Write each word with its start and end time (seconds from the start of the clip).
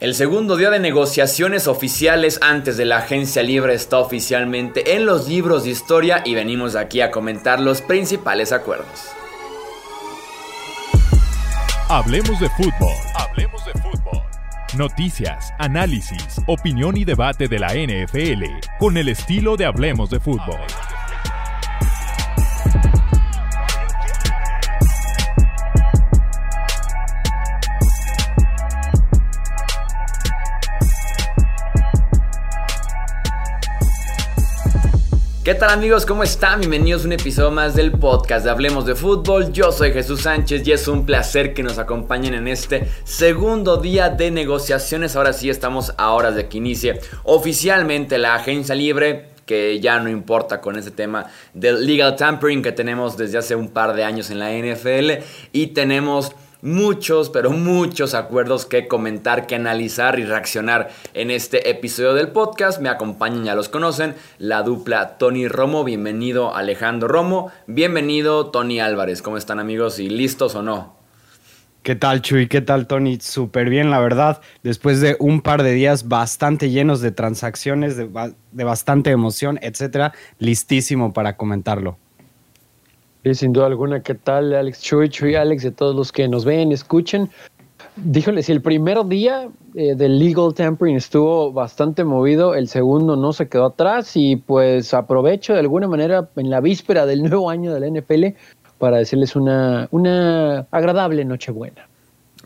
El 0.00 0.14
segundo 0.14 0.56
día 0.56 0.70
de 0.70 0.78
negociaciones 0.78 1.66
oficiales 1.66 2.38
antes 2.40 2.76
de 2.76 2.84
la 2.84 2.98
agencia 2.98 3.42
libre 3.42 3.74
está 3.74 3.98
oficialmente 3.98 4.94
en 4.94 5.04
los 5.04 5.26
libros 5.26 5.64
de 5.64 5.70
historia 5.70 6.22
y 6.24 6.36
venimos 6.36 6.76
aquí 6.76 7.00
a 7.00 7.10
comentar 7.10 7.58
los 7.58 7.82
principales 7.82 8.52
acuerdos. 8.52 9.08
Hablemos 11.88 12.38
de 12.38 12.48
fútbol. 12.50 12.94
Hablemos 13.16 13.64
de 13.64 13.72
fútbol. 13.72 14.22
Noticias, 14.76 15.52
análisis, 15.58 16.40
opinión 16.46 16.96
y 16.96 17.04
debate 17.04 17.48
de 17.48 17.58
la 17.58 17.74
NFL 17.74 18.44
con 18.78 18.98
el 18.98 19.08
estilo 19.08 19.56
de 19.56 19.66
Hablemos 19.66 20.10
de 20.10 20.20
fútbol. 20.20 20.60
¿Qué 35.48 35.54
tal 35.54 35.70
amigos? 35.70 36.04
¿Cómo 36.04 36.24
están? 36.24 36.60
Bienvenidos 36.60 37.04
a 37.04 37.06
un 37.06 37.12
episodio 37.14 37.50
más 37.50 37.74
del 37.74 37.92
podcast 37.92 38.44
de 38.44 38.50
Hablemos 38.50 38.84
de 38.84 38.94
Fútbol. 38.94 39.50
Yo 39.50 39.72
soy 39.72 39.92
Jesús 39.94 40.20
Sánchez 40.20 40.68
y 40.68 40.72
es 40.72 40.86
un 40.88 41.06
placer 41.06 41.54
que 41.54 41.62
nos 41.62 41.78
acompañen 41.78 42.34
en 42.34 42.48
este 42.48 42.86
segundo 43.04 43.78
día 43.78 44.10
de 44.10 44.30
negociaciones. 44.30 45.16
Ahora 45.16 45.32
sí 45.32 45.48
estamos 45.48 45.94
a 45.96 46.12
horas 46.12 46.34
de 46.34 46.48
que 46.50 46.58
inicie 46.58 47.00
oficialmente 47.22 48.18
la 48.18 48.34
agencia 48.34 48.74
libre 48.74 49.30
que 49.46 49.80
ya 49.80 49.98
no 50.00 50.10
importa 50.10 50.60
con 50.60 50.76
ese 50.76 50.90
tema 50.90 51.24
del 51.54 51.86
legal 51.86 52.14
tampering 52.14 52.60
que 52.60 52.72
tenemos 52.72 53.16
desde 53.16 53.38
hace 53.38 53.56
un 53.56 53.68
par 53.70 53.94
de 53.96 54.04
años 54.04 54.28
en 54.28 54.40
la 54.40 54.52
NFL 54.52 55.24
y 55.52 55.68
tenemos 55.68 56.32
muchos, 56.62 57.30
pero 57.30 57.50
muchos 57.50 58.14
acuerdos 58.14 58.66
que 58.66 58.88
comentar, 58.88 59.46
que 59.46 59.54
analizar 59.54 60.18
y 60.18 60.24
reaccionar 60.24 60.90
en 61.14 61.30
este 61.30 61.70
episodio 61.70 62.14
del 62.14 62.28
podcast. 62.28 62.80
Me 62.80 62.88
acompañan, 62.88 63.44
ya 63.44 63.54
los 63.54 63.68
conocen, 63.68 64.14
la 64.38 64.62
dupla 64.62 65.18
Tony 65.18 65.48
Romo. 65.48 65.84
Bienvenido 65.84 66.54
Alejandro 66.54 67.08
Romo. 67.08 67.50
Bienvenido 67.66 68.50
Tony 68.50 68.80
Álvarez. 68.80 69.22
¿Cómo 69.22 69.36
están 69.36 69.60
amigos? 69.60 69.98
¿Y 69.98 70.08
listos 70.08 70.54
o 70.54 70.62
no? 70.62 70.96
¿Qué 71.82 71.94
tal, 71.94 72.20
Chuy? 72.20 72.48
¿Qué 72.48 72.60
tal, 72.60 72.86
Tony? 72.86 73.18
Súper 73.20 73.70
bien, 73.70 73.90
la 73.90 74.00
verdad. 74.00 74.42
Después 74.62 75.00
de 75.00 75.16
un 75.20 75.40
par 75.40 75.62
de 75.62 75.72
días 75.72 76.08
bastante 76.08 76.70
llenos 76.70 77.00
de 77.00 77.12
transacciones, 77.12 77.96
de, 77.96 78.34
de 78.52 78.64
bastante 78.64 79.10
emoción, 79.10 79.58
etcétera, 79.62 80.12
listísimo 80.38 81.12
para 81.12 81.36
comentarlo. 81.36 81.98
Sí, 83.24 83.34
sin 83.34 83.52
duda 83.52 83.66
alguna. 83.66 84.02
¿Qué 84.02 84.14
tal, 84.14 84.54
Alex 84.54 84.80
Chuy, 84.82 85.08
Chuy, 85.08 85.34
Alex, 85.34 85.62
de 85.62 85.72
todos 85.72 85.94
los 85.94 86.12
que 86.12 86.28
nos 86.28 86.44
ven, 86.44 86.72
escuchen? 86.72 87.28
Díjole, 87.96 88.42
si 88.44 88.52
el 88.52 88.62
primer 88.62 89.04
día 89.06 89.48
eh, 89.74 89.94
del 89.96 90.18
legal 90.20 90.54
tampering 90.54 90.96
estuvo 90.96 91.52
bastante 91.52 92.04
movido, 92.04 92.54
el 92.54 92.68
segundo 92.68 93.16
no 93.16 93.32
se 93.32 93.48
quedó 93.48 93.66
atrás 93.66 94.12
y 94.14 94.36
pues 94.36 94.94
aprovecho 94.94 95.52
de 95.54 95.60
alguna 95.60 95.88
manera 95.88 96.28
en 96.36 96.48
la 96.48 96.60
víspera 96.60 97.06
del 97.06 97.24
nuevo 97.24 97.50
año 97.50 97.74
de 97.74 97.80
la 97.80 98.00
NFL 98.00 98.36
para 98.78 98.98
decirles 98.98 99.34
una, 99.34 99.88
una 99.90 100.66
agradable 100.70 101.24
Nochebuena. 101.24 101.88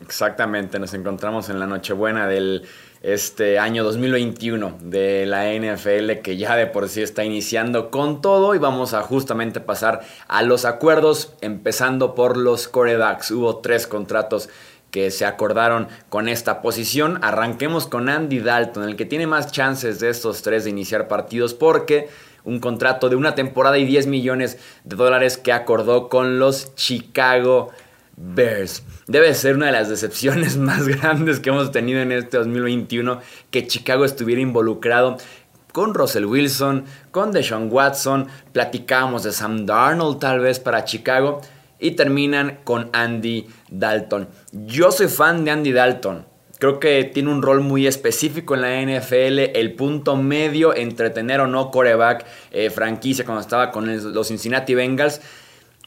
Exactamente, 0.01 0.79
nos 0.79 0.95
encontramos 0.95 1.51
en 1.51 1.61
la 1.61 1.67
Nochebuena 1.67 2.27
del 2.27 2.63
este 3.03 3.59
año 3.59 3.83
2021 3.83 4.79
de 4.81 5.27
la 5.27 5.53
NFL 5.53 6.23
que 6.23 6.37
ya 6.37 6.55
de 6.55 6.67
por 6.67 6.89
sí 6.89 7.03
está 7.03 7.25
iniciando 7.25 7.91
con 7.91 8.23
todo 8.23 8.55
y 8.55 8.59
vamos 8.59 8.95
a 8.95 9.03
justamente 9.03 9.61
pasar 9.61 10.03
a 10.29 10.43
los 10.43 10.65
acuerdos 10.65 11.35
empezando 11.41 12.15
por 12.15 12.37
los 12.37 12.69
corebacks. 12.69 13.33
Hubo 13.33 13.57
tres 13.57 13.89
contratos 13.89 14.49
que 14.93 15.11
se 15.11 15.25
acordaron 15.25 15.89
con 16.11 16.29
esta 16.29 16.63
posición. 16.63 17.19
Arranquemos 17.23 17.89
con 17.89 18.09
Andy 18.09 18.39
Dalton, 18.39 18.85
el 18.85 18.95
que 18.95 19.07
tiene 19.07 19.27
más 19.27 19.51
chances 19.51 19.99
de 19.99 20.11
estos 20.11 20.43
tres 20.43 20.65
de 20.65 20.71
iniciar 20.71 21.09
partidos 21.09 21.55
porque 21.55 22.09
un 22.45 22.61
contrato 22.61 23.09
de 23.09 23.17
una 23.17 23.35
temporada 23.35 23.79
y 23.79 23.85
10 23.85 24.07
millones 24.07 24.59
de 24.85 24.97
dólares 24.97 25.39
que 25.39 25.53
acordó 25.53 26.09
con 26.09 26.39
los 26.39 26.75
Chicago 26.75 27.71
Bears. 28.17 28.83
Debe 29.07 29.35
ser 29.35 29.57
una 29.57 29.67
de 29.67 29.73
las 29.73 29.89
decepciones 29.89 30.57
más 30.59 30.87
grandes 30.89 31.41
que 31.41 31.51
hemos 31.51 31.73
tenido 31.73 32.01
en 32.01 32.13
este 32.13 32.39
2021 32.39 33.21
que 33.51 33.67
Chicago 33.67 34.05
estuviera 34.05 34.41
involucrado 34.41 35.19
con 35.73 35.95
Russell 35.95 36.27
Wilson, 36.27 36.85
con 37.11 37.33
Deshaun 37.33 37.69
Watson, 37.71 38.29
platicábamos 38.53 39.23
de 39.23 39.33
Sam 39.33 39.65
Darnold 39.65 40.19
tal 40.19 40.41
vez 40.41 40.61
para 40.61 40.85
Chicago 40.85 41.41
y 41.81 41.93
terminan 41.93 42.61
con 42.65 42.91
Andy 42.93 43.47
Dalton. 43.71 44.29
Yo 44.53 44.93
soy 44.93 45.09
fan 45.09 45.45
de 45.45 45.51
Andy 45.51 45.73
Dalton. 45.73 46.27
Creo 46.59 46.79
que 46.79 47.03
tiene 47.13 47.31
un 47.31 47.43
rol 47.43 47.61
muy 47.61 47.89
específico 47.89 48.55
en 48.55 48.61
la 48.61 48.81
NFL, 48.81 49.57
el 49.59 49.73
punto 49.75 50.15
medio 50.15 50.77
entre 50.77 51.11
tener 51.11 51.41
o 51.41 51.49
no 51.49 51.73
coreback 51.73 52.25
eh, 52.53 52.71
franquicia 52.71 53.25
cuando 53.25 53.41
estaba 53.41 53.73
con 53.73 54.15
los 54.15 54.29
Cincinnati 54.29 54.75
Bengals 54.75 55.21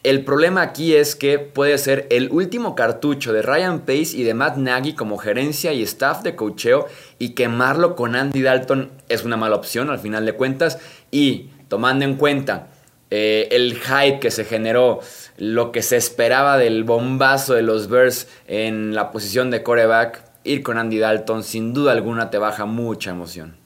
el 0.05 0.23
problema 0.23 0.61
aquí 0.61 0.93
es 0.93 1.15
que 1.15 1.39
puede 1.39 1.79
ser 1.79 2.05
el 2.11 2.29
último 2.29 2.75
cartucho 2.75 3.33
de 3.33 3.41
Ryan 3.41 3.79
Pace 3.79 4.15
y 4.15 4.21
de 4.21 4.35
Matt 4.35 4.57
Nagy 4.57 4.93
como 4.93 5.17
gerencia 5.17 5.73
y 5.73 5.81
staff 5.81 6.21
de 6.21 6.35
cocheo 6.35 6.85
y 7.17 7.29
quemarlo 7.29 7.95
con 7.95 8.15
Andy 8.15 8.43
Dalton 8.43 8.91
es 9.09 9.23
una 9.23 9.35
mala 9.35 9.55
opción 9.55 9.89
al 9.89 9.97
final 9.97 10.23
de 10.27 10.33
cuentas 10.33 10.77
y 11.09 11.49
tomando 11.69 12.05
en 12.05 12.17
cuenta 12.17 12.67
eh, 13.09 13.47
el 13.49 13.79
hype 13.79 14.19
que 14.19 14.29
se 14.29 14.45
generó, 14.45 14.99
lo 15.37 15.71
que 15.71 15.81
se 15.81 15.97
esperaba 15.97 16.59
del 16.59 16.83
bombazo 16.83 17.55
de 17.55 17.63
los 17.63 17.89
Bears 17.89 18.27
en 18.45 18.93
la 18.93 19.11
posición 19.11 19.49
de 19.49 19.63
coreback, 19.63 20.23
ir 20.43 20.61
con 20.61 20.77
Andy 20.77 20.99
Dalton 20.99 21.43
sin 21.43 21.73
duda 21.73 21.93
alguna 21.93 22.29
te 22.29 22.37
baja 22.37 22.65
mucha 22.65 23.09
emoción. 23.09 23.64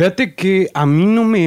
Fíjate 0.00 0.34
que 0.34 0.70
a 0.72 0.86
mí 0.86 1.04
no 1.04 1.24
me 1.24 1.46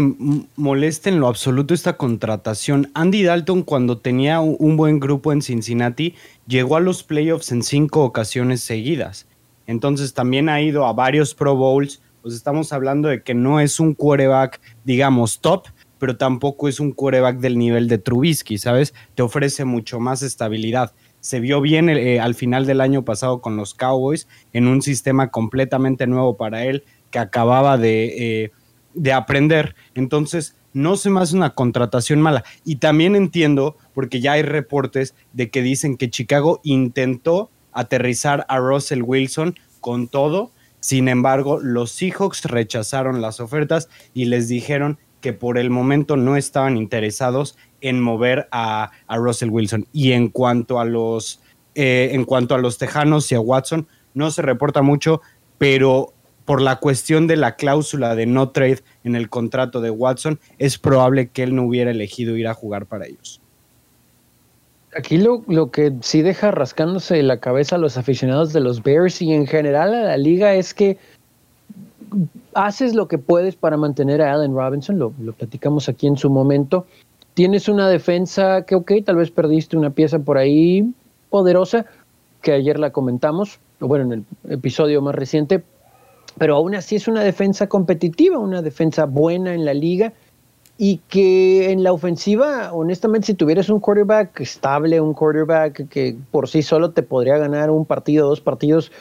molesta 0.57 1.09
en 1.09 1.19
lo 1.19 1.27
absoluto 1.27 1.73
esta 1.73 1.97
contratación. 1.97 2.91
Andy 2.93 3.23
Dalton 3.23 3.63
cuando 3.63 3.97
tenía 3.97 4.41
un 4.41 4.77
buen 4.77 4.99
grupo 4.99 5.33
en 5.33 5.41
Cincinnati 5.41 6.13
llegó 6.45 6.75
a 6.75 6.79
los 6.79 7.01
playoffs 7.01 7.51
en 7.51 7.63
cinco 7.63 8.03
ocasiones 8.03 8.61
seguidas. 8.61 9.25
Entonces 9.65 10.13
también 10.13 10.49
ha 10.49 10.61
ido 10.61 10.85
a 10.85 10.93
varios 10.93 11.33
Pro 11.33 11.55
Bowls. 11.55 12.03
Pues 12.21 12.35
estamos 12.35 12.71
hablando 12.73 13.09
de 13.09 13.23
que 13.23 13.33
no 13.33 13.59
es 13.59 13.79
un 13.79 13.95
quarterback, 13.95 14.61
digamos, 14.83 15.39
top, 15.39 15.69
pero 15.97 16.15
tampoco 16.15 16.67
es 16.67 16.79
un 16.79 16.91
quarterback 16.91 17.39
del 17.39 17.57
nivel 17.57 17.87
de 17.87 17.97
Trubisky, 17.97 18.59
¿sabes? 18.59 18.93
Te 19.15 19.23
ofrece 19.23 19.65
mucho 19.65 19.99
más 19.99 20.21
estabilidad. 20.21 20.93
Se 21.21 21.39
vio 21.39 21.59
bien 21.59 21.89
eh, 21.89 22.19
al 22.19 22.35
final 22.35 22.67
del 22.67 22.81
año 22.81 23.03
pasado 23.03 23.41
con 23.41 23.57
los 23.57 23.73
Cowboys 23.73 24.27
en 24.51 24.67
un 24.67 24.83
sistema 24.83 25.31
completamente 25.31 26.05
nuevo 26.05 26.37
para 26.37 26.65
él 26.65 26.83
que 27.13 27.19
acababa 27.19 27.77
de, 27.77 28.43
eh, 28.43 28.51
de 28.95 29.13
aprender. 29.13 29.75
Entonces, 29.93 30.55
no 30.73 30.97
se 30.97 31.11
me 31.11 31.21
hace 31.21 31.35
una 31.35 31.51
contratación 31.51 32.19
mala. 32.19 32.43
Y 32.65 32.77
también 32.77 33.15
entiendo, 33.15 33.77
porque 33.93 34.19
ya 34.19 34.31
hay 34.31 34.41
reportes 34.41 35.13
de 35.31 35.51
que 35.51 35.61
dicen 35.61 35.95
que 35.95 36.09
Chicago 36.09 36.59
intentó 36.63 37.51
aterrizar 37.71 38.47
a 38.49 38.57
Russell 38.57 39.03
Wilson 39.03 39.55
con 39.79 40.07
todo. 40.07 40.51
Sin 40.79 41.07
embargo, 41.07 41.59
los 41.59 41.91
Seahawks 41.91 42.45
rechazaron 42.45 43.21
las 43.21 43.39
ofertas 43.39 43.89
y 44.15 44.25
les 44.25 44.47
dijeron 44.47 44.97
que 45.21 45.33
por 45.33 45.59
el 45.59 45.69
momento 45.69 46.17
no 46.17 46.35
estaban 46.35 46.77
interesados 46.77 47.57
en 47.79 48.01
mover 48.01 48.47
a, 48.51 48.89
Russell 49.07 49.51
Wilson. 49.51 49.87
Y 49.93 50.13
en 50.13 50.29
cuanto 50.29 50.79
a 50.79 50.85
los 50.85 51.41
eh, 51.75 52.09
en 52.13 52.25
cuanto 52.25 52.55
a 52.55 52.57
los 52.57 52.79
Tejanos 52.79 53.31
y 53.31 53.35
a 53.35 53.39
Watson, 53.39 53.87
no 54.15 54.31
se 54.31 54.41
reporta 54.41 54.81
mucho, 54.81 55.21
pero 55.57 56.12
por 56.45 56.61
la 56.61 56.77
cuestión 56.77 57.27
de 57.27 57.37
la 57.37 57.55
cláusula 57.55 58.15
de 58.15 58.25
no 58.25 58.49
trade 58.49 58.79
en 59.03 59.15
el 59.15 59.29
contrato 59.29 59.81
de 59.81 59.89
Watson, 59.89 60.39
es 60.57 60.77
probable 60.77 61.29
que 61.29 61.43
él 61.43 61.55
no 61.55 61.63
hubiera 61.63 61.91
elegido 61.91 62.37
ir 62.37 62.47
a 62.47 62.53
jugar 62.53 62.85
para 62.85 63.05
ellos. 63.05 63.39
Aquí 64.95 65.17
lo, 65.17 65.43
lo, 65.47 65.71
que 65.71 65.91
sí 66.01 66.21
deja 66.21 66.51
rascándose 66.51 67.23
la 67.23 67.39
cabeza 67.39 67.77
a 67.77 67.79
los 67.79 67.97
aficionados 67.97 68.53
de 68.53 68.59
los 68.59 68.83
Bears 68.83 69.21
y 69.21 69.33
en 69.33 69.47
general 69.47 69.93
a 69.93 70.03
la 70.03 70.17
liga 70.17 70.53
es 70.53 70.73
que 70.73 70.97
haces 72.53 72.93
lo 72.93 73.07
que 73.07 73.17
puedes 73.17 73.55
para 73.55 73.77
mantener 73.77 74.21
a 74.21 74.33
Allen 74.33 74.53
Robinson, 74.53 74.99
lo, 74.99 75.13
lo 75.19 75.33
platicamos 75.33 75.89
aquí 75.89 76.05
en 76.05 76.17
su 76.17 76.29
momento. 76.29 76.85
Tienes 77.33 77.67
una 77.67 77.89
defensa 77.89 78.63
que, 78.67 78.75
ok, 78.75 78.91
tal 79.03 79.15
vez 79.15 79.31
perdiste 79.31 79.77
una 79.77 79.89
pieza 79.89 80.19
por 80.19 80.37
ahí 80.37 80.93
poderosa, 81.31 81.87
que 82.43 82.51
ayer 82.51 82.77
la 82.77 82.91
comentamos, 82.91 83.59
bueno, 83.79 84.13
en 84.13 84.25
el 84.45 84.53
episodio 84.53 85.01
más 85.01 85.15
reciente, 85.15 85.63
pero 86.37 86.55
aún 86.55 86.75
así 86.75 86.95
es 86.95 87.07
una 87.07 87.21
defensa 87.21 87.67
competitiva, 87.67 88.37
una 88.37 88.61
defensa 88.61 89.05
buena 89.05 89.53
en 89.53 89.65
la 89.65 89.73
liga 89.73 90.13
y 90.77 90.97
que 91.07 91.71
en 91.71 91.83
la 91.83 91.93
ofensiva, 91.93 92.73
honestamente, 92.73 93.27
si 93.27 93.33
tuvieras 93.35 93.69
un 93.69 93.79
quarterback 93.79 94.39
estable, 94.41 94.99
un 94.99 95.13
quarterback 95.13 95.87
que 95.87 96.15
por 96.31 96.49
sí 96.49 96.63
solo 96.63 96.91
te 96.91 97.03
podría 97.03 97.37
ganar 97.37 97.69
un 97.69 97.85
partido, 97.85 98.27
dos 98.27 98.41
partidos, 98.41 98.91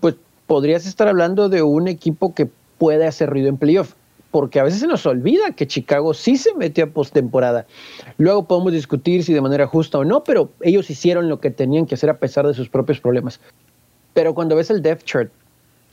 pues 0.00 0.16
podrías 0.46 0.86
estar 0.86 1.08
hablando 1.08 1.48
de 1.48 1.62
un 1.62 1.88
equipo 1.88 2.34
que 2.34 2.48
puede 2.78 3.06
hacer 3.06 3.30
ruido 3.30 3.48
en 3.48 3.56
playoff. 3.56 3.94
Porque 4.32 4.60
a 4.60 4.64
veces 4.64 4.80
se 4.80 4.86
nos 4.86 5.06
olvida 5.06 5.52
que 5.52 5.66
Chicago 5.66 6.12
sí 6.12 6.36
se 6.36 6.52
metió 6.54 6.84
a 6.84 6.88
postemporada. 6.88 7.64
Luego 8.18 8.44
podemos 8.44 8.72
discutir 8.72 9.24
si 9.24 9.32
de 9.32 9.40
manera 9.40 9.66
justa 9.66 9.98
o 9.98 10.04
no, 10.04 10.24
pero 10.24 10.50
ellos 10.60 10.90
hicieron 10.90 11.28
lo 11.28 11.40
que 11.40 11.50
tenían 11.50 11.86
que 11.86 11.94
hacer 11.94 12.10
a 12.10 12.18
pesar 12.18 12.46
de 12.46 12.52
sus 12.52 12.68
propios 12.68 13.00
problemas. 13.00 13.40
pero 14.12 14.34
cuando 14.34 14.56
ves 14.56 14.70
el 14.70 14.82
depth 14.82 15.04
chart, 15.04 15.30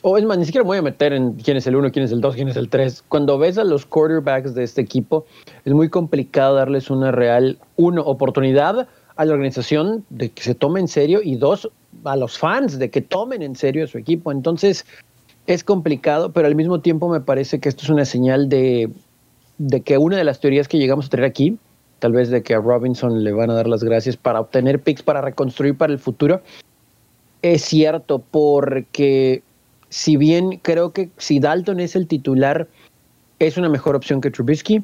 o 0.05 0.17
es 0.17 0.25
más, 0.25 0.37
ni 0.37 0.45
siquiera 0.45 0.63
me 0.63 0.67
voy 0.67 0.77
a 0.79 0.81
meter 0.81 1.13
en 1.13 1.33
quién 1.35 1.55
es 1.55 1.65
el 1.65 1.77
1, 1.77 1.91
quién 1.93 2.03
es 2.03 2.11
el 2.11 2.19
2, 2.19 2.35
quién 2.35 2.49
es 2.49 2.57
el 2.57 2.67
3. 2.67 3.05
Cuando 3.07 3.37
ves 3.37 3.57
a 3.57 3.63
los 3.63 3.85
quarterbacks 3.85 4.53
de 4.53 4.63
este 4.63 4.81
equipo, 4.81 5.25
es 5.63 5.71
muy 5.71 5.89
complicado 5.89 6.55
darles 6.55 6.89
una 6.89 7.11
real, 7.13 7.57
uno, 7.77 8.01
oportunidad 8.03 8.89
a 9.15 9.25
la 9.25 9.33
organización 9.33 10.03
de 10.09 10.29
que 10.29 10.43
se 10.43 10.55
tome 10.55 10.81
en 10.81 10.89
serio 10.89 11.21
y 11.23 11.37
dos, 11.37 11.69
a 12.03 12.17
los 12.17 12.37
fans 12.37 12.79
de 12.79 12.89
que 12.89 13.01
tomen 13.01 13.41
en 13.41 13.55
serio 13.55 13.85
a 13.85 13.87
su 13.87 13.97
equipo. 13.97 14.33
Entonces, 14.33 14.85
es 15.47 15.63
complicado, 15.63 16.33
pero 16.33 16.47
al 16.47 16.55
mismo 16.55 16.81
tiempo 16.81 17.07
me 17.07 17.21
parece 17.21 17.61
que 17.61 17.69
esto 17.69 17.83
es 17.83 17.89
una 17.89 18.03
señal 18.03 18.49
de, 18.49 18.89
de 19.57 19.81
que 19.81 19.97
una 19.97 20.17
de 20.17 20.25
las 20.25 20.41
teorías 20.41 20.67
que 20.67 20.79
llegamos 20.79 21.05
a 21.05 21.09
tener 21.09 21.25
aquí, 21.25 21.57
tal 21.99 22.11
vez 22.11 22.29
de 22.29 22.43
que 22.43 22.53
a 22.53 22.59
Robinson 22.59 23.23
le 23.23 23.31
van 23.31 23.49
a 23.51 23.53
dar 23.53 23.67
las 23.67 23.85
gracias 23.85 24.17
para 24.17 24.41
obtener 24.41 24.81
picks 24.81 25.01
para 25.01 25.21
reconstruir 25.21 25.77
para 25.77 25.93
el 25.93 25.99
futuro, 25.99 26.41
es 27.41 27.61
cierto, 27.61 28.19
porque 28.19 29.43
si 29.93 30.17
bien 30.17 30.59
creo 30.63 30.91
que 30.91 31.11
si 31.17 31.39
Dalton 31.39 31.79
es 31.79 31.95
el 31.95 32.07
titular, 32.07 32.67
es 33.37 33.57
una 33.57 33.69
mejor 33.69 33.95
opción 33.95 34.21
que 34.21 34.31
Trubisky, 34.31 34.83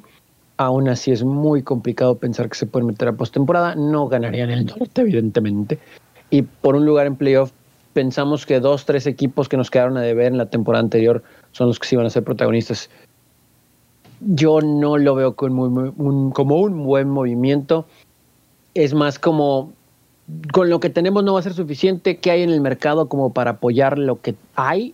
aún 0.57 0.87
así 0.87 1.11
es 1.11 1.23
muy 1.23 1.63
complicado 1.63 2.19
pensar 2.19 2.47
que 2.47 2.55
se 2.55 2.67
pueden 2.67 2.85
meter 2.85 3.07
a 3.07 3.13
postemporada, 3.13 3.73
no 3.73 4.07
ganarían 4.07 4.51
el 4.51 4.67
norte, 4.67 5.01
evidentemente. 5.01 5.79
Y 6.29 6.43
por 6.43 6.75
un 6.75 6.85
lugar 6.85 7.07
en 7.07 7.15
playoff, 7.15 7.51
pensamos 7.93 8.45
que 8.45 8.59
dos, 8.59 8.85
tres 8.85 9.07
equipos 9.07 9.49
que 9.49 9.57
nos 9.57 9.71
quedaron 9.71 9.97
a 9.97 10.01
deber 10.01 10.27
en 10.27 10.37
la 10.37 10.45
temporada 10.45 10.83
anterior 10.83 11.23
son 11.53 11.69
los 11.69 11.79
que 11.79 11.87
sí 11.87 11.95
van 11.95 12.05
a 12.05 12.11
ser 12.11 12.23
protagonistas. 12.23 12.91
Yo 14.19 14.61
no 14.61 14.99
lo 14.99 15.15
veo 15.15 15.35
como 15.35 15.63
un 15.63 16.83
buen 16.83 17.09
movimiento. 17.09 17.87
Es 18.75 18.93
más 18.93 19.17
como 19.17 19.73
con 20.53 20.69
lo 20.69 20.79
que 20.79 20.91
tenemos 20.91 21.23
no 21.23 21.33
va 21.33 21.39
a 21.39 21.43
ser 21.43 21.55
suficiente. 21.55 22.17
¿Qué 22.17 22.29
hay 22.29 22.43
en 22.43 22.51
el 22.51 22.61
mercado 22.61 23.09
como 23.09 23.33
para 23.33 23.51
apoyar 23.51 23.97
lo 23.97 24.21
que 24.21 24.35
hay? 24.53 24.93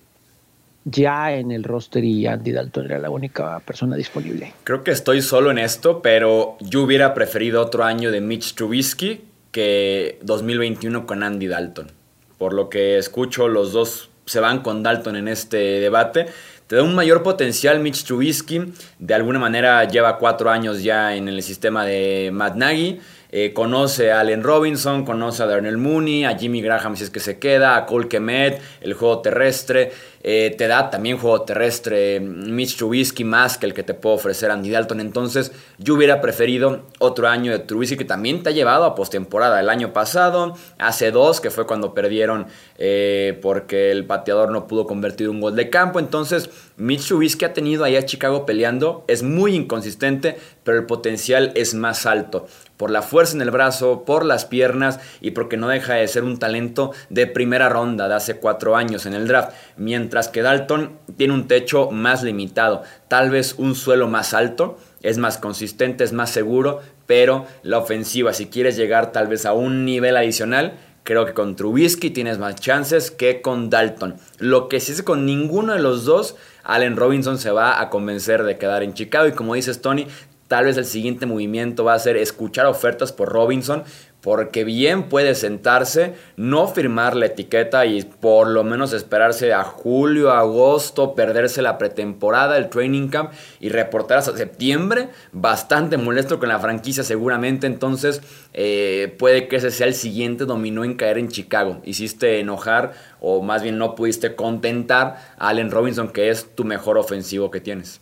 Ya 0.85 1.33
en 1.33 1.51
el 1.51 1.63
roster 1.63 2.03
y 2.03 2.27
Andy 2.27 2.51
Dalton 2.51 2.85
era 2.85 2.99
la 2.99 3.09
única 3.09 3.59
persona 3.59 3.95
disponible. 3.95 4.53
Creo 4.63 4.83
que 4.83 4.91
estoy 4.91 5.23
solo 5.23 5.49
en 5.49 5.57
esto, 5.57 6.03
pero 6.03 6.57
yo 6.59 6.83
hubiera 6.83 7.15
preferido 7.15 7.59
otro 7.61 7.83
año 7.83 8.11
de 8.11 8.21
Mitch 8.21 8.53
Trubisky 8.53 9.23
que 9.51 10.19
2021 10.21 11.07
con 11.07 11.23
Andy 11.23 11.47
Dalton. 11.47 11.91
Por 12.37 12.53
lo 12.53 12.69
que 12.69 12.99
escucho, 12.99 13.47
los 13.47 13.73
dos 13.73 14.11
se 14.25 14.39
van 14.39 14.61
con 14.61 14.83
Dalton 14.83 15.15
en 15.15 15.27
este 15.27 15.57
debate. 15.57 16.27
Te 16.67 16.75
da 16.75 16.83
un 16.83 16.93
mayor 16.93 17.23
potencial 17.23 17.79
Mitch 17.79 18.03
Trubisky. 18.03 18.73
De 18.99 19.13
alguna 19.13 19.39
manera 19.39 19.85
lleva 19.85 20.17
cuatro 20.17 20.51
años 20.51 20.83
ya 20.83 21.15
en 21.15 21.27
el 21.27 21.41
sistema 21.41 21.85
de 21.85 22.29
Matt 22.31 22.55
Nagy. 22.57 22.99
Eh, 23.37 23.51
conoce 23.51 24.13
a 24.13 24.21
Allen 24.21 24.43
Robinson, 24.43 25.03
conoce 25.03 25.43
a 25.43 25.45
Darnell 25.45 25.75
Mooney, 25.75 26.23
a 26.23 26.37
Jimmy 26.37 26.61
Graham 26.61 26.95
si 26.95 27.03
es 27.03 27.09
que 27.09 27.19
se 27.19 27.37
queda, 27.37 27.75
a 27.75 27.85
Cole 27.85 28.07
Kemet, 28.07 28.61
el 28.79 28.93
juego 28.93 29.19
terrestre. 29.19 29.91
Eh, 30.27 30.55
te 30.57 30.67
da 30.67 30.89
también 30.89 31.17
juego 31.17 31.43
terrestre 31.43 32.19
Mitch 32.19 32.77
Trubisky 32.77 33.23
más 33.23 33.59
que 33.59 33.67
el 33.67 33.75
que 33.75 33.83
te 33.83 33.93
puede 33.93 34.15
ofrecer 34.15 34.51
Andy 34.51 34.71
Dalton. 34.71 35.01
Entonces, 35.01 35.51
yo 35.77 35.95
hubiera 35.95 36.21
preferido 36.21 36.85
otro 36.99 37.27
año 37.27 37.51
de 37.51 37.59
Trubisky 37.59 37.97
que 37.97 38.05
también 38.05 38.41
te 38.41 38.49
ha 38.49 38.53
llevado 38.53 38.85
a 38.85 38.95
postemporada. 38.95 39.59
El 39.59 39.69
año 39.69 39.91
pasado, 39.91 40.55
hace 40.79 41.11
dos, 41.11 41.41
que 41.41 41.51
fue 41.51 41.67
cuando 41.67 41.93
perdieron 41.93 42.47
eh, 42.77 43.37
porque 43.41 43.91
el 43.91 44.05
pateador 44.05 44.49
no 44.49 44.65
pudo 44.65 44.87
convertir 44.87 45.27
un 45.27 45.41
gol 45.41 45.57
de 45.57 45.69
campo. 45.69 45.99
Entonces, 45.99 46.49
Mitch 46.77 47.09
Trubisky 47.09 47.43
ha 47.43 47.53
tenido 47.53 47.83
ahí 47.83 47.97
a 47.97 48.05
Chicago 48.05 48.45
peleando. 48.45 49.03
Es 49.09 49.23
muy 49.23 49.53
inconsistente, 49.55 50.37
pero 50.63 50.79
el 50.79 50.85
potencial 50.85 51.51
es 51.53 51.75
más 51.75 52.05
alto 52.05 52.47
por 52.77 52.91
la 52.91 53.01
fuerza 53.01 53.35
en 53.35 53.41
el 53.41 53.51
brazo, 53.51 54.03
por 54.05 54.25
las 54.25 54.45
piernas 54.45 54.99
y 55.21 55.31
porque 55.31 55.57
no 55.57 55.67
deja 55.67 55.93
de 55.93 56.07
ser 56.07 56.23
un 56.23 56.37
talento 56.37 56.91
de 57.09 57.27
primera 57.27 57.69
ronda 57.69 58.07
de 58.07 58.15
hace 58.15 58.37
cuatro 58.37 58.75
años 58.75 59.05
en 59.05 59.13
el 59.13 59.27
draft, 59.27 59.53
mientras 59.77 60.27
que 60.27 60.41
Dalton 60.41 60.97
tiene 61.17 61.33
un 61.33 61.47
techo 61.47 61.91
más 61.91 62.23
limitado, 62.23 62.83
tal 63.07 63.29
vez 63.29 63.55
un 63.57 63.75
suelo 63.75 64.07
más 64.07 64.33
alto, 64.33 64.77
es 65.01 65.17
más 65.17 65.37
consistente, 65.37 66.03
es 66.03 66.13
más 66.13 66.31
seguro, 66.31 66.81
pero 67.05 67.45
la 67.63 67.77
ofensiva, 67.77 68.33
si 68.33 68.47
quieres 68.47 68.75
llegar 68.75 69.11
tal 69.11 69.27
vez 69.27 69.45
a 69.45 69.53
un 69.53 69.85
nivel 69.85 70.17
adicional, 70.17 70.73
creo 71.03 71.25
que 71.25 71.33
con 71.33 71.55
Trubisky 71.55 72.09
tienes 72.09 72.39
más 72.39 72.55
chances 72.55 73.11
que 73.11 73.41
con 73.41 73.69
Dalton. 73.69 74.15
Lo 74.39 74.67
que 74.67 74.79
sí 74.79 74.91
es 74.91 75.03
con 75.03 75.25
ninguno 75.25 75.73
de 75.73 75.79
los 75.79 76.03
dos, 76.03 76.35
Allen 76.63 76.97
Robinson 76.97 77.37
se 77.37 77.51
va 77.51 77.79
a 77.79 77.89
convencer 77.91 78.43
de 78.43 78.57
quedar 78.57 78.81
en 78.81 78.95
Chicago 78.95 79.27
y 79.27 79.33
como 79.33 79.53
dices 79.53 79.81
Tony, 79.81 80.07
Tal 80.47 80.65
vez 80.65 80.77
el 80.77 80.85
siguiente 80.85 81.25
movimiento 81.25 81.83
va 81.83 81.95
a 81.95 81.99
ser 81.99 82.17
escuchar 82.17 82.67
ofertas 82.67 83.11
por 83.11 83.29
Robinson, 83.29 83.83
porque 84.25 84.63
bien 84.63 85.03
puede 85.03 85.35
sentarse, 85.35 86.15
no 86.35 86.67
firmar 86.67 87.15
la 87.15 87.27
etiqueta 87.27 87.85
y 87.85 88.01
por 88.01 88.47
lo 88.47 88.63
menos 88.63 88.91
esperarse 88.91 89.53
a 89.53 89.63
julio, 89.63 90.31
agosto, 90.31 91.13
perderse 91.13 91.61
la 91.61 91.77
pretemporada, 91.77 92.57
el 92.57 92.69
training 92.69 93.07
camp 93.09 93.33
y 93.59 93.69
reportar 93.69 94.17
hasta 94.17 94.35
septiembre. 94.35 95.09
Bastante 95.31 95.97
molesto 95.97 96.39
con 96.39 96.49
la 96.49 96.59
franquicia 96.59 97.03
seguramente, 97.03 97.67
entonces 97.67 98.21
eh, 98.53 99.15
puede 99.19 99.47
que 99.47 99.57
ese 99.57 99.69
sea 99.69 99.85
el 99.85 99.93
siguiente 99.93 100.45
dominó 100.45 100.83
en 100.83 100.95
caer 100.95 101.19
en 101.19 101.29
Chicago. 101.29 101.81
Hiciste 101.85 102.39
enojar 102.39 102.93
o 103.19 103.43
más 103.43 103.61
bien 103.61 103.77
no 103.77 103.93
pudiste 103.93 104.35
contentar 104.35 105.17
a 105.37 105.49
Allen 105.49 105.69
Robinson, 105.69 106.09
que 106.09 106.29
es 106.29 106.55
tu 106.55 106.65
mejor 106.65 106.97
ofensivo 106.97 107.51
que 107.51 107.61
tienes. 107.61 108.01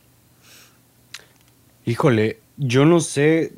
Híjole, 1.86 2.40
yo 2.58 2.86
no 2.86 3.02
sé 3.02 3.54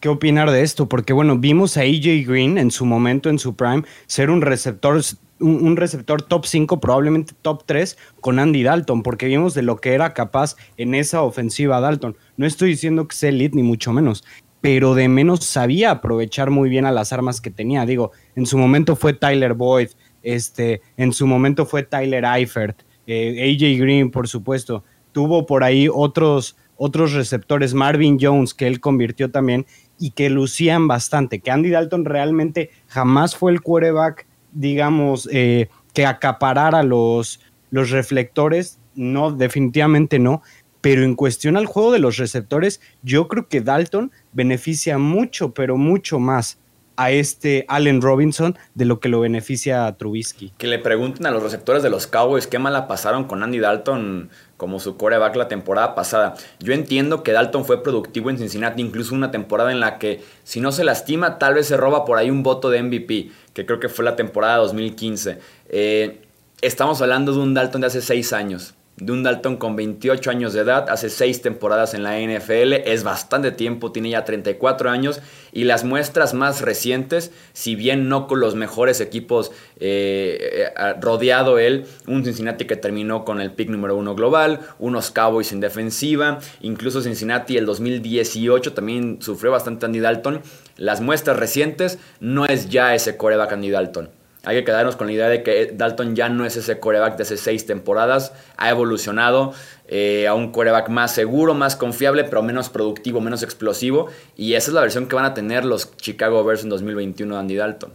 qué 0.00 0.08
opinar 0.08 0.50
de 0.50 0.62
esto, 0.62 0.88
porque 0.88 1.12
bueno, 1.12 1.38
vimos 1.38 1.76
a 1.76 1.82
AJ 1.82 2.26
Green 2.26 2.58
en 2.58 2.70
su 2.70 2.84
momento, 2.84 3.30
en 3.30 3.38
su 3.38 3.54
prime, 3.54 3.84
ser 4.06 4.30
un 4.30 4.40
receptor, 4.40 5.00
un, 5.38 5.76
receptor 5.76 6.22
top 6.22 6.46
5, 6.46 6.80
probablemente 6.80 7.34
top 7.42 7.62
3, 7.66 7.96
con 8.20 8.40
Andy 8.40 8.64
Dalton, 8.64 9.02
porque 9.02 9.26
vimos 9.26 9.54
de 9.54 9.62
lo 9.62 9.76
que 9.76 9.92
era 9.92 10.14
capaz 10.14 10.56
en 10.78 10.94
esa 10.94 11.22
ofensiva 11.22 11.80
Dalton. 11.80 12.16
No 12.36 12.46
estoy 12.46 12.70
diciendo 12.70 13.06
que 13.06 13.14
sea 13.14 13.28
elite, 13.28 13.56
ni 13.56 13.62
mucho 13.62 13.92
menos, 13.92 14.24
pero 14.60 14.94
de 14.94 15.08
menos 15.08 15.44
sabía 15.44 15.92
aprovechar 15.92 16.50
muy 16.50 16.68
bien 16.68 16.86
a 16.86 16.92
las 16.92 17.12
armas 17.12 17.40
que 17.40 17.50
tenía. 17.50 17.86
Digo, 17.86 18.10
en 18.34 18.46
su 18.46 18.58
momento 18.58 18.96
fue 18.96 19.12
Tyler 19.12 19.54
Boyd, 19.54 19.90
este, 20.22 20.80
en 20.96 21.12
su 21.12 21.26
momento 21.26 21.66
fue 21.66 21.84
Tyler 21.84 22.24
Eifert, 22.24 22.82
eh, 23.06 23.54
AJ 23.54 23.80
Green, 23.80 24.10
por 24.10 24.26
supuesto. 24.26 24.82
Tuvo 25.12 25.46
por 25.46 25.62
ahí 25.62 25.88
otros 25.92 26.56
otros 26.82 27.12
receptores, 27.12 27.74
Marvin 27.74 28.16
Jones, 28.18 28.54
que 28.54 28.66
él 28.66 28.80
convirtió 28.80 29.30
también, 29.30 29.66
y 29.98 30.12
que 30.12 30.30
lucían 30.30 30.88
bastante, 30.88 31.40
que 31.40 31.50
Andy 31.50 31.68
Dalton 31.68 32.06
realmente 32.06 32.70
jamás 32.86 33.36
fue 33.36 33.52
el 33.52 33.60
quarterback, 33.60 34.26
digamos, 34.52 35.28
eh, 35.30 35.68
que 35.92 36.06
acaparara 36.06 36.82
los, 36.82 37.40
los 37.70 37.90
reflectores, 37.90 38.78
no, 38.94 39.30
definitivamente 39.30 40.18
no, 40.18 40.40
pero 40.80 41.04
en 41.04 41.16
cuestión 41.16 41.58
al 41.58 41.66
juego 41.66 41.92
de 41.92 41.98
los 41.98 42.16
receptores, 42.16 42.80
yo 43.02 43.28
creo 43.28 43.46
que 43.46 43.60
Dalton 43.60 44.10
beneficia 44.32 44.96
mucho, 44.96 45.52
pero 45.52 45.76
mucho 45.76 46.18
más 46.18 46.58
a 47.00 47.12
este 47.12 47.64
Allen 47.66 48.02
Robinson 48.02 48.58
de 48.74 48.84
lo 48.84 49.00
que 49.00 49.08
lo 49.08 49.20
beneficia 49.20 49.86
a 49.86 49.96
Trubisky. 49.96 50.52
Que 50.58 50.66
le 50.66 50.78
pregunten 50.78 51.24
a 51.24 51.30
los 51.30 51.42
receptores 51.42 51.82
de 51.82 51.88
los 51.88 52.06
Cowboys 52.06 52.46
qué 52.46 52.58
mala 52.58 52.88
pasaron 52.88 53.24
con 53.24 53.42
Andy 53.42 53.58
Dalton 53.58 54.28
como 54.58 54.78
su 54.80 54.98
coreback 54.98 55.34
la 55.36 55.48
temporada 55.48 55.94
pasada. 55.94 56.34
Yo 56.58 56.74
entiendo 56.74 57.22
que 57.22 57.32
Dalton 57.32 57.64
fue 57.64 57.82
productivo 57.82 58.28
en 58.28 58.36
Cincinnati, 58.36 58.82
incluso 58.82 59.14
una 59.14 59.30
temporada 59.30 59.72
en 59.72 59.80
la 59.80 59.98
que 59.98 60.22
si 60.44 60.60
no 60.60 60.72
se 60.72 60.84
lastima, 60.84 61.38
tal 61.38 61.54
vez 61.54 61.68
se 61.68 61.78
roba 61.78 62.04
por 62.04 62.18
ahí 62.18 62.28
un 62.28 62.42
voto 62.42 62.68
de 62.68 62.82
MVP, 62.82 63.30
que 63.54 63.64
creo 63.64 63.80
que 63.80 63.88
fue 63.88 64.04
la 64.04 64.14
temporada 64.14 64.58
2015. 64.58 65.38
Eh, 65.70 66.20
estamos 66.60 67.00
hablando 67.00 67.32
de 67.32 67.38
un 67.38 67.54
Dalton 67.54 67.80
de 67.80 67.86
hace 67.86 68.02
seis 68.02 68.34
años 68.34 68.74
de 69.00 69.12
un 69.12 69.22
Dalton 69.22 69.56
con 69.56 69.76
28 69.76 70.30
años 70.30 70.52
de 70.52 70.60
edad, 70.60 70.88
hace 70.88 71.08
6 71.08 71.42
temporadas 71.42 71.94
en 71.94 72.02
la 72.02 72.18
NFL, 72.18 72.74
es 72.84 73.02
bastante 73.02 73.50
tiempo, 73.50 73.92
tiene 73.92 74.10
ya 74.10 74.24
34 74.24 74.90
años 74.90 75.20
y 75.52 75.64
las 75.64 75.84
muestras 75.84 76.34
más 76.34 76.60
recientes, 76.60 77.32
si 77.52 77.74
bien 77.74 78.08
no 78.08 78.26
con 78.26 78.40
los 78.40 78.54
mejores 78.54 79.00
equipos 79.00 79.50
eh, 79.80 80.70
eh, 80.76 80.94
rodeado 81.00 81.58
él, 81.58 81.86
un 82.06 82.24
Cincinnati 82.24 82.66
que 82.66 82.76
terminó 82.76 83.24
con 83.24 83.40
el 83.40 83.52
pick 83.52 83.70
número 83.70 83.96
1 83.96 84.14
global, 84.14 84.60
unos 84.78 85.10
Cowboys 85.10 85.52
en 85.52 85.60
defensiva, 85.60 86.38
incluso 86.60 87.02
Cincinnati 87.02 87.56
el 87.56 87.66
2018 87.66 88.74
también 88.74 89.18
sufrió 89.20 89.50
bastante 89.50 89.86
Andy 89.86 90.00
Dalton, 90.00 90.42
las 90.76 91.00
muestras 91.00 91.38
recientes 91.38 91.98
no 92.20 92.46
es 92.46 92.68
ya 92.68 92.94
ese 92.94 93.16
coreback 93.16 93.52
Andy 93.52 93.70
Dalton. 93.70 94.19
Hay 94.44 94.56
que 94.56 94.64
quedarnos 94.64 94.96
con 94.96 95.06
la 95.06 95.12
idea 95.12 95.28
de 95.28 95.42
que 95.42 95.72
Dalton 95.74 96.16
ya 96.16 96.30
no 96.30 96.46
es 96.46 96.56
ese 96.56 96.80
coreback 96.80 97.16
de 97.16 97.24
hace 97.24 97.36
seis 97.36 97.66
temporadas, 97.66 98.32
ha 98.56 98.70
evolucionado 98.70 99.52
eh, 99.86 100.26
a 100.26 100.34
un 100.34 100.50
coreback 100.50 100.88
más 100.88 101.12
seguro, 101.12 101.52
más 101.52 101.76
confiable, 101.76 102.24
pero 102.24 102.42
menos 102.42 102.70
productivo, 102.70 103.20
menos 103.20 103.42
explosivo. 103.42 104.08
Y 104.36 104.54
esa 104.54 104.70
es 104.70 104.74
la 104.74 104.80
versión 104.80 105.08
que 105.08 105.16
van 105.16 105.26
a 105.26 105.34
tener 105.34 105.66
los 105.66 105.94
Chicago 105.98 106.42
Bears 106.42 106.62
en 106.62 106.70
2021 106.70 107.34
de 107.34 107.40
Andy 107.40 107.56
Dalton. 107.56 107.92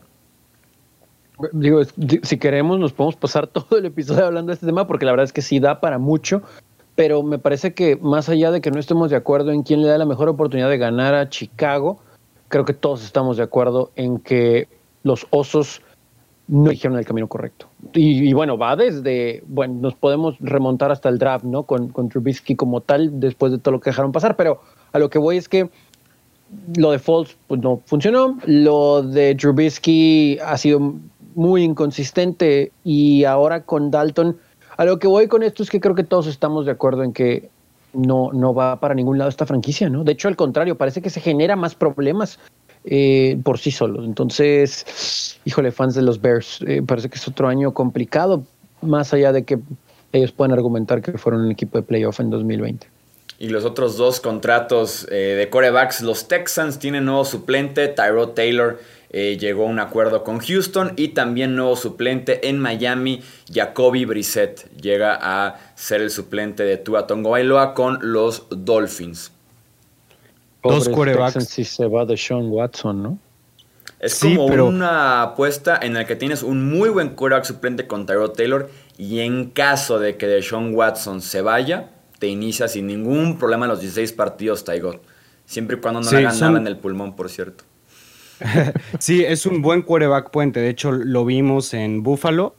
Digo, 1.51 1.81
si 2.23 2.37
queremos 2.37 2.79
nos 2.79 2.93
podemos 2.93 3.15
pasar 3.15 3.47
todo 3.53 3.77
el 3.77 3.85
episodio 3.85 4.25
hablando 4.25 4.51
de 4.51 4.53
este 4.53 4.67
tema 4.67 4.87
porque 4.87 5.05
la 5.05 5.11
verdad 5.11 5.25
es 5.25 5.33
que 5.33 5.41
sí 5.41 5.59
da 5.59 5.81
para 5.81 5.97
mucho, 5.97 6.43
pero 6.95 7.23
me 7.23 7.39
parece 7.39 7.73
que 7.73 7.97
más 7.97 8.29
allá 8.29 8.51
de 8.51 8.61
que 8.61 8.71
no 8.71 8.79
estemos 8.79 9.09
de 9.09 9.15
acuerdo 9.15 9.51
en 9.51 9.63
quién 9.63 9.81
le 9.81 9.87
da 9.87 9.97
la 9.97 10.05
mejor 10.05 10.29
oportunidad 10.29 10.69
de 10.69 10.77
ganar 10.77 11.15
a 11.15 11.29
Chicago, 11.29 11.99
creo 12.49 12.65
que 12.65 12.73
todos 12.73 13.03
estamos 13.03 13.37
de 13.37 13.43
acuerdo 13.43 13.91
en 13.95 14.19
que 14.19 14.67
los 15.03 15.27
Osos 15.29 15.81
no 16.47 16.69
dijeron 16.69 16.97
el 16.97 17.05
camino 17.05 17.27
correcto. 17.27 17.67
Y, 17.93 18.31
bueno, 18.33 18.57
va 18.57 18.75
desde, 18.75 19.43
bueno, 19.47 19.75
nos 19.81 19.95
podemos 19.95 20.35
remontar 20.39 20.91
hasta 20.91 21.09
el 21.09 21.17
draft, 21.17 21.45
¿no? 21.45 21.63
Con, 21.63 21.89
con 21.89 22.09
Trubisky 22.09 22.55
como 22.55 22.81
tal, 22.81 23.19
después 23.19 23.51
de 23.51 23.57
todo 23.57 23.73
lo 23.73 23.79
que 23.79 23.89
dejaron 23.89 24.11
pasar, 24.11 24.35
pero 24.35 24.61
a 24.91 24.99
lo 24.99 25.09
que 25.09 25.17
voy 25.17 25.37
es 25.37 25.49
que 25.49 25.69
lo 26.77 26.91
de 26.91 26.99
Falls 26.99 27.35
pues, 27.47 27.61
no 27.61 27.81
funcionó, 27.85 28.37
lo 28.45 29.01
de 29.01 29.35
Trubisky 29.35 30.37
ha 30.45 30.57
sido 30.57 30.95
muy 31.33 31.63
inconsistente 31.63 32.71
y 32.83 33.23
ahora 33.23 33.63
con 33.63 33.91
Dalton, 33.91 34.37
a 34.77 34.85
lo 34.85 34.99
que 34.99 35.07
voy 35.07 35.27
con 35.27 35.43
esto 35.43 35.63
es 35.63 35.69
que 35.69 35.79
creo 35.79 35.95
que 35.95 36.03
todos 36.03 36.27
estamos 36.27 36.65
de 36.65 36.71
acuerdo 36.71 37.03
en 37.03 37.13
que 37.13 37.49
no, 37.93 38.31
no 38.33 38.53
va 38.53 38.79
para 38.79 38.93
ningún 38.93 39.17
lado 39.17 39.29
esta 39.29 39.45
franquicia, 39.45 39.89
¿no? 39.89 40.03
De 40.03 40.11
hecho, 40.11 40.27
al 40.27 40.35
contrario, 40.35 40.77
parece 40.77 41.01
que 41.01 41.09
se 41.09 41.21
genera 41.21 41.55
más 41.55 41.75
problemas 41.75 42.39
eh, 42.87 43.39
por 43.43 43.57
sí 43.57 43.71
solos. 43.71 44.05
Entonces, 44.05 45.39
híjole, 45.43 45.71
fans 45.71 45.95
de 45.95 46.03
los 46.03 46.21
Bears, 46.21 46.59
eh, 46.67 46.83
parece 46.85 47.09
que 47.09 47.15
es 47.15 47.27
otro 47.27 47.47
año 47.47 47.73
complicado, 47.73 48.43
más 48.81 49.11
allá 49.11 49.31
de 49.31 49.43
que 49.43 49.57
ellos 50.11 50.31
puedan 50.31 50.51
argumentar 50.51 51.01
que 51.01 51.17
fueron 51.17 51.41
un 51.41 51.51
equipo 51.51 51.79
de 51.79 51.83
playoff 51.83 52.19
en 52.19 52.29
2020. 52.29 52.87
Y 53.39 53.49
los 53.49 53.65
otros 53.65 53.97
dos 53.97 54.19
contratos 54.19 55.07
eh, 55.09 55.15
de 55.15 55.49
corebacks, 55.49 56.01
los 56.01 56.27
Texans 56.27 56.77
tienen 56.77 57.05
nuevo 57.05 57.25
suplente, 57.25 57.87
Tyrod 57.87 58.29
Taylor 58.29 58.79
llegó 59.15 59.63
a 59.63 59.67
un 59.67 59.79
acuerdo 59.79 60.25
con 60.25 60.39
Houston 60.39 60.91
y 60.97 61.09
también 61.09 61.55
nuevo 61.55 61.77
suplente 61.77 62.49
en 62.49 62.59
Miami, 62.59 63.21
Jacoby 63.49 64.03
Brissett 64.03 64.69
llega 64.75 65.17
a 65.21 65.57
ser 65.75 66.01
el 66.01 66.11
suplente 66.11 66.63
de 66.63 66.75
Tua 66.75 67.07
Tongo 67.07 67.29
Bailoa 67.29 67.73
con 67.75 67.99
los 68.01 68.47
Dolphins 68.49 69.31
dos 70.69 70.89
quarterbacks. 70.89 71.45
Si 71.45 71.63
se 71.63 71.87
va 71.87 72.05
de 72.05 72.17
Sean 72.17 72.49
Watson, 72.49 73.03
¿no? 73.03 73.19
Es 73.99 74.19
como 74.19 74.45
una 74.45 75.23
apuesta 75.23 75.79
en 75.81 75.93
la 75.93 76.05
que 76.05 76.15
tienes 76.15 76.43
un 76.43 76.69
muy 76.69 76.89
buen 76.89 77.09
quarterback 77.09 77.45
suplente 77.45 77.87
con 77.87 78.05
Tyrod 78.05 78.31
Taylor 78.31 78.69
y 78.97 79.19
en 79.19 79.49
caso 79.49 79.99
de 79.99 80.17
que 80.17 80.27
de 80.27 80.43
Sean 80.43 80.75
Watson 80.75 81.21
se 81.21 81.41
vaya, 81.41 81.89
te 82.19 82.27
inicia 82.27 82.67
sin 82.67 82.87
ningún 82.87 83.37
problema 83.37 83.67
los 83.67 83.79
16 83.79 84.13
partidos 84.13 84.63
Tyrod. 84.63 84.97
Siempre 85.45 85.77
y 85.77 85.79
cuando 85.79 86.01
no 86.01 86.11
le 86.11 86.17
hagan 86.19 86.39
nada 86.39 86.59
en 86.59 86.67
el 86.67 86.77
pulmón, 86.77 87.15
por 87.15 87.29
cierto. 87.29 87.63
sí, 88.99 89.23
es 89.23 89.45
un 89.45 89.61
buen 89.61 89.81
quarterback 89.81 90.29
puente. 90.29 90.59
De 90.59 90.69
hecho, 90.69 90.91
lo 90.91 91.25
vimos 91.25 91.73
en 91.73 92.03
Buffalo 92.03 92.55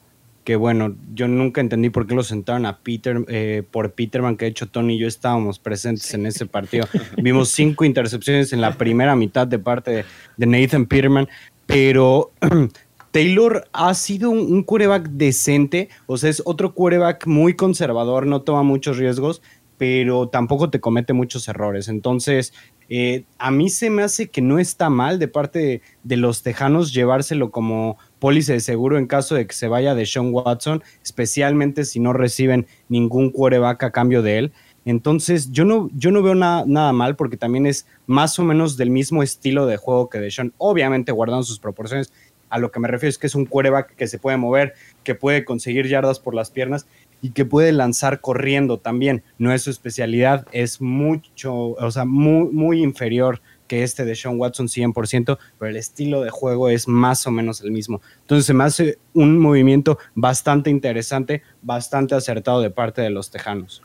que 0.46 0.54
bueno, 0.54 0.94
yo 1.12 1.26
nunca 1.26 1.60
entendí 1.60 1.90
por 1.90 2.06
qué 2.06 2.14
lo 2.14 2.22
sentaron 2.22 2.66
a 2.66 2.78
Peter, 2.78 3.24
eh, 3.26 3.64
por 3.68 3.94
Peterman, 3.94 4.36
que 4.36 4.44
de 4.44 4.52
hecho 4.52 4.68
Tony 4.68 4.94
y 4.94 4.98
yo 4.98 5.08
estábamos 5.08 5.58
presentes 5.58 6.14
en 6.14 6.24
ese 6.24 6.46
partido. 6.46 6.86
Vimos 7.20 7.48
cinco 7.48 7.84
intercepciones 7.84 8.52
en 8.52 8.60
la 8.60 8.78
primera 8.78 9.16
mitad 9.16 9.48
de 9.48 9.58
parte 9.58 10.04
de, 10.36 10.46
Nathan 10.46 10.86
Peterman, 10.86 11.28
pero 11.66 12.30
Taylor 13.10 13.66
ha 13.72 13.92
sido 13.94 14.30
un, 14.30 14.38
un 14.38 14.62
quarterback 14.62 15.08
decente, 15.08 15.88
o 16.06 16.16
sea, 16.16 16.30
es 16.30 16.40
otro 16.44 16.74
quarterback 16.74 17.26
muy 17.26 17.54
conservador, 17.54 18.24
no 18.24 18.42
toma 18.42 18.62
muchos 18.62 18.98
riesgos, 18.98 19.42
pero 19.78 20.28
tampoco 20.28 20.70
te 20.70 20.78
comete 20.78 21.12
muchos 21.12 21.48
errores. 21.48 21.88
Entonces, 21.88 22.52
eh, 22.88 23.24
a 23.38 23.50
mí 23.50 23.68
se 23.68 23.90
me 23.90 24.02
hace 24.02 24.28
que 24.28 24.40
no 24.40 24.58
está 24.58 24.90
mal 24.90 25.18
de 25.18 25.28
parte 25.28 25.82
de, 26.04 26.16
los 26.16 26.42
tejanos 26.42 26.92
llevárselo 26.92 27.50
como 27.50 27.98
pólice 28.18 28.54
de 28.54 28.60
seguro 28.60 28.98
en 28.98 29.06
caso 29.06 29.34
de 29.34 29.46
que 29.46 29.54
se 29.54 29.68
vaya 29.68 29.94
de 29.94 30.06
Sean 30.06 30.32
Watson, 30.32 30.82
especialmente 31.02 31.84
si 31.84 32.00
no 32.00 32.12
reciben 32.12 32.66
ningún 32.88 33.30
quarterback 33.30 33.82
a 33.84 33.90
cambio 33.90 34.22
de 34.22 34.38
él. 34.38 34.52
Entonces, 34.84 35.50
yo 35.50 35.64
no, 35.64 35.90
yo 35.94 36.12
no 36.12 36.22
veo 36.22 36.36
nada 36.36 36.92
mal 36.92 37.16
porque 37.16 37.36
también 37.36 37.66
es 37.66 37.86
más 38.06 38.38
o 38.38 38.44
menos 38.44 38.76
del 38.76 38.90
mismo 38.90 39.22
estilo 39.22 39.66
de 39.66 39.76
juego 39.76 40.08
que 40.08 40.20
de 40.20 40.30
Sean, 40.30 40.52
obviamente 40.58 41.12
guardando 41.12 41.42
sus 41.42 41.58
proporciones. 41.58 42.12
A 42.48 42.60
lo 42.60 42.70
que 42.70 42.78
me 42.78 42.86
refiero 42.86 43.10
es 43.10 43.18
que 43.18 43.26
es 43.26 43.34
un 43.34 43.46
quarterback 43.46 43.96
que 43.96 44.06
se 44.06 44.20
puede 44.20 44.36
mover, 44.36 44.74
que 45.02 45.16
puede 45.16 45.44
conseguir 45.44 45.88
yardas 45.88 46.20
por 46.20 46.34
las 46.34 46.52
piernas 46.52 46.86
y 47.20 47.30
que 47.30 47.44
puede 47.44 47.72
lanzar 47.72 48.20
corriendo 48.20 48.78
también. 48.78 49.24
No 49.38 49.52
es 49.52 49.62
su 49.62 49.70
especialidad, 49.70 50.46
es 50.52 50.80
mucho, 50.80 51.70
o 51.70 51.90
sea, 51.90 52.04
muy, 52.04 52.48
muy 52.52 52.82
inferior 52.84 53.40
que 53.66 53.82
este 53.82 54.04
de 54.04 54.14
Sean 54.14 54.38
Watson 54.38 54.68
100%, 54.68 55.38
pero 55.58 55.70
el 55.70 55.76
estilo 55.76 56.22
de 56.22 56.30
juego 56.30 56.68
es 56.68 56.88
más 56.88 57.26
o 57.26 57.30
menos 57.30 57.60
el 57.60 57.70
mismo. 57.70 58.00
Entonces 58.20 58.46
se 58.46 58.54
me 58.54 58.64
hace 58.64 58.98
un 59.14 59.38
movimiento 59.38 59.98
bastante 60.14 60.70
interesante, 60.70 61.42
bastante 61.62 62.14
acertado 62.14 62.60
de 62.60 62.70
parte 62.70 63.02
de 63.02 63.10
los 63.10 63.30
Tejanos. 63.30 63.82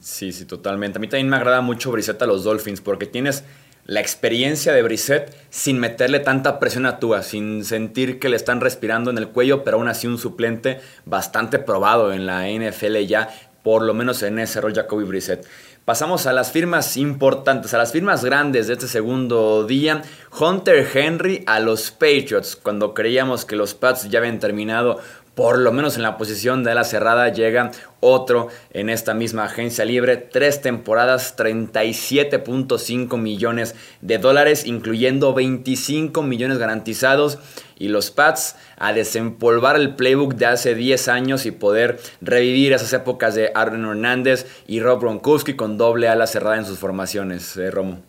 Sí, 0.00 0.32
sí, 0.32 0.44
totalmente. 0.44 0.98
A 0.98 1.00
mí 1.00 1.08
también 1.08 1.30
me 1.30 1.36
agrada 1.36 1.62
mucho 1.62 1.90
Brisetta 1.90 2.26
a 2.26 2.28
los 2.28 2.44
Dolphins 2.44 2.82
porque 2.82 3.06
tienes 3.06 3.44
la 3.86 4.00
experiencia 4.00 4.72
de 4.72 4.82
Brissett 4.82 5.34
sin 5.50 5.78
meterle 5.78 6.20
tanta 6.20 6.58
presión 6.58 6.86
a 6.86 6.98
Tua, 6.98 7.22
sin 7.22 7.64
sentir 7.64 8.18
que 8.18 8.28
le 8.28 8.36
están 8.36 8.60
respirando 8.60 9.10
en 9.10 9.18
el 9.18 9.28
cuello, 9.28 9.64
pero 9.64 9.76
aún 9.76 9.88
así 9.88 10.06
un 10.06 10.18
suplente 10.18 10.80
bastante 11.04 11.58
probado 11.58 12.12
en 12.12 12.26
la 12.26 12.48
NFL 12.48 12.98
ya, 13.06 13.28
por 13.62 13.82
lo 13.82 13.94
menos 13.94 14.22
en 14.22 14.38
ese 14.38 14.60
rol 14.60 14.74
Jacoby 14.74 15.04
Brissett. 15.04 15.46
Pasamos 15.84 16.24
a 16.26 16.32
las 16.32 16.50
firmas 16.50 16.96
importantes, 16.96 17.74
a 17.74 17.78
las 17.78 17.92
firmas 17.92 18.24
grandes 18.24 18.68
de 18.68 18.72
este 18.72 18.88
segundo 18.88 19.66
día. 19.66 20.00
Hunter 20.40 20.88
Henry 20.94 21.44
a 21.46 21.60
los 21.60 21.90
Patriots, 21.90 22.56
cuando 22.56 22.94
creíamos 22.94 23.44
que 23.44 23.54
los 23.54 23.74
Pats 23.74 24.08
ya 24.08 24.20
habían 24.20 24.38
terminado 24.38 24.98
por 25.34 25.58
lo 25.58 25.72
menos 25.72 25.96
en 25.96 26.02
la 26.02 26.16
posición 26.16 26.62
de 26.64 26.74
la 26.74 26.84
cerrada 26.84 27.28
llega 27.28 27.72
otro 28.00 28.48
en 28.70 28.88
esta 28.88 29.14
misma 29.14 29.44
agencia 29.44 29.84
libre. 29.84 30.16
Tres 30.16 30.62
temporadas, 30.62 31.36
37.5 31.36 33.18
millones 33.18 33.74
de 34.00 34.18
dólares, 34.18 34.64
incluyendo 34.64 35.34
25 35.34 36.22
millones 36.22 36.58
garantizados. 36.58 37.38
Y 37.76 37.88
los 37.88 38.10
Pats 38.10 38.56
a 38.76 38.92
desempolvar 38.92 39.76
el 39.76 39.94
playbook 39.94 40.34
de 40.34 40.46
hace 40.46 40.74
10 40.74 41.08
años 41.08 41.46
y 41.46 41.50
poder 41.50 42.00
revivir 42.20 42.72
esas 42.72 42.92
épocas 42.92 43.34
de 43.34 43.50
Aaron 43.54 43.84
Hernández 43.84 44.46
y 44.66 44.80
Rob 44.80 45.00
Gronkowski 45.00 45.54
con 45.54 45.78
doble 45.78 46.08
ala 46.08 46.26
cerrada 46.26 46.56
en 46.56 46.64
sus 46.64 46.78
formaciones, 46.78 47.56
eh, 47.56 47.70
Romo. 47.70 48.00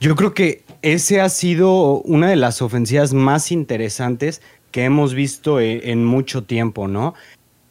Yo 0.00 0.16
creo 0.16 0.34
que 0.34 0.64
ese 0.82 1.20
ha 1.20 1.28
sido 1.28 2.00
una 2.00 2.28
de 2.28 2.36
las 2.36 2.62
ofensivas 2.62 3.12
más 3.12 3.52
interesantes 3.52 4.42
que 4.70 4.84
hemos 4.84 5.14
visto 5.14 5.60
e, 5.60 5.90
en, 5.90 6.04
mucho 6.04 6.44
tiempo, 6.44 6.88
¿no? 6.88 7.14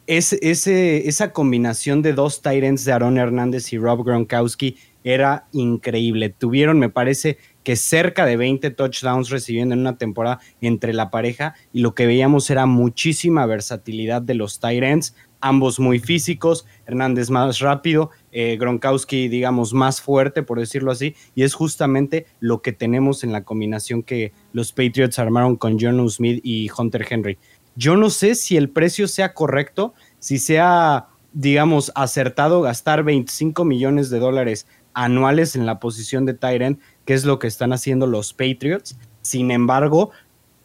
Es, 0.06 0.32
esa 0.32 1.32
combinación 1.32 2.02
de 2.02 2.12
dos 2.12 2.42
Tyrants 2.42 2.84
de 2.84 2.92
Aaron 2.92 3.18
Hernández 3.18 3.72
y 3.72 3.78
Rob 3.78 4.04
Gronkowski 4.04 4.76
era 5.04 5.46
increíble. 5.52 6.30
Tuvieron, 6.30 6.78
me 6.78 6.88
parece, 6.88 7.38
que 7.62 7.76
cerca 7.76 8.26
de 8.26 8.36
20 8.36 8.70
touchdowns 8.70 9.30
recibiendo 9.30 9.74
en 9.74 9.80
una 9.80 9.96
temporada 9.96 10.40
entre 10.60 10.92
la 10.92 11.10
pareja 11.10 11.54
y 11.72 11.80
lo 11.80 11.94
que 11.94 12.06
veíamos 12.06 12.48
era 12.50 12.66
muchísima 12.66 13.46
versatilidad 13.46 14.22
de 14.22 14.34
los 14.34 14.60
Tyrants, 14.60 15.16
ambos 15.40 15.80
muy 15.80 15.98
físicos, 15.98 16.66
Hernández 16.86 17.30
más 17.30 17.58
rápido, 17.58 18.10
eh, 18.32 18.56
Gronkowski, 18.58 19.28
digamos, 19.28 19.74
más 19.74 20.00
fuerte, 20.00 20.42
por 20.42 20.58
decirlo 20.58 20.90
así, 20.90 21.14
y 21.34 21.42
es 21.42 21.54
justamente 21.54 22.26
lo 22.40 22.62
que 22.62 22.72
tenemos 22.72 23.24
en 23.24 23.32
la 23.32 23.44
combinación 23.44 24.02
que 24.02 24.32
los 24.52 24.72
Patriots 24.72 25.18
armaron 25.18 25.56
con 25.56 25.78
John 25.80 26.08
Smith 26.08 26.40
y 26.42 26.70
Hunter 26.76 27.06
Henry. 27.08 27.38
Yo 27.76 27.96
no 27.96 28.08
sé 28.08 28.36
si 28.36 28.56
el 28.56 28.70
precio 28.70 29.08
sea 29.08 29.34
correcto, 29.34 29.94
si 30.18 30.38
sea, 30.38 31.08
digamos, 31.32 31.92
acertado 31.94 32.62
gastar 32.62 33.02
25 33.02 33.64
millones 33.64 34.10
de 34.10 34.20
dólares 34.20 34.66
anuales 34.94 35.56
en 35.56 35.66
la 35.66 35.78
posición 35.80 36.24
de 36.24 36.34
Tyrant, 36.34 36.80
que 37.04 37.14
es 37.14 37.24
lo 37.24 37.38
que 37.38 37.46
están 37.46 37.72
haciendo 37.72 38.06
los 38.06 38.32
Patriots. 38.32 38.96
Sin 39.22 39.50
embargo, 39.50 40.10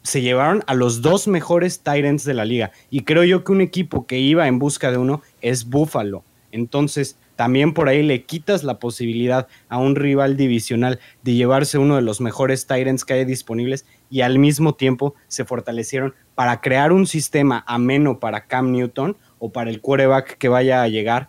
se 0.02 0.22
llevaron 0.22 0.62
a 0.66 0.74
los 0.74 1.02
dos 1.02 1.28
mejores 1.28 1.80
Tyrants 1.80 2.24
de 2.24 2.34
la 2.34 2.44
liga. 2.44 2.72
Y 2.90 3.02
creo 3.02 3.24
yo 3.24 3.44
que 3.44 3.52
un 3.52 3.60
equipo 3.60 4.06
que 4.06 4.18
iba 4.18 4.48
en 4.48 4.58
busca 4.58 4.90
de 4.90 4.98
uno 4.98 5.22
es 5.40 5.68
Buffalo. 5.68 6.24
Entonces, 6.52 7.16
también 7.36 7.72
por 7.72 7.88
ahí 7.88 8.02
le 8.02 8.24
quitas 8.24 8.64
la 8.64 8.78
posibilidad 8.78 9.48
a 9.70 9.78
un 9.78 9.96
rival 9.96 10.36
divisional 10.36 11.00
de 11.22 11.34
llevarse 11.34 11.78
uno 11.78 11.96
de 11.96 12.02
los 12.02 12.20
mejores 12.20 12.66
Tyrants 12.66 13.04
que 13.04 13.14
hay 13.14 13.24
disponibles 13.24 13.86
y 14.10 14.20
al 14.20 14.38
mismo 14.38 14.74
tiempo 14.74 15.14
se 15.28 15.46
fortalecieron 15.46 16.14
para 16.34 16.60
crear 16.60 16.92
un 16.92 17.06
sistema 17.06 17.64
ameno 17.66 18.20
para 18.20 18.46
Cam 18.46 18.72
Newton 18.72 19.16
o 19.38 19.52
para 19.52 19.70
el 19.70 19.80
quarterback 19.80 20.36
que 20.36 20.48
vaya 20.48 20.82
a 20.82 20.88
llegar, 20.88 21.28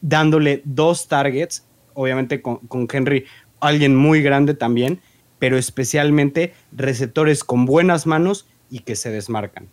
dándole 0.00 0.62
dos 0.64 1.08
targets, 1.08 1.66
obviamente 1.94 2.42
con, 2.42 2.58
con 2.58 2.86
Henry, 2.92 3.24
alguien 3.60 3.96
muy 3.96 4.22
grande 4.22 4.54
también, 4.54 5.00
pero 5.38 5.56
especialmente 5.56 6.52
receptores 6.72 7.44
con 7.44 7.64
buenas 7.64 8.06
manos 8.06 8.46
y 8.70 8.80
que 8.80 8.96
se 8.96 9.10
desmarcan. 9.10 9.68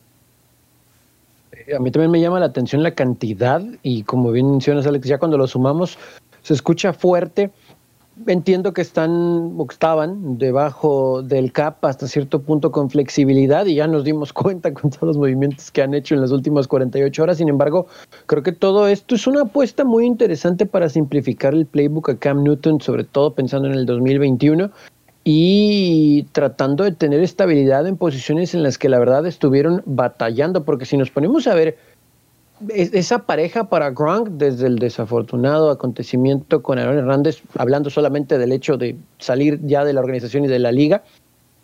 A 1.75 1.79
mí 1.79 1.91
también 1.91 2.11
me 2.11 2.19
llama 2.19 2.39
la 2.39 2.47
atención 2.47 2.83
la 2.83 2.95
cantidad 2.95 3.61
y 3.83 4.03
como 4.03 4.31
bien 4.31 4.49
mencionas 4.49 4.87
Alex, 4.87 5.07
ya 5.07 5.17
cuando 5.17 5.37
lo 5.37 5.47
sumamos 5.47 5.97
se 6.41 6.53
escucha 6.53 6.93
fuerte. 6.93 7.51
Entiendo 8.27 8.73
que 8.73 8.81
están 8.81 9.57
estaban 9.69 10.37
debajo 10.37 11.23
del 11.23 11.53
cap 11.53 11.83
hasta 11.85 12.07
cierto 12.07 12.41
punto 12.41 12.71
con 12.71 12.89
flexibilidad 12.89 13.65
y 13.65 13.75
ya 13.75 13.87
nos 13.87 14.03
dimos 14.03 14.33
cuenta 14.33 14.73
con 14.73 14.89
todos 14.89 15.07
los 15.07 15.17
movimientos 15.17 15.71
que 15.71 15.81
han 15.81 15.93
hecho 15.93 16.15
en 16.15 16.21
las 16.21 16.31
últimas 16.31 16.67
48 16.67 17.23
horas. 17.23 17.37
Sin 17.37 17.47
embargo, 17.47 17.87
creo 18.25 18.43
que 18.43 18.51
todo 18.51 18.87
esto 18.87 19.15
es 19.15 19.27
una 19.27 19.43
apuesta 19.43 19.85
muy 19.85 20.05
interesante 20.05 20.65
para 20.65 20.89
simplificar 20.89 21.53
el 21.53 21.65
playbook 21.65 22.09
a 22.09 22.17
Cam 22.17 22.43
Newton, 22.43 22.81
sobre 22.81 23.05
todo 23.05 23.33
pensando 23.33 23.69
en 23.69 23.75
el 23.75 23.85
2021 23.85 24.71
y 25.23 26.23
tratando 26.31 26.83
de 26.83 26.91
tener 26.91 27.21
estabilidad 27.21 27.87
en 27.87 27.95
posiciones 27.95 28.53
en 28.53 28.63
las 28.63 28.77
que 28.77 28.89
la 28.89 28.99
verdad 28.99 29.25
estuvieron 29.25 29.83
batallando, 29.85 30.65
porque 30.65 30.85
si 30.85 30.97
nos 30.97 31.11
ponemos 31.11 31.47
a 31.47 31.55
ver 31.55 31.77
esa 32.69 33.19
pareja 33.19 33.65
para 33.65 33.91
Gronk 33.91 34.29
desde 34.29 34.67
el 34.67 34.79
desafortunado 34.79 35.69
acontecimiento 35.69 36.61
con 36.61 36.79
Aaron 36.79 36.97
Hernández, 36.97 37.41
hablando 37.57 37.89
solamente 37.89 38.37
del 38.37 38.51
hecho 38.51 38.77
de 38.77 38.95
salir 39.19 39.59
ya 39.63 39.83
de 39.83 39.93
la 39.93 40.01
organización 40.01 40.45
y 40.45 40.47
de 40.47 40.59
la 40.59 40.71
liga, 40.71 41.03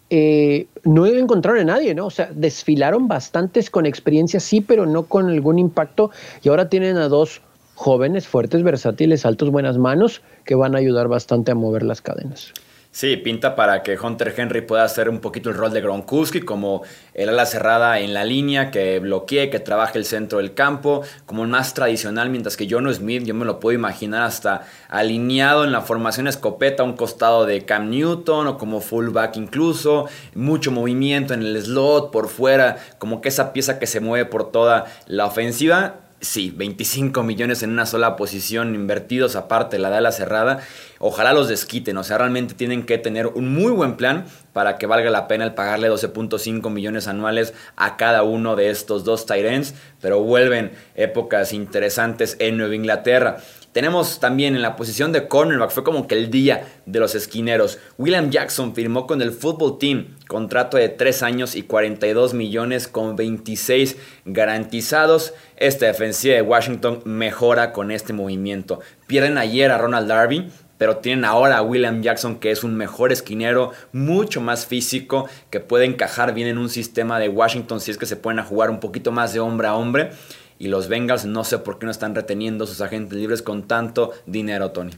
eh, 0.10 0.68
no 0.84 1.06
encontraron 1.06 1.62
a 1.62 1.66
nadie, 1.66 1.94
¿no? 1.94 2.06
O 2.06 2.10
sea, 2.10 2.30
desfilaron 2.34 3.08
bastantes 3.08 3.70
con 3.70 3.86
experiencia, 3.86 4.39
sí, 4.39 4.62
pero 4.62 4.86
no 4.86 5.04
con 5.04 5.30
algún 5.30 5.60
impacto. 5.60 6.12
Y 6.44 6.50
ahora 6.50 6.70
tienen 6.70 6.98
a 6.98 7.10
dos 7.10 7.42
jóvenes, 7.75 8.27
fuertes, 8.27 8.63
versátiles, 8.63 9.25
altos, 9.25 9.51
buenas 9.51 9.77
manos, 9.77 10.22
que 10.46 10.56
van 10.56 10.75
a 10.75 10.80
ayudar 10.80 11.08
bastante 11.08 11.51
a 11.51 11.56
mover 11.56 11.84
las 11.84 12.01
cadenas. 12.01 12.54
Sí, 12.91 13.15
pinta 13.15 13.56
para 13.56 13.84
que 13.84 13.96
Hunter 13.96 14.34
Henry 14.36 14.62
pueda 14.62 14.84
hacer 14.84 15.08
un 15.08 15.20
poquito 15.20 15.50
el 15.50 15.56
rol 15.56 15.72
de 15.72 15.82
Gronkowski, 15.82 16.41
como 16.41 16.82
el 17.13 17.29
ala 17.29 17.46
cerrada 17.46 18.00
en 18.00 18.13
la 18.13 18.24
línea, 18.24 18.72
que 18.72 18.98
bloquee, 18.98 19.51
que 19.51 19.60
trabaje 19.60 20.00
el 20.00 20.06
centro 20.06 20.39
del 20.39 20.56
campo, 20.56 21.03
como 21.27 21.44
el 21.44 21.50
más 21.50 21.75
tradicional, 21.75 22.32
mientras 22.32 22.58
que 22.58 22.67
Jono 22.67 22.91
Smith, 22.91 23.24
yo 23.24 23.36
me 23.36 23.46
lo 23.46 23.60
puedo 23.60 23.75
imaginar 23.75 24.24
hasta 24.24 24.65
alineado 24.89 25.63
en 25.63 25.72
la 25.72 25.82
formación 25.82 26.27
escopeta 26.27 26.82
a 26.82 26.86
un 26.88 26.94
costado 26.94 27.46
de 27.46 27.65
Cam 27.65 27.91
Newton 27.91 28.48
o 28.48 28.58
como 28.58 28.82
fullback 28.82 29.38
incluso, 29.38 30.08
mucho 30.34 30.72
movimiento 30.72 31.36
en 31.36 31.44
el 31.44 31.62
slot 31.62 32.10
por 32.10 32.29
fuera, 32.29 32.77
como 32.98 33.22
que 33.22 33.29
esa 33.29 33.53
pieza 33.53 33.77
que 33.77 33.86
se 33.86 34.00
mueve 34.00 34.25
por 34.25 34.51
toda 34.51 34.86
la 35.06 35.27
ofensiva 35.27 36.07
Sí, 36.19 36.51
25 36.55 37.21
millones 37.21 37.62
en 37.62 37.69
una 37.69 37.86
sola 37.86 38.15
posición 38.15 38.74
invertidos 38.74 39.36
aparte 39.36 39.77
la 39.77 39.91
de 39.91 40.01
la 40.01 40.12
cerrada. 40.12 40.62
Ojalá 40.97 41.31
los 41.31 41.47
desquiten, 41.47 41.95
o 41.97 42.03
sea, 42.03 42.17
realmente 42.17 42.55
tienen 42.55 42.88
que 42.88 42.97
tener 42.97 43.27
un 43.27 43.53
muy 43.53 43.71
buen 43.71 43.97
plan 43.97 44.25
para 44.51 44.79
que 44.79 44.88
valga 44.88 45.12
la 45.12 45.27
pena 45.27 45.43
el 45.45 45.53
pagarle 45.53 45.91
12.5 45.91 46.71
millones 46.71 47.07
anuales 47.07 47.53
a 47.75 47.97
cada 47.97 48.24
uno 48.24 48.55
de 48.55 48.71
estos 48.71 49.03
dos 49.03 49.27
Tyrants, 49.27 49.75
pero 50.01 50.19
vuelven 50.24 50.71
épocas 50.95 51.53
interesantes 51.53 52.36
en 52.39 52.57
Nueva 52.57 52.74
Inglaterra. 52.74 53.38
Tenemos 53.71 54.19
también 54.19 54.55
en 54.55 54.62
la 54.62 54.75
posición 54.75 55.12
de 55.12 55.27
cornerback, 55.27 55.69
fue 55.69 55.83
como 55.83 56.07
que 56.07 56.15
el 56.15 56.31
día 56.31 56.67
de 56.86 57.00
los 57.00 57.13
esquineros. 57.13 57.77
William 57.97 58.31
Jackson 58.31 58.74
firmó 58.74 59.05
con 59.05 59.21
el 59.21 59.31
Football 59.31 59.77
Team 59.77 60.15
contrato 60.27 60.77
de 60.77 60.89
3 60.89 61.24
años 61.24 61.55
y 61.55 61.63
42 61.63 62.33
millones 62.33 62.88
con 62.88 63.15
26 63.15 63.97
garantizados. 64.25 65.33
Esta 65.57 65.86
defensiva 65.86 66.36
de 66.36 66.41
Washington 66.41 67.01
mejora 67.05 67.71
con 67.71 67.91
este 67.91 68.13
movimiento. 68.13 68.79
Pierden 69.05 69.38
ayer 69.38 69.71
a 69.71 69.77
Ronald 69.77 70.07
Darby, 70.07 70.50
pero 70.77 70.97
tienen 70.97 71.25
ahora 71.25 71.57
a 71.57 71.62
William 71.62 72.01
Jackson 72.01 72.39
que 72.39 72.51
es 72.51 72.63
un 72.63 72.75
mejor 72.75 73.12
esquinero, 73.12 73.71
mucho 73.91 74.41
más 74.41 74.65
físico, 74.65 75.27
que 75.50 75.59
puede 75.59 75.86
encajar 75.86 76.33
bien 76.33 76.47
en 76.47 76.57
un 76.57 76.69
sistema 76.69 77.19
de 77.19 77.29
Washington 77.29 77.79
si 77.79 77.91
es 77.91 77.97
que 77.97 78.05
se 78.05 78.15
pueden 78.15 78.43
jugar 78.43 78.69
un 78.69 78.79
poquito 78.79 79.12
más 79.12 79.33
de 79.33 79.39
hombre 79.39 79.67
a 79.67 79.75
hombre. 79.75 80.12
Y 80.60 80.68
los 80.70 80.88
Bengals 80.88 81.26
no 81.26 81.44
sé 81.44 81.60
por 81.60 81.80
qué 81.80 81.86
no 81.86 81.92
están 81.92 82.16
reteniendo 82.16 82.66
sus 82.66 82.82
agentes 82.82 83.18
libres 83.18 83.42
con 83.42 83.64
tanto 83.64 84.12
dinero, 84.26 84.72
Tony. 84.72 84.92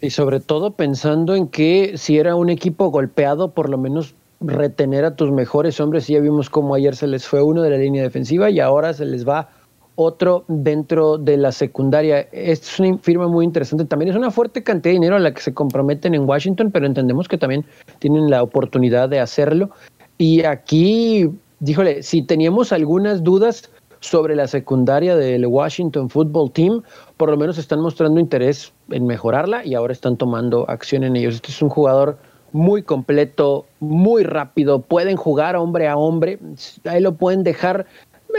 Y 0.00 0.10
sobre 0.10 0.40
todo 0.40 0.72
pensando 0.72 1.34
en 1.34 1.48
que 1.48 1.96
si 1.96 2.18
era 2.18 2.34
un 2.34 2.50
equipo 2.50 2.90
golpeado, 2.90 3.52
por 3.52 3.68
lo 3.68 3.78
menos 3.78 4.14
retener 4.40 5.04
a 5.04 5.16
tus 5.16 5.30
mejores 5.30 5.80
hombres. 5.80 6.06
Ya 6.06 6.20
vimos 6.20 6.50
cómo 6.50 6.74
ayer 6.74 6.94
se 6.96 7.06
les 7.06 7.26
fue 7.26 7.42
uno 7.42 7.62
de 7.62 7.70
la 7.70 7.78
línea 7.78 8.02
defensiva 8.02 8.50
y 8.50 8.60
ahora 8.60 8.92
se 8.92 9.06
les 9.06 9.26
va 9.26 9.48
otro 9.94 10.44
dentro 10.48 11.16
de 11.16 11.38
la 11.38 11.52
secundaria. 11.52 12.20
Esta 12.32 12.66
es 12.66 12.80
una 12.80 12.98
firma 12.98 13.28
muy 13.28 13.44
interesante. 13.44 13.84
También 13.86 14.10
es 14.10 14.16
una 14.16 14.30
fuerte 14.30 14.62
cantidad 14.62 14.90
de 14.90 14.98
dinero 14.98 15.16
a 15.16 15.20
la 15.20 15.32
que 15.32 15.40
se 15.40 15.54
comprometen 15.54 16.14
en 16.14 16.28
Washington, 16.28 16.70
pero 16.70 16.86
entendemos 16.86 17.28
que 17.28 17.38
también 17.38 17.64
tienen 17.98 18.30
la 18.30 18.42
oportunidad 18.42 19.08
de 19.08 19.20
hacerlo. 19.20 19.70
Y 20.18 20.44
aquí, 20.44 21.30
díjole, 21.60 22.02
si 22.02 22.22
teníamos 22.22 22.72
algunas 22.72 23.24
dudas, 23.24 23.70
sobre 24.00 24.36
la 24.36 24.46
secundaria 24.46 25.16
del 25.16 25.46
Washington 25.46 26.10
Football 26.10 26.52
Team, 26.52 26.82
por 27.16 27.30
lo 27.30 27.36
menos 27.36 27.58
están 27.58 27.80
mostrando 27.80 28.20
interés 28.20 28.72
en 28.90 29.06
mejorarla 29.06 29.64
y 29.64 29.74
ahora 29.74 29.92
están 29.92 30.16
tomando 30.16 30.68
acción 30.68 31.04
en 31.04 31.16
ellos. 31.16 31.36
Este 31.36 31.50
es 31.50 31.62
un 31.62 31.68
jugador 31.68 32.18
muy 32.52 32.82
completo, 32.82 33.66
muy 33.80 34.22
rápido, 34.22 34.80
pueden 34.80 35.16
jugar 35.16 35.56
hombre 35.56 35.88
a 35.88 35.96
hombre, 35.96 36.38
ahí 36.84 37.00
lo 37.00 37.14
pueden 37.14 37.42
dejar. 37.42 37.86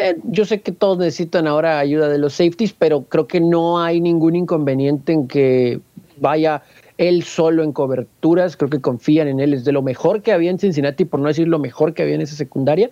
Eh, 0.01 0.15
yo 0.23 0.45
sé 0.45 0.61
que 0.61 0.71
todos 0.71 0.97
necesitan 0.97 1.47
ahora 1.47 1.79
ayuda 1.79 2.09
de 2.09 2.17
los 2.17 2.33
safeties, 2.33 2.73
pero 2.73 3.03
creo 3.03 3.27
que 3.27 3.39
no 3.39 3.79
hay 3.79 4.01
ningún 4.01 4.35
inconveniente 4.35 5.13
en 5.13 5.27
que 5.27 5.79
vaya 6.19 6.63
él 6.97 7.23
solo 7.23 7.63
en 7.63 7.71
coberturas, 7.71 8.57
creo 8.57 8.69
que 8.69 8.81
confían 8.81 9.27
en 9.27 9.39
él, 9.39 9.53
es 9.53 9.65
de 9.65 9.71
lo 9.71 9.81
mejor 9.81 10.21
que 10.21 10.31
había 10.31 10.49
en 10.49 10.59
Cincinnati, 10.59 11.05
por 11.05 11.19
no 11.19 11.27
decir 11.27 11.47
lo 11.47 11.59
mejor 11.59 11.93
que 11.93 12.01
había 12.01 12.15
en 12.15 12.21
esa 12.21 12.35
secundaria, 12.35 12.89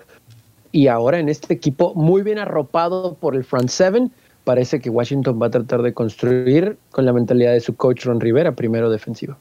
y 0.75 0.89
ahora 0.89 1.19
en 1.19 1.29
este 1.29 1.53
equipo 1.53 1.95
muy 1.95 2.21
bien 2.21 2.38
arropado 2.38 3.15
por 3.15 3.33
el 3.33 3.45
front 3.45 3.69
seven, 3.69 4.11
parece 4.43 4.81
que 4.81 4.89
Washington 4.89 5.39
va 5.41 5.47
a 5.47 5.49
tratar 5.49 5.81
de 5.81 5.93
construir 5.93 6.77
con 6.91 7.05
la 7.05 7.13
mentalidad 7.13 7.53
de 7.53 7.61
su 7.61 7.77
coach 7.77 8.03
Ron 8.03 8.19
Rivera, 8.19 8.57
primero 8.57 8.89
defensivo. 8.89 9.38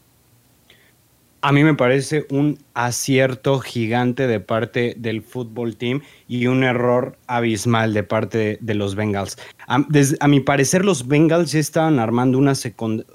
A 1.40 1.50
mí 1.50 1.64
me 1.64 1.74
parece 1.74 2.24
un 2.30 2.60
acierto 2.72 3.58
gigante 3.58 4.28
de 4.28 4.38
parte 4.38 4.94
del 4.96 5.22
fútbol 5.22 5.76
team 5.76 6.02
y 6.28 6.46
un 6.46 6.62
error 6.62 7.18
abismal 7.26 7.94
de 7.94 8.04
parte 8.04 8.58
de, 8.60 8.74
los 8.74 8.94
Bengals. 8.94 9.36
A, 9.66 10.28
mi 10.28 10.38
parecer, 10.38 10.84
los 10.84 11.08
Bengals 11.08 11.50
ya 11.50 11.58
estaban 11.58 11.98
armando 11.98 12.38
una, 12.38 12.52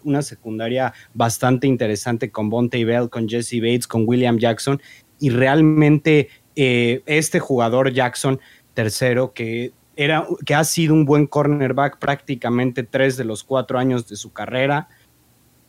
una 0.03 0.21
secundaria 0.23 0.93
bastante 1.13 1.67
interesante 1.67 2.31
con 2.31 2.49
Bonte 2.49 2.83
Bell, 2.83 3.09
con 3.09 3.29
Jesse 3.29 3.61
Bates, 3.61 3.87
con 3.87 4.03
William 4.05 4.37
Jackson 4.37 4.81
y 5.19 5.29
realmente 5.29 6.29
eh, 6.61 7.03
este 7.05 7.39
jugador 7.39 7.93
Jackson 7.93 8.41
tercero, 8.73 9.31
que, 9.31 9.71
era, 9.95 10.27
que 10.45 10.55
ha 10.55 10.65
sido 10.65 10.93
un 10.93 11.05
buen 11.05 11.25
cornerback 11.25 11.99
prácticamente 11.99 12.83
tres 12.83 13.15
de 13.15 13.23
los 13.23 13.45
cuatro 13.45 13.79
años 13.79 14.09
de 14.09 14.17
su 14.17 14.33
carrera. 14.33 14.89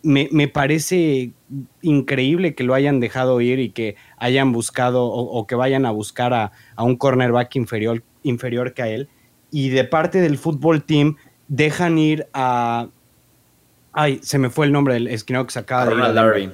Me, 0.02 0.48
parece 0.48 1.30
increíble 1.80 2.56
que 2.56 2.64
lo 2.64 2.74
hayan 2.74 2.98
dejado 2.98 3.40
ir 3.40 3.60
y 3.60 3.70
que 3.70 3.94
hayan 4.16 4.50
buscado 4.50 5.04
o, 5.04 5.46
que 5.46 5.54
vayan 5.54 5.86
a 5.86 5.92
buscar 5.92 6.34
a, 6.34 6.50
un 6.78 6.96
cornerback 6.96 7.54
inferior, 7.54 8.02
inferior 8.24 8.74
que 8.74 8.82
a 8.82 8.88
él. 8.88 9.08
Y 9.52 9.68
de 9.68 9.84
parte 9.84 10.20
del 10.20 10.38
fútbol 10.38 10.82
team 10.82 11.14
dejan 11.46 11.98
ir 11.98 12.26
a... 12.34 12.88
Ay, 13.92 14.18
se 14.24 14.38
me 14.38 14.50
fue 14.50 14.66
el 14.66 14.72
nombre 14.72 14.94
del 14.94 15.06
esquinero 15.06 15.46
que 15.46 15.52
se 15.52 15.60
acaba 15.60 15.86
de 15.86 16.42
ir 16.42 16.52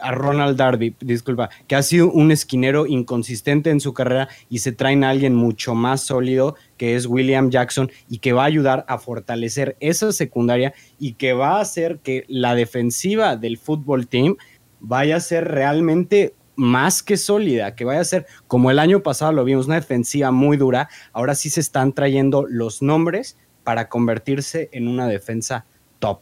a 0.00 0.12
Ronald 0.12 0.56
Darby, 0.56 0.94
disculpa, 1.00 1.50
que 1.66 1.76
ha 1.76 1.82
sido 1.82 2.10
un 2.10 2.30
esquinero 2.32 2.86
inconsistente 2.86 3.70
en 3.70 3.80
su 3.80 3.94
carrera 3.94 4.28
y 4.48 4.58
se 4.58 4.72
traen 4.72 5.04
a 5.04 5.10
alguien 5.10 5.34
mucho 5.34 5.74
más 5.74 6.02
sólido 6.02 6.56
que 6.76 6.96
es 6.96 7.06
William 7.06 7.50
Jackson 7.50 7.90
y 8.08 8.18
que 8.18 8.32
va 8.32 8.42
a 8.42 8.46
ayudar 8.46 8.84
a 8.88 8.98
fortalecer 8.98 9.76
esa 9.80 10.12
secundaria 10.12 10.72
y 10.98 11.14
que 11.14 11.32
va 11.32 11.58
a 11.58 11.60
hacer 11.60 11.98
que 11.98 12.24
la 12.28 12.54
defensiva 12.54 13.36
del 13.36 13.58
fútbol 13.58 14.06
team 14.06 14.36
vaya 14.80 15.16
a 15.16 15.20
ser 15.20 15.48
realmente 15.48 16.34
más 16.56 17.02
que 17.02 17.16
sólida, 17.16 17.74
que 17.74 17.84
vaya 17.84 18.00
a 18.00 18.04
ser 18.04 18.26
como 18.46 18.70
el 18.70 18.78
año 18.78 19.02
pasado 19.02 19.32
lo 19.32 19.44
vimos, 19.44 19.66
una 19.66 19.76
defensiva 19.76 20.30
muy 20.30 20.56
dura. 20.56 20.88
Ahora 21.12 21.34
sí 21.34 21.48
se 21.48 21.60
están 21.60 21.92
trayendo 21.92 22.44
los 22.46 22.82
nombres 22.82 23.38
para 23.64 23.88
convertirse 23.88 24.68
en 24.72 24.88
una 24.88 25.06
defensa 25.06 25.64
top. 25.98 26.20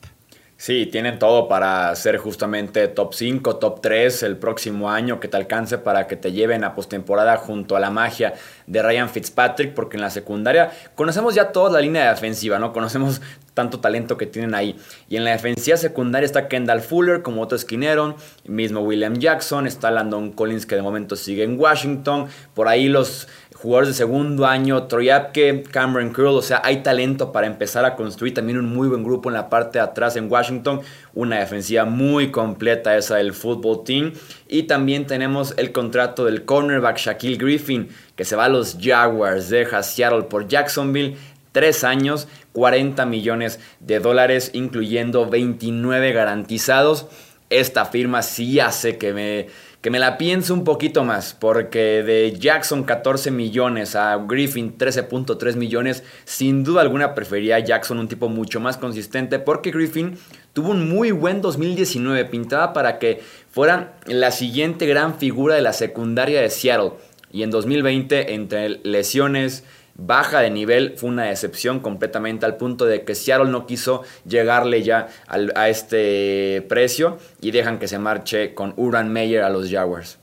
Sí, 0.60 0.86
tienen 0.86 1.20
todo 1.20 1.46
para 1.46 1.94
ser 1.94 2.16
justamente 2.16 2.88
top 2.88 3.14
5, 3.14 3.58
top 3.58 3.80
3 3.80 4.24
el 4.24 4.36
próximo 4.38 4.90
año 4.90 5.20
que 5.20 5.28
te 5.28 5.36
alcance 5.36 5.78
para 5.78 6.08
que 6.08 6.16
te 6.16 6.32
lleven 6.32 6.64
a 6.64 6.74
postemporada 6.74 7.36
junto 7.36 7.76
a 7.76 7.80
la 7.80 7.90
magia 7.90 8.34
de 8.66 8.82
Ryan 8.82 9.08
Fitzpatrick, 9.08 9.72
porque 9.72 9.96
en 9.96 10.00
la 10.00 10.10
secundaria 10.10 10.72
conocemos 10.96 11.36
ya 11.36 11.52
toda 11.52 11.70
la 11.70 11.80
línea 11.80 12.10
defensiva, 12.12 12.58
¿no? 12.58 12.72
Conocemos 12.72 13.22
tanto 13.54 13.78
talento 13.78 14.16
que 14.16 14.26
tienen 14.26 14.52
ahí. 14.56 14.76
Y 15.08 15.16
en 15.16 15.24
la 15.24 15.30
defensiva 15.30 15.76
secundaria 15.76 16.26
está 16.26 16.48
Kendall 16.48 16.80
Fuller 16.80 17.22
como 17.22 17.40
otro 17.40 17.54
esquinero, 17.54 18.16
mismo 18.44 18.80
William 18.80 19.14
Jackson, 19.14 19.64
está 19.68 19.92
Landon 19.92 20.32
Collins 20.32 20.66
que 20.66 20.74
de 20.74 20.82
momento 20.82 21.14
sigue 21.14 21.44
en 21.44 21.58
Washington, 21.58 22.26
por 22.54 22.66
ahí 22.66 22.88
los 22.88 23.28
jugadores 23.62 23.88
de 23.88 23.94
segundo 23.94 24.46
año, 24.46 24.84
Troy 24.84 25.10
Apke, 25.10 25.64
Cameron 25.70 26.12
Curl, 26.12 26.28
o 26.28 26.42
sea, 26.42 26.62
hay 26.64 26.82
talento 26.82 27.32
para 27.32 27.48
empezar 27.48 27.84
a 27.84 27.96
construir 27.96 28.32
también 28.32 28.58
un 28.58 28.72
muy 28.72 28.88
buen 28.88 29.02
grupo 29.02 29.28
en 29.28 29.34
la 29.34 29.50
parte 29.50 29.78
de 29.78 29.84
atrás 29.84 30.14
en 30.14 30.30
Washington, 30.30 30.80
una 31.14 31.40
defensiva 31.40 31.84
muy 31.84 32.30
completa 32.30 32.96
esa 32.96 33.16
del 33.16 33.32
fútbol 33.32 33.82
team 33.84 34.12
y 34.46 34.64
también 34.64 35.06
tenemos 35.06 35.54
el 35.56 35.72
contrato 35.72 36.24
del 36.24 36.44
cornerback 36.44 36.98
Shaquille 36.98 37.36
Griffin 37.36 37.88
que 38.14 38.24
se 38.24 38.36
va 38.36 38.44
a 38.44 38.48
los 38.48 38.78
Jaguars, 38.80 39.50
deja 39.50 39.82
Seattle 39.82 40.22
por 40.22 40.46
Jacksonville, 40.46 41.16
tres 41.50 41.82
años, 41.82 42.28
40 42.52 43.06
millones 43.06 43.58
de 43.80 43.98
dólares, 43.98 44.50
incluyendo 44.54 45.28
29 45.28 46.12
garantizados. 46.12 47.06
Esta 47.50 47.86
firma 47.86 48.22
sí 48.22 48.60
hace 48.60 48.98
que 48.98 49.12
me 49.12 49.46
que 49.80 49.90
me 49.90 50.00
la 50.00 50.18
pienso 50.18 50.54
un 50.54 50.64
poquito 50.64 51.04
más, 51.04 51.36
porque 51.38 52.02
de 52.02 52.36
Jackson 52.36 52.82
14 52.82 53.30
millones 53.30 53.94
a 53.94 54.16
Griffin 54.16 54.76
13.3 54.76 55.54
millones, 55.54 56.02
sin 56.24 56.64
duda 56.64 56.80
alguna 56.80 57.14
prefería 57.14 57.56
a 57.56 57.60
Jackson 57.60 58.00
un 58.00 58.08
tipo 58.08 58.28
mucho 58.28 58.58
más 58.58 58.76
consistente, 58.76 59.38
porque 59.38 59.70
Griffin 59.70 60.18
tuvo 60.52 60.70
un 60.70 60.88
muy 60.88 61.12
buen 61.12 61.40
2019, 61.40 62.24
pintaba 62.24 62.72
para 62.72 62.98
que 62.98 63.20
fuera 63.52 63.96
la 64.06 64.32
siguiente 64.32 64.86
gran 64.86 65.16
figura 65.16 65.54
de 65.54 65.62
la 65.62 65.72
secundaria 65.72 66.40
de 66.40 66.50
Seattle. 66.50 66.94
Y 67.30 67.42
en 67.42 67.50
2020, 67.50 68.34
entre 68.34 68.80
lesiones, 68.82 69.62
baja 69.98 70.40
de 70.40 70.50
nivel, 70.50 70.94
fue 70.96 71.10
una 71.10 71.24
decepción 71.24 71.80
completamente 71.80 72.46
al 72.46 72.56
punto 72.56 72.86
de 72.86 73.02
que 73.02 73.14
Seattle 73.14 73.50
no 73.50 73.66
quiso 73.66 74.02
llegarle 74.26 74.82
ya 74.82 75.08
a 75.26 75.68
este 75.68 76.64
precio 76.68 77.18
y 77.40 77.50
dejan 77.50 77.78
que 77.78 77.88
se 77.88 77.98
marche 77.98 78.54
con 78.54 78.72
Uran 78.76 79.12
Meyer 79.12 79.42
a 79.42 79.50
los 79.50 79.70
Jaguars. 79.70 80.18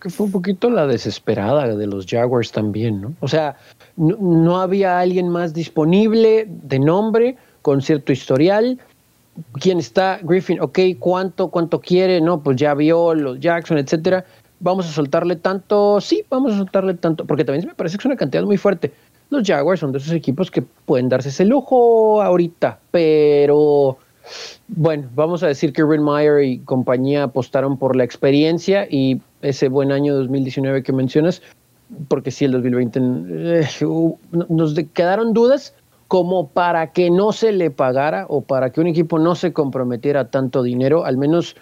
Que 0.00 0.08
fue 0.10 0.26
un 0.26 0.32
poquito 0.32 0.70
la 0.70 0.86
desesperada 0.86 1.76
de 1.76 1.86
los 1.86 2.06
Jaguars 2.06 2.52
también, 2.52 3.00
¿no? 3.00 3.14
O 3.20 3.28
sea, 3.28 3.56
no 3.96 4.60
había 4.60 4.98
alguien 4.98 5.28
más 5.28 5.54
disponible 5.54 6.46
de 6.48 6.78
nombre, 6.78 7.36
con 7.62 7.80
cierto 7.80 8.12
historial. 8.12 8.78
¿Quién 9.60 9.78
está? 9.78 10.20
Griffin, 10.22 10.60
ok, 10.60 10.78
¿cuánto, 10.98 11.48
cuánto 11.48 11.80
quiere? 11.80 12.20
No, 12.20 12.42
pues 12.42 12.56
ya 12.56 12.74
vio 12.74 13.14
los 13.14 13.40
Jackson, 13.40 13.78
etcétera 13.78 14.24
vamos 14.60 14.88
a 14.88 14.92
soltarle 14.92 15.36
tanto, 15.36 16.00
sí, 16.00 16.24
vamos 16.30 16.54
a 16.54 16.58
soltarle 16.58 16.94
tanto, 16.94 17.24
porque 17.24 17.44
también 17.44 17.66
me 17.66 17.74
parece 17.74 17.96
que 17.96 18.02
es 18.02 18.06
una 18.06 18.16
cantidad 18.16 18.44
muy 18.44 18.56
fuerte. 18.56 18.92
Los 19.30 19.46
Jaguars 19.46 19.80
son 19.80 19.92
de 19.92 19.98
esos 19.98 20.12
equipos 20.12 20.50
que 20.50 20.62
pueden 20.62 21.08
darse 21.08 21.30
ese 21.30 21.44
lujo 21.44 22.22
ahorita, 22.22 22.78
pero 22.90 23.98
bueno, 24.68 25.08
vamos 25.14 25.42
a 25.42 25.48
decir 25.48 25.72
que 25.72 25.84
Rin 25.84 26.04
Meyer 26.04 26.42
y 26.44 26.58
compañía 26.60 27.24
apostaron 27.24 27.76
por 27.78 27.96
la 27.96 28.04
experiencia 28.04 28.86
y 28.88 29.20
ese 29.42 29.68
buen 29.68 29.92
año 29.92 30.14
2019 30.14 30.82
que 30.82 30.92
mencionas, 30.92 31.42
porque 32.08 32.30
sí, 32.30 32.44
el 32.44 32.52
2020 32.52 33.00
eh, 33.00 33.68
nos 34.48 34.74
quedaron 34.94 35.32
dudas 35.32 35.74
como 36.08 36.48
para 36.48 36.92
que 36.92 37.10
no 37.10 37.32
se 37.32 37.52
le 37.52 37.70
pagara 37.70 38.26
o 38.28 38.42
para 38.42 38.70
que 38.70 38.80
un 38.80 38.86
equipo 38.86 39.18
no 39.18 39.34
se 39.34 39.52
comprometiera 39.52 40.28
tanto 40.28 40.62
dinero, 40.62 41.04
al 41.04 41.16
menos 41.16 41.56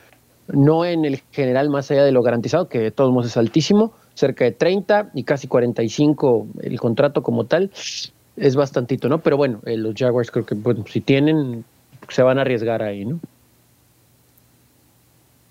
no 0.49 0.85
en 0.85 1.05
el 1.05 1.23
general 1.31 1.71
más 1.71 1.91
allá 1.91 2.05
de 2.05 2.13
lo 2.13 2.23
garantizado, 2.23 2.69
que 2.69 2.79
de 2.79 2.91
todos 2.91 3.13
modos 3.13 3.27
es 3.27 3.37
altísimo, 3.37 3.93
cerca 4.15 4.45
de 4.45 4.53
30 4.53 5.11
y 5.15 5.25
casi 5.25 5.49
45 5.49 6.47
el 6.63 6.79
contrato 6.81 7.23
como 7.23 7.47
tal, 7.47 7.71
es 8.37 8.57
bastantito, 8.57 9.09
¿no? 9.09 9.19
Pero 9.19 9.37
bueno, 9.37 9.61
eh, 9.67 9.77
los 9.77 9.95
Jaguars 9.95 10.31
creo 10.31 10.47
que 10.47 10.57
si 10.91 11.01
tienen, 11.01 11.65
se 12.09 12.23
van 12.23 12.39
a 12.39 12.43
arriesgar 12.43 12.83
ahí, 12.83 13.05
¿no? 13.05 13.21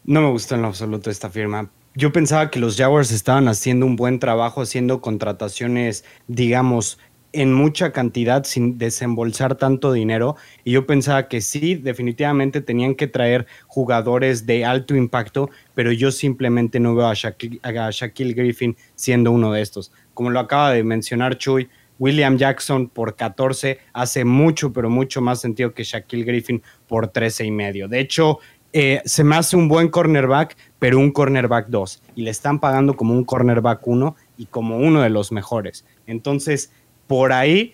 No 0.04 0.22
me 0.22 0.32
gusta 0.32 0.56
en 0.56 0.64
lo 0.64 0.70
absoluto 0.70 1.10
esta 1.10 1.30
firma. 1.30 1.70
Yo 1.94 2.12
pensaba 2.12 2.50
que 2.50 2.60
los 2.60 2.78
Jaguars 2.78 3.12
estaban 3.12 3.48
haciendo 3.48 3.86
un 3.86 3.96
buen 3.96 4.20
trabajo, 4.20 4.62
haciendo 4.62 5.02
contrataciones, 5.02 6.06
digamos, 6.28 6.98
en 7.34 7.54
mucha 7.54 7.92
cantidad 7.92 8.44
sin 8.44 8.78
desembolsar 8.78 9.56
tanto 9.56 9.94
dinero. 9.94 10.36
Y 10.64 10.72
yo 10.72 10.86
pensaba 10.86 11.28
que 11.28 11.42
sí, 11.42 11.76
definitivamente 11.76 12.62
tenían 12.62 12.96
que 12.96 13.08
traer 13.08 13.48
jugadores 13.68 14.46
de 14.46 14.66
alto 14.66 14.96
impacto, 14.96 15.50
pero 15.74 15.92
yo 15.92 16.12
simplemente 16.12 16.80
no 16.80 16.96
veo 16.96 17.08
a 17.08 17.14
Shaquille, 17.14 18.34
Griffin 18.34 18.76
siendo 18.96 19.32
uno 19.32 19.54
de 19.54 19.62
estos. 19.62 19.92
Como 20.14 20.30
lo 20.30 20.40
acaba 20.40 20.72
de 20.72 20.84
mencionar 20.84 21.38
Chuy, 21.38 21.70
William 22.00 22.38
Jackson 22.38 22.90
por 22.90 23.16
14 23.16 23.78
hace 23.94 24.26
mucho, 24.26 24.74
pero 24.74 24.90
mucho 24.90 25.22
más 25.22 25.40
sentido 25.40 25.74
que 25.74 25.84
Shaquille 25.84 26.24
Griffin 26.24 26.64
por 26.88 27.08
13 27.08 27.46
y 27.46 27.52
medio. 27.52 27.88
De 27.88 28.00
hecho, 28.00 28.40
eh, 28.74 29.02
se 29.06 29.24
me 29.24 29.36
hace 29.36 29.58
un 29.58 29.68
buen 29.68 29.90
cornerback, 29.90 30.56
pero 30.80 30.98
un 30.98 31.12
cornerback 31.12 31.68
2. 31.68 32.02
Y 32.16 32.24
le 32.24 32.32
están 32.32 32.60
pagando 32.60 32.96
como 32.96 33.14
un 33.14 33.26
cornerback 33.26 33.86
1 33.86 34.16
y 34.38 34.46
como 34.46 34.78
uno 34.78 35.02
de 35.02 35.10
los 35.10 35.32
mejores. 35.32 35.86
Entonces, 36.08 36.72
por 37.12 37.34
ahí 37.34 37.74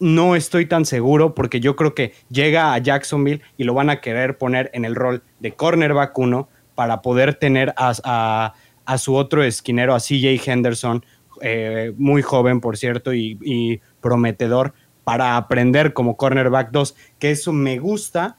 no 0.00 0.34
estoy 0.34 0.66
tan 0.66 0.84
seguro 0.84 1.32
porque 1.32 1.60
yo 1.60 1.76
creo 1.76 1.94
que 1.94 2.12
llega 2.28 2.74
a 2.74 2.78
Jacksonville 2.78 3.40
y 3.56 3.62
lo 3.62 3.72
van 3.72 3.88
a 3.88 4.00
querer 4.00 4.36
poner 4.36 4.68
en 4.74 4.84
el 4.84 4.96
rol 4.96 5.22
de 5.38 5.52
cornerback 5.52 6.18
1 6.18 6.48
para 6.74 7.00
poder 7.00 7.36
tener 7.36 7.72
a, 7.76 8.52
su 8.98 9.14
otro 9.14 9.44
esquinero, 9.44 9.94
a 9.94 10.00
CJ 10.00 10.40
Henderson, 10.44 11.04
eh, 11.40 11.92
muy 11.98 12.20
joven 12.22 12.60
por 12.60 12.76
cierto 12.76 13.14
y, 13.14 13.80
prometedor, 14.00 14.74
para 15.04 15.36
aprender 15.36 15.92
como 15.92 16.16
cornerback 16.16 16.72
2, 16.72 16.96
que 17.20 17.30
eso 17.30 17.52
me 17.52 17.78
gusta, 17.78 18.38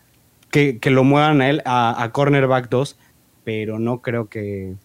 que, 0.51 0.77
lo 0.83 1.05
muevan 1.05 1.39
a 1.39 1.49
él 1.49 1.61
a, 1.63 2.09
cornerback 2.11 2.67
2, 2.67 2.97
pero 3.45 3.79
no 3.79 4.01
creo 4.01 4.27
que, 4.27 4.75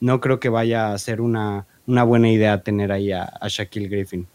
no 0.00 0.22
creo 0.22 0.40
que 0.40 0.48
vaya 0.48 0.94
a 0.94 0.98
ser 0.98 1.20
una, 1.20 1.66
buena 1.84 2.30
idea 2.30 2.62
tener 2.62 2.92
ahí 2.92 3.12
a 3.12 3.30
Shaquille 3.46 3.88
Griffin. 3.88 4.26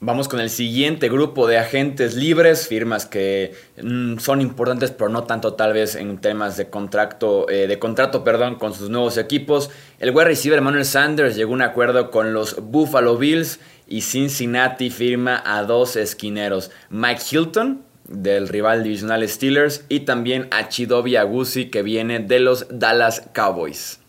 Vamos 0.00 0.28
con 0.28 0.40
el 0.40 0.50
siguiente 0.50 1.08
grupo 1.08 1.46
de 1.46 1.56
agentes 1.56 2.14
libres, 2.14 2.68
firmas 2.68 3.06
que 3.06 3.54
mm, 3.82 4.18
son 4.18 4.40
importantes, 4.40 4.90
pero 4.90 5.08
no 5.08 5.24
tanto 5.24 5.54
tal 5.54 5.72
vez 5.72 5.94
en 5.94 6.18
temas 6.18 6.56
de 6.56 6.68
contrato, 6.68 7.48
eh, 7.48 7.66
de 7.66 7.78
contrato, 7.78 8.22
perdón, 8.22 8.56
con 8.56 8.74
sus 8.74 8.90
nuevos 8.90 9.16
equipos. 9.16 9.70
El 10.00 10.10
wide 10.10 10.26
receiver 10.26 10.58
Emmanuel 10.58 10.84
Sanders 10.84 11.36
llegó 11.36 11.52
a 11.52 11.54
un 11.54 11.62
acuerdo 11.62 12.10
con 12.10 12.34
los 12.34 12.56
Buffalo 12.60 13.16
Bills 13.16 13.60
y 13.86 14.02
Cincinnati 14.02 14.90
firma 14.90 15.42
a 15.44 15.62
dos 15.62 15.96
esquineros, 15.96 16.70
Mike 16.90 17.22
Hilton 17.30 17.84
del 18.08 18.48
rival 18.48 18.84
divisional 18.84 19.26
Steelers 19.26 19.84
y 19.88 20.00
también 20.00 20.48
a 20.50 20.68
Chidobi 20.68 21.16
Agusi 21.16 21.70
que 21.70 21.82
viene 21.82 22.18
de 22.18 22.40
los 22.40 22.66
Dallas 22.70 23.22
Cowboys. 23.32 24.03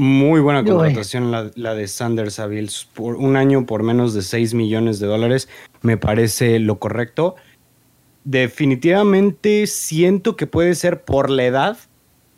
Muy 0.00 0.40
buena 0.40 0.62
contratación 0.62 1.32
la, 1.32 1.74
de 1.74 1.88
Sanders 1.88 2.38
a 2.38 2.46
Bills. 2.46 2.88
Por 2.94 3.16
un 3.16 3.34
año 3.34 3.66
por 3.66 3.82
menos 3.82 4.14
de 4.14 4.22
6 4.22 4.54
millones 4.54 5.00
de 5.00 5.08
dólares 5.08 5.48
me 5.82 5.96
parece 5.96 6.60
lo 6.60 6.78
correcto. 6.78 7.34
Definitivamente 8.22 9.66
siento 9.66 10.36
que 10.36 10.46
puede 10.46 10.76
ser 10.76 11.02
por 11.02 11.30
la 11.30 11.46
edad 11.46 11.78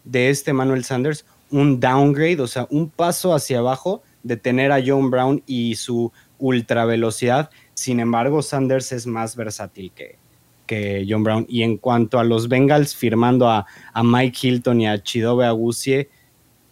de 0.05 0.31
este 0.31 0.55
Manuel 0.55 0.85
Sanders 0.85 1.27
un 1.51 1.81
downgrade, 1.81 2.41
o 2.41 2.47
sea, 2.47 2.67
un 2.71 2.89
paso 2.89 3.35
hacia 3.35 3.59
abajo 3.59 4.03
de 4.23 4.39
tener 4.39 4.73
a 4.73 4.81
John 4.85 5.11
Brown 5.11 5.43
y 5.47 5.75
su 5.75 6.13
ultra 6.39 6.87
velocidad. 6.87 7.51
Sin 7.75 8.01
embargo, 8.01 8.41
Sanders 8.41 8.91
es 8.93 9.07
más 9.07 9.37
versátil 9.37 9.93
que, 9.95 10.17
que 10.65 11.05
John 11.07 11.25
Brown. 11.25 11.45
Y 11.47 11.63
en 11.63 11.77
cuanto 11.77 12.19
a 12.19 12.25
los 12.25 12.49
Bengals 12.49 12.97
firmando 12.97 13.51
a, 13.51 13.67
a 13.93 14.03
Mike 14.03 14.49
Hilton 14.49 14.81
y 14.81 14.89
a 14.89 15.03
Chidobe 15.03 15.45
Agusie, 15.45 16.09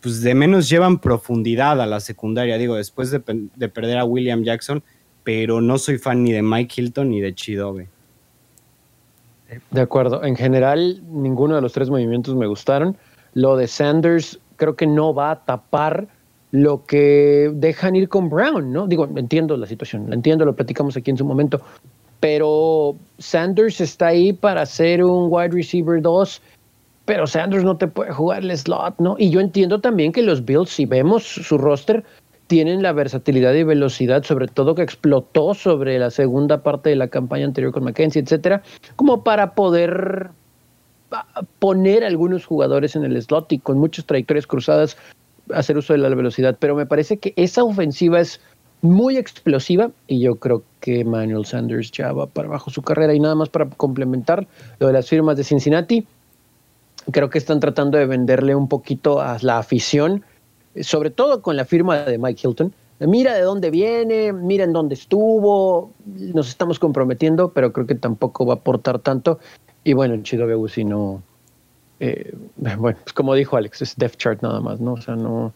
pues 0.00 0.22
de 0.22 0.34
menos 0.34 0.68
llevan 0.68 0.98
profundidad 0.98 1.80
a 1.80 1.86
la 1.86 2.00
secundaria, 2.00 2.58
digo, 2.58 2.76
después 2.76 3.10
de, 3.10 3.20
perder 3.20 3.98
a 3.98 4.04
William 4.04 4.42
Jackson, 4.42 4.82
pero 5.24 5.60
no 5.60 5.78
soy 5.78 5.98
fan 5.98 6.22
ni 6.22 6.32
de 6.32 6.42
Mike 6.42 6.80
Hilton 6.80 7.10
ni 7.10 7.20
de 7.20 7.34
Chidobe. 7.34 7.88
De 9.70 9.80
acuerdo, 9.80 10.24
en 10.24 10.36
general 10.36 11.02
ninguno 11.10 11.54
de 11.54 11.62
los 11.62 11.72
tres 11.72 11.90
movimientos 11.90 12.34
me 12.34 12.46
gustaron. 12.46 12.96
Lo 13.34 13.56
de 13.56 13.66
Sanders 13.66 14.38
creo 14.56 14.76
que 14.76 14.86
no 14.86 15.14
va 15.14 15.30
a 15.30 15.44
tapar 15.44 16.08
lo 16.50 16.84
que 16.84 17.50
dejan 17.54 17.96
ir 17.96 18.08
con 18.08 18.28
Brown, 18.28 18.72
¿no? 18.72 18.86
Digo, 18.86 19.08
entiendo 19.16 19.56
la 19.56 19.66
situación, 19.66 20.06
lo 20.08 20.14
entiendo, 20.14 20.44
lo 20.44 20.54
platicamos 20.54 20.96
aquí 20.96 21.10
en 21.10 21.16
su 21.16 21.24
momento, 21.24 21.60
pero 22.20 22.96
Sanders 23.18 23.80
está 23.80 24.08
ahí 24.08 24.32
para 24.32 24.64
ser 24.66 25.04
un 25.04 25.28
wide 25.30 25.50
receiver 25.50 26.00
2 26.00 26.42
pero 27.08 27.26
Sanders 27.26 27.64
no 27.64 27.78
te 27.78 27.88
puede 27.88 28.12
jugar 28.12 28.44
el 28.44 28.54
slot, 28.54 28.96
¿no? 28.98 29.16
Y 29.18 29.30
yo 29.30 29.40
entiendo 29.40 29.80
también 29.80 30.12
que 30.12 30.20
los 30.20 30.44
Bills, 30.44 30.68
si 30.68 30.84
vemos 30.84 31.24
su 31.24 31.56
roster, 31.56 32.04
tienen 32.48 32.82
la 32.82 32.92
versatilidad 32.92 33.54
y 33.54 33.62
velocidad, 33.62 34.24
sobre 34.24 34.46
todo 34.46 34.74
que 34.74 34.82
explotó 34.82 35.54
sobre 35.54 35.98
la 35.98 36.10
segunda 36.10 36.62
parte 36.62 36.90
de 36.90 36.96
la 36.96 37.08
campaña 37.08 37.46
anterior 37.46 37.72
con 37.72 37.84
McKenzie, 37.84 38.20
etcétera, 38.20 38.62
como 38.96 39.24
para 39.24 39.54
poder 39.54 40.28
ah, 41.10 41.24
poner 41.58 42.04
algunos 42.04 42.44
jugadores 42.44 42.94
en 42.94 43.04
el 43.04 43.22
slot 43.22 43.50
y 43.54 43.58
con 43.58 43.78
muchas 43.78 44.04
trayectorias 44.04 44.46
cruzadas 44.46 44.98
hacer 45.54 45.78
uso 45.78 45.94
de 45.94 46.00
la 46.00 46.10
velocidad. 46.10 46.58
Pero 46.60 46.76
me 46.76 46.84
parece 46.84 47.16
que 47.16 47.32
esa 47.36 47.64
ofensiva 47.64 48.20
es 48.20 48.38
muy 48.82 49.16
explosiva 49.16 49.90
y 50.08 50.20
yo 50.20 50.34
creo 50.34 50.62
que 50.80 51.06
Manuel 51.06 51.46
Sanders 51.46 51.90
ya 51.90 52.12
va 52.12 52.26
para 52.26 52.48
abajo 52.48 52.70
su 52.70 52.82
carrera 52.82 53.14
y 53.14 53.18
nada 53.18 53.34
más 53.34 53.48
para 53.48 53.66
complementar 53.70 54.46
lo 54.78 54.88
de 54.88 54.92
las 54.92 55.08
firmas 55.08 55.38
de 55.38 55.44
Cincinnati 55.44 56.06
creo 57.10 57.30
que 57.30 57.38
están 57.38 57.60
tratando 57.60 57.98
de 57.98 58.06
venderle 58.06 58.54
un 58.54 58.68
poquito 58.68 59.20
a 59.20 59.38
la 59.40 59.58
afición, 59.58 60.24
sobre 60.80 61.10
todo 61.10 61.42
con 61.42 61.56
la 61.56 61.64
firma 61.64 61.98
de 61.98 62.18
Mike 62.18 62.46
Hilton. 62.46 62.72
Mira 63.00 63.34
de 63.34 63.42
dónde 63.42 63.70
viene, 63.70 64.32
mira 64.32 64.64
en 64.64 64.72
dónde 64.72 64.94
estuvo, 64.94 65.92
nos 66.04 66.48
estamos 66.48 66.78
comprometiendo, 66.78 67.52
pero 67.52 67.72
creo 67.72 67.86
que 67.86 67.94
tampoco 67.94 68.44
va 68.44 68.54
a 68.54 68.56
aportar 68.56 68.98
tanto. 68.98 69.38
Y 69.84 69.92
bueno, 69.92 70.20
Chido 70.22 70.46
Begusi 70.46 70.84
no. 70.84 71.22
Eh, 72.00 72.34
bueno, 72.56 72.98
pues 73.02 73.12
como 73.12 73.34
dijo 73.34 73.56
Alex, 73.56 73.82
es 73.82 73.96
Death 73.96 74.16
Chart 74.16 74.42
nada 74.42 74.60
más, 74.60 74.80
¿no? 74.80 74.94
O 74.94 75.00
sea, 75.00 75.14
no. 75.14 75.52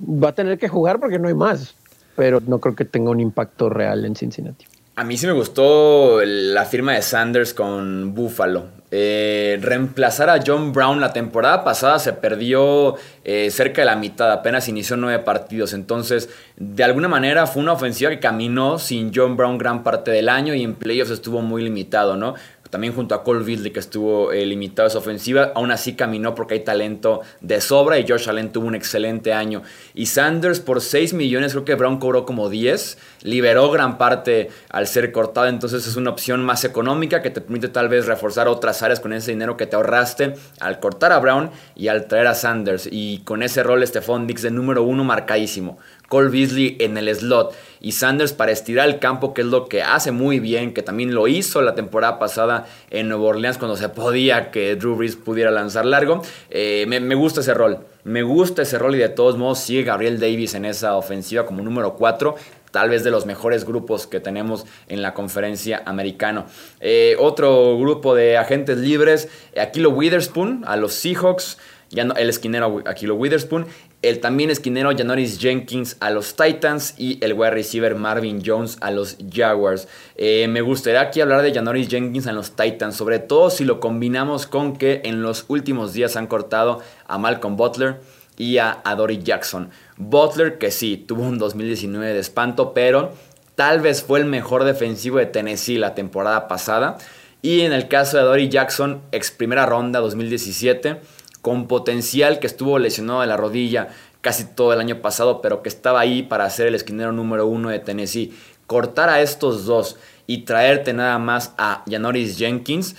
Va 0.00 0.28
a 0.28 0.34
tener 0.34 0.58
que 0.58 0.68
jugar 0.68 1.00
porque 1.00 1.18
no 1.18 1.28
hay 1.28 1.34
más, 1.34 1.74
pero 2.14 2.40
no 2.46 2.60
creo 2.60 2.76
que 2.76 2.84
tenga 2.84 3.10
un 3.10 3.20
impacto 3.20 3.68
real 3.68 4.04
en 4.04 4.14
Cincinnati. 4.14 4.66
A 4.96 5.02
mí 5.02 5.16
sí 5.16 5.26
me 5.26 5.32
gustó 5.32 6.20
la 6.24 6.64
firma 6.66 6.92
de 6.92 7.02
Sanders 7.02 7.52
con 7.52 8.14
Buffalo. 8.14 8.66
Eh, 8.92 9.58
reemplazar 9.60 10.30
a 10.30 10.38
John 10.46 10.72
Brown 10.72 11.00
la 11.00 11.12
temporada 11.12 11.64
pasada 11.64 11.98
se 11.98 12.12
perdió 12.12 12.94
eh, 13.24 13.50
cerca 13.50 13.82
de 13.82 13.86
la 13.86 13.96
mitad, 13.96 14.30
apenas 14.30 14.68
inició 14.68 14.96
nueve 14.96 15.18
partidos. 15.24 15.72
Entonces, 15.72 16.30
de 16.56 16.84
alguna 16.84 17.08
manera 17.08 17.48
fue 17.48 17.60
una 17.60 17.72
ofensiva 17.72 18.10
que 18.10 18.20
caminó 18.20 18.78
sin 18.78 19.10
John 19.12 19.36
Brown 19.36 19.58
gran 19.58 19.82
parte 19.82 20.12
del 20.12 20.28
año 20.28 20.54
y 20.54 20.62
en 20.62 20.76
playoffs 20.76 21.10
estuvo 21.10 21.42
muy 21.42 21.64
limitado, 21.64 22.16
¿no? 22.16 22.36
También 22.74 22.92
junto 22.92 23.14
a 23.14 23.22
Cole 23.22 23.44
Beasley 23.44 23.70
que 23.70 23.78
estuvo 23.78 24.32
eh, 24.32 24.44
limitado 24.44 24.86
a 24.86 24.88
esa 24.88 24.98
ofensiva, 24.98 25.52
aún 25.54 25.70
así 25.70 25.94
caminó 25.94 26.34
porque 26.34 26.54
hay 26.54 26.64
talento 26.64 27.20
de 27.40 27.60
sobra 27.60 28.00
y 28.00 28.04
Josh 28.08 28.28
Allen 28.28 28.50
tuvo 28.50 28.66
un 28.66 28.74
excelente 28.74 29.32
año. 29.32 29.62
Y 29.94 30.06
Sanders 30.06 30.58
por 30.58 30.80
6 30.80 31.14
millones, 31.14 31.52
creo 31.52 31.64
que 31.64 31.76
Brown 31.76 32.00
cobró 32.00 32.26
como 32.26 32.48
10, 32.48 32.98
liberó 33.22 33.70
gran 33.70 33.96
parte 33.96 34.50
al 34.70 34.88
ser 34.88 35.12
cortado, 35.12 35.46
entonces 35.46 35.86
es 35.86 35.94
una 35.94 36.10
opción 36.10 36.44
más 36.44 36.64
económica 36.64 37.22
que 37.22 37.30
te 37.30 37.40
permite 37.40 37.68
tal 37.68 37.88
vez 37.88 38.06
reforzar 38.06 38.48
otras 38.48 38.82
áreas 38.82 38.98
con 38.98 39.12
ese 39.12 39.30
dinero 39.30 39.56
que 39.56 39.66
te 39.66 39.76
ahorraste 39.76 40.34
al 40.58 40.80
cortar 40.80 41.12
a 41.12 41.20
Brown 41.20 41.52
y 41.76 41.86
al 41.86 42.06
traer 42.06 42.26
a 42.26 42.34
Sanders. 42.34 42.88
Y 42.90 43.18
con 43.18 43.44
ese 43.44 43.62
rol 43.62 43.86
Stephon 43.86 44.26
Dix 44.26 44.42
de 44.42 44.50
número 44.50 44.82
uno 44.82 45.04
marcadísimo. 45.04 45.78
Cole 46.14 46.30
Beasley 46.30 46.76
en 46.78 46.96
el 46.96 47.12
slot 47.12 47.56
y 47.80 47.90
Sanders 47.90 48.32
para 48.32 48.52
estirar 48.52 48.88
el 48.88 49.00
campo, 49.00 49.34
que 49.34 49.40
es 49.40 49.48
lo 49.48 49.66
que 49.66 49.82
hace 49.82 50.12
muy 50.12 50.38
bien, 50.38 50.72
que 50.72 50.80
también 50.80 51.12
lo 51.12 51.26
hizo 51.26 51.60
la 51.60 51.74
temporada 51.74 52.20
pasada 52.20 52.68
en 52.90 53.08
Nueva 53.08 53.24
Orleans 53.24 53.58
cuando 53.58 53.76
se 53.76 53.88
podía 53.88 54.52
que 54.52 54.76
Drew 54.76 54.94
Brees 54.94 55.16
pudiera 55.16 55.50
lanzar 55.50 55.84
largo. 55.84 56.22
Eh, 56.50 56.86
me, 56.86 57.16
gusta 57.16 57.40
ese 57.40 57.52
rol, 57.52 57.80
me 58.04 58.22
gusta 58.22 58.62
ese 58.62 58.78
rol 58.78 58.94
y 58.94 58.98
de 58.98 59.08
todos 59.08 59.36
modos 59.36 59.58
sigue 59.58 59.82
Gabriel 59.82 60.20
Davis 60.20 60.54
en 60.54 60.66
esa 60.66 60.94
ofensiva 60.94 61.46
como 61.46 61.64
número 61.64 61.94
4 61.94 62.36
tal 62.70 62.90
vez 62.90 63.02
de 63.02 63.10
los 63.10 63.26
mejores 63.26 63.64
grupos 63.64 64.06
que 64.06 64.20
tenemos 64.20 64.66
en 64.86 65.02
la 65.02 65.14
conferencia 65.14 65.82
americana. 65.84 66.46
Eh, 66.78 67.16
otro 67.18 67.76
grupo 67.76 68.14
de 68.14 68.36
agentes 68.36 68.78
libres, 68.78 69.28
Aquilo 69.60 69.90
Witherspoon 69.90 70.62
a 70.64 70.76
los 70.76 70.94
Seahawks, 70.94 71.58
ya 71.90 72.02
el 72.02 72.28
esquinero 72.28 72.82
Aquilo 72.86 73.14
Witherspoon, 73.14 73.66
el 74.04 74.20
también 74.20 74.50
esquinero 74.50 74.90
Janoris 74.96 75.38
Jenkins 75.38 75.96
a 76.00 76.10
los 76.10 76.36
Titans 76.36 76.94
y 76.98 77.18
el 77.24 77.32
wide 77.32 77.52
receiver 77.52 77.94
Marvin 77.94 78.42
Jones 78.44 78.76
a 78.80 78.90
los 78.90 79.16
Jaguars. 79.32 79.88
Eh, 80.16 80.46
me 80.48 80.60
gustaría 80.60 81.00
aquí 81.00 81.22
hablar 81.22 81.40
de 81.42 81.54
Janoris 81.54 81.88
Jenkins 81.88 82.26
a 82.26 82.32
los 82.32 82.54
Titans, 82.54 82.96
sobre 82.96 83.18
todo 83.18 83.48
si 83.48 83.64
lo 83.64 83.80
combinamos 83.80 84.46
con 84.46 84.76
que 84.76 85.00
en 85.04 85.22
los 85.22 85.46
últimos 85.48 85.94
días 85.94 86.16
han 86.16 86.26
cortado 86.26 86.82
a 87.06 87.16
Malcolm 87.16 87.56
Butler 87.56 88.00
y 88.36 88.58
a, 88.58 88.82
Dory 88.96 89.22
Jackson. 89.22 89.70
Butler 89.96 90.58
que 90.58 90.70
sí, 90.70 90.96
tuvo 90.96 91.22
un 91.22 91.38
2019 91.38 92.12
de 92.12 92.20
espanto, 92.20 92.74
pero 92.74 93.12
tal 93.54 93.80
vez 93.80 94.02
fue 94.02 94.18
el 94.18 94.26
mejor 94.26 94.64
defensivo 94.64 95.18
de 95.18 95.26
Tennessee 95.26 95.78
la 95.78 95.94
temporada 95.94 96.46
pasada. 96.46 96.98
Y 97.40 97.62
en 97.62 97.72
el 97.72 97.88
caso 97.88 98.16
de 98.16 98.24
Dory 98.24 98.48
Jackson, 98.48 99.02
ex 99.12 99.30
primera 99.30 99.66
ronda 99.66 100.00
2017 100.00 101.00
con 101.44 101.68
potencial 101.68 102.38
que 102.38 102.46
estuvo 102.46 102.78
lesionado 102.78 103.20
de 103.20 103.26
la 103.26 103.36
rodilla 103.36 103.88
casi 104.22 104.46
todo 104.46 104.72
el 104.72 104.80
año 104.80 105.02
pasado, 105.02 105.42
pero 105.42 105.60
que 105.60 105.68
estaba 105.68 106.00
ahí 106.00 106.22
para 106.22 106.48
ser 106.48 106.68
el 106.68 106.74
esquinero 106.74 107.12
número 107.12 107.46
uno 107.46 107.68
de 107.68 107.80
Tennessee. 107.80 108.32
Cortar 108.66 109.10
a 109.10 109.20
estos 109.20 109.66
dos 109.66 109.98
y 110.26 110.46
traerte 110.46 110.94
nada 110.94 111.18
más 111.18 111.52
a 111.58 111.84
Janoris 111.86 112.38
Jenkins, 112.38 112.96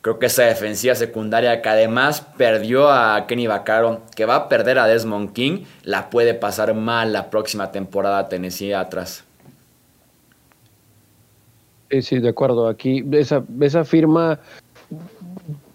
creo 0.00 0.18
que 0.18 0.24
esa 0.24 0.44
defensiva 0.44 0.94
secundaria 0.94 1.60
que 1.60 1.68
además 1.68 2.22
perdió 2.38 2.90
a 2.90 3.26
Kenny 3.26 3.48
Vaccaro, 3.48 4.00
que 4.16 4.24
va 4.24 4.36
a 4.36 4.48
perder 4.48 4.78
a 4.78 4.86
Desmond 4.86 5.34
King, 5.34 5.64
la 5.82 6.08
puede 6.08 6.32
pasar 6.32 6.72
mal 6.72 7.12
la 7.12 7.28
próxima 7.28 7.70
temporada 7.70 8.30
Tennessee 8.30 8.72
atrás. 8.72 9.24
Sí, 11.90 12.00
sí, 12.00 12.18
de 12.18 12.30
acuerdo. 12.30 12.66
Aquí 12.66 13.04
esa, 13.12 13.44
esa 13.60 13.84
firma 13.84 14.40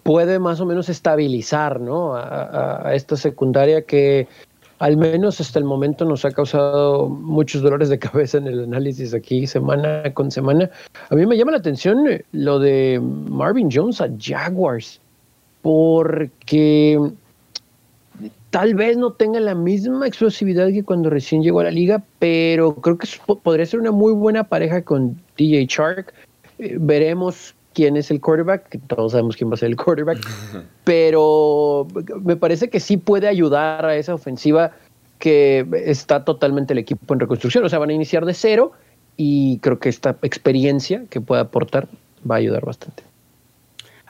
puede 0.02 0.38
más 0.38 0.60
o 0.60 0.66
menos 0.66 0.88
estabilizar 0.88 1.80
¿no? 1.80 2.14
a, 2.14 2.92
esta 2.94 3.16
secundaria 3.16 3.82
que 3.82 4.28
al 4.78 4.96
menos 4.96 5.40
hasta 5.40 5.58
el 5.58 5.66
momento 5.66 6.04
nos 6.06 6.24
ha 6.24 6.30
causado 6.30 7.08
muchos 7.08 7.60
dolores 7.60 7.90
de 7.90 7.98
cabeza 7.98 8.38
en 8.38 8.46
el 8.46 8.64
análisis 8.64 9.12
aquí 9.12 9.46
semana 9.46 10.12
con 10.14 10.30
semana. 10.30 10.70
A 11.10 11.14
mí 11.14 11.26
me 11.26 11.36
llama 11.36 11.52
la 11.52 11.58
atención 11.58 12.06
lo 12.32 12.58
de 12.58 12.98
Marvin 13.00 13.68
Jones 13.70 14.00
a 14.00 14.08
Jaguars, 14.18 15.00
porque 15.60 16.98
tal 18.48 18.74
vez 18.74 18.96
no 18.96 19.12
tenga 19.12 19.38
la 19.38 19.54
misma 19.54 20.06
explosividad 20.06 20.68
que 20.68 20.82
cuando 20.82 21.10
recién 21.10 21.42
llegó 21.42 21.60
a 21.60 21.64
la 21.64 21.70
liga, 21.70 22.02
pero 22.18 22.74
creo 22.74 22.96
que 22.96 23.06
podría 23.42 23.66
ser 23.66 23.80
una 23.80 23.92
muy 23.92 24.14
buena 24.14 24.44
pareja 24.44 24.82
con 24.82 25.20
DJ 25.36 25.66
Shark. 25.66 26.14
Eh, 26.58 26.76
veremos 26.80 27.54
quién 27.74 27.96
es 27.96 28.10
el 28.10 28.20
quarterback, 28.20 28.68
que 28.68 28.78
todos 28.78 29.12
sabemos 29.12 29.36
quién 29.36 29.50
va 29.50 29.54
a 29.54 29.58
ser 29.58 29.70
el 29.70 29.76
quarterback, 29.76 30.18
pero 30.84 31.86
me 32.22 32.36
parece 32.36 32.68
que 32.68 32.80
sí 32.80 32.96
puede 32.96 33.28
ayudar 33.28 33.84
a 33.84 33.96
esa 33.96 34.14
ofensiva 34.14 34.72
que 35.18 35.66
está 35.84 36.24
totalmente 36.24 36.72
el 36.72 36.78
equipo 36.78 37.12
en 37.14 37.20
reconstrucción. 37.20 37.64
O 37.64 37.68
sea, 37.68 37.78
van 37.78 37.90
a 37.90 37.92
iniciar 37.92 38.24
de 38.24 38.34
cero 38.34 38.72
y 39.16 39.58
creo 39.58 39.78
que 39.78 39.88
esta 39.88 40.16
experiencia 40.22 41.04
que 41.10 41.20
puede 41.20 41.42
aportar 41.42 41.88
va 42.28 42.36
a 42.36 42.38
ayudar 42.38 42.64
bastante. 42.64 43.02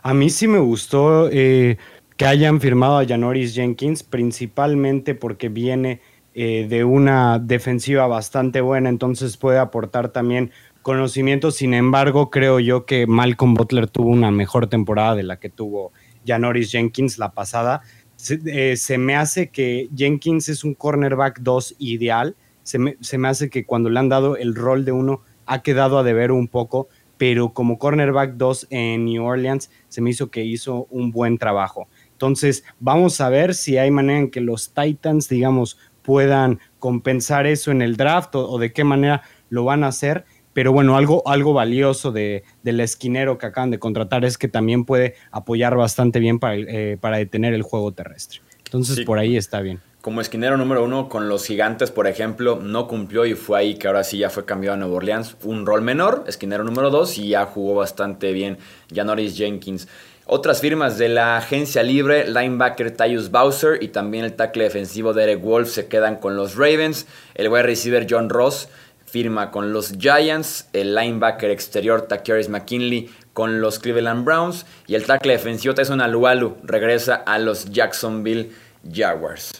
A 0.02 0.14
mí 0.14 0.30
sí 0.30 0.46
me 0.48 0.58
gustó 0.58 1.28
eh, 1.30 1.76
que 2.16 2.26
hayan 2.26 2.60
firmado 2.60 2.98
a 2.98 3.06
Janoris 3.06 3.54
Jenkins, 3.54 4.02
principalmente 4.02 5.14
porque 5.14 5.48
viene 5.48 6.00
eh, 6.32 6.66
de 6.68 6.84
una 6.84 7.38
defensiva 7.38 8.06
bastante 8.06 8.60
buena, 8.60 8.88
entonces 8.88 9.36
puede 9.36 9.58
aportar 9.58 10.10
también 10.10 10.52
conocimiento. 10.82 11.50
Sin 11.50 11.74
embargo, 11.74 12.30
creo 12.30 12.60
yo 12.60 12.86
que 12.86 13.06
Malcolm 13.06 13.54
Butler 13.54 13.86
tuvo 13.88 14.10
una 14.10 14.30
mejor 14.30 14.68
temporada 14.68 15.14
de 15.14 15.22
la 15.22 15.38
que 15.38 15.50
tuvo 15.50 15.92
Janoris 16.26 16.70
Jenkins 16.70 17.18
la 17.18 17.32
pasada. 17.32 17.82
Se, 18.16 18.40
eh, 18.46 18.98
me 18.98 19.16
hace 19.16 19.48
que 19.48 19.88
Jenkins 19.94 20.48
es 20.48 20.64
un 20.64 20.74
cornerback 20.74 21.40
2 21.40 21.76
ideal. 21.78 22.36
Se 22.62 22.78
me, 22.78 22.96
se 23.00 23.18
me, 23.18 23.28
hace 23.28 23.48
que 23.50 23.64
cuando 23.64 23.88
le 23.88 23.98
han 23.98 24.08
dado 24.08 24.36
el 24.36 24.54
rol 24.54 24.84
de 24.84 24.92
uno 24.92 25.22
ha 25.46 25.62
quedado 25.62 25.98
a 25.98 26.02
deber 26.02 26.30
un 26.30 26.46
poco, 26.46 26.88
pero 27.16 27.52
como 27.52 27.78
cornerback 27.78 28.34
2 28.34 28.68
en 28.70 29.06
New 29.06 29.24
Orleans 29.24 29.70
se 29.88 30.00
me 30.00 30.10
hizo 30.10 30.30
que 30.30 30.44
hizo 30.44 30.86
un 30.90 31.10
buen 31.10 31.38
trabajo. 31.38 31.88
Entonces, 32.12 32.64
vamos 32.78 33.20
a 33.20 33.30
ver 33.30 33.54
si 33.54 33.78
hay 33.78 33.90
manera 33.90 34.20
en 34.20 34.30
que 34.30 34.42
los 34.42 34.74
Titans, 34.74 35.28
digamos, 35.28 35.78
puedan 36.02 36.60
compensar 36.78 37.46
eso 37.46 37.70
en 37.70 37.82
el 37.82 37.96
draft 37.96 38.34
o 38.34 38.58
de 38.58 38.72
qué 38.72 38.84
manera 38.84 39.22
lo 39.48 39.64
van 39.64 39.84
a 39.84 39.88
hacer 39.88 40.24
pero 40.60 40.74
bueno, 40.74 40.94
algo, 40.94 41.26
algo 41.26 41.54
valioso 41.54 42.12
de, 42.12 42.44
del 42.62 42.80
esquinero 42.80 43.38
que 43.38 43.46
acaban 43.46 43.70
de 43.70 43.78
contratar 43.78 44.26
es 44.26 44.36
que 44.36 44.46
también 44.46 44.84
puede 44.84 45.14
apoyar 45.30 45.74
bastante 45.74 46.20
bien 46.20 46.38
para, 46.38 46.54
eh, 46.54 46.98
para 47.00 47.16
detener 47.16 47.54
el 47.54 47.62
juego 47.62 47.92
terrestre. 47.92 48.42
Entonces 48.66 49.06
por 49.06 49.18
ahí 49.18 49.38
está 49.38 49.62
bien. 49.62 49.80
Como 50.02 50.20
esquinero 50.20 50.58
número 50.58 50.84
uno 50.84 51.08
con 51.08 51.30
los 51.30 51.46
gigantes, 51.46 51.90
por 51.90 52.06
ejemplo, 52.06 52.60
no 52.62 52.88
cumplió 52.88 53.24
y 53.24 53.36
fue 53.36 53.58
ahí 53.58 53.76
que 53.76 53.86
ahora 53.86 54.04
sí 54.04 54.18
ya 54.18 54.28
fue 54.28 54.44
cambiado 54.44 54.74
a 54.74 54.76
Nueva 54.76 54.96
Orleans. 54.96 55.34
Un 55.44 55.64
rol 55.64 55.80
menor, 55.80 56.24
esquinero 56.26 56.62
número 56.62 56.90
dos, 56.90 57.16
y 57.16 57.28
ya 57.28 57.46
jugó 57.46 57.76
bastante 57.76 58.34
bien 58.34 58.58
Janoris 58.94 59.38
Jenkins. 59.38 59.88
Otras 60.26 60.60
firmas 60.60 60.98
de 60.98 61.08
la 61.08 61.38
agencia 61.38 61.82
libre, 61.82 62.26
linebacker 62.26 62.94
Tyus 62.94 63.30
Bowser 63.30 63.82
y 63.82 63.88
también 63.88 64.26
el 64.26 64.34
tackle 64.34 64.64
defensivo 64.64 65.14
Derek 65.14 65.42
Wolf 65.42 65.70
se 65.70 65.86
quedan 65.86 66.16
con 66.16 66.36
los 66.36 66.54
Ravens. 66.56 67.06
El 67.34 67.48
wide 67.48 67.62
receiver 67.62 68.06
John 68.08 68.28
Ross 68.28 68.68
firma 69.10 69.50
con 69.50 69.72
los 69.72 69.92
Giants, 69.98 70.68
el 70.72 70.94
linebacker 70.94 71.50
exterior 71.50 72.02
Takeris 72.02 72.48
McKinley 72.48 73.10
con 73.32 73.60
los 73.60 73.78
Cleveland 73.78 74.24
Browns 74.24 74.66
y 74.86 74.94
el 74.94 75.04
tackle 75.04 75.32
defensivo 75.32 75.74
Tyson 75.74 76.00
Alualu 76.00 76.56
regresa 76.62 77.16
a 77.16 77.38
los 77.38 77.70
Jacksonville 77.70 78.50
Jaguars. 78.90 79.52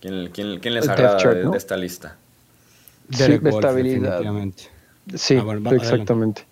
¿Quién, 0.00 0.60
les 0.62 0.88
agrada 0.88 1.16
de, 1.16 1.56
esta 1.56 1.76
lista? 1.76 2.16
sí, 3.10 3.40
estabilidad. 3.42 4.20
Sí, 5.14 5.38
ah, 5.38 5.70
exactamente. 5.74 6.46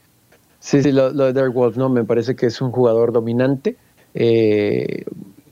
Sí, 0.58 0.82
sí, 0.82 0.92
lo, 0.92 1.12
de 1.12 1.32
Derek 1.32 1.52
Wolf, 1.52 1.76
¿no? 1.76 1.88
Me 1.88 2.04
parece 2.04 2.34
que 2.34 2.46
es 2.46 2.60
un 2.62 2.70
jugador 2.70 3.12
dominante 3.12 3.76
eh, 4.14 5.04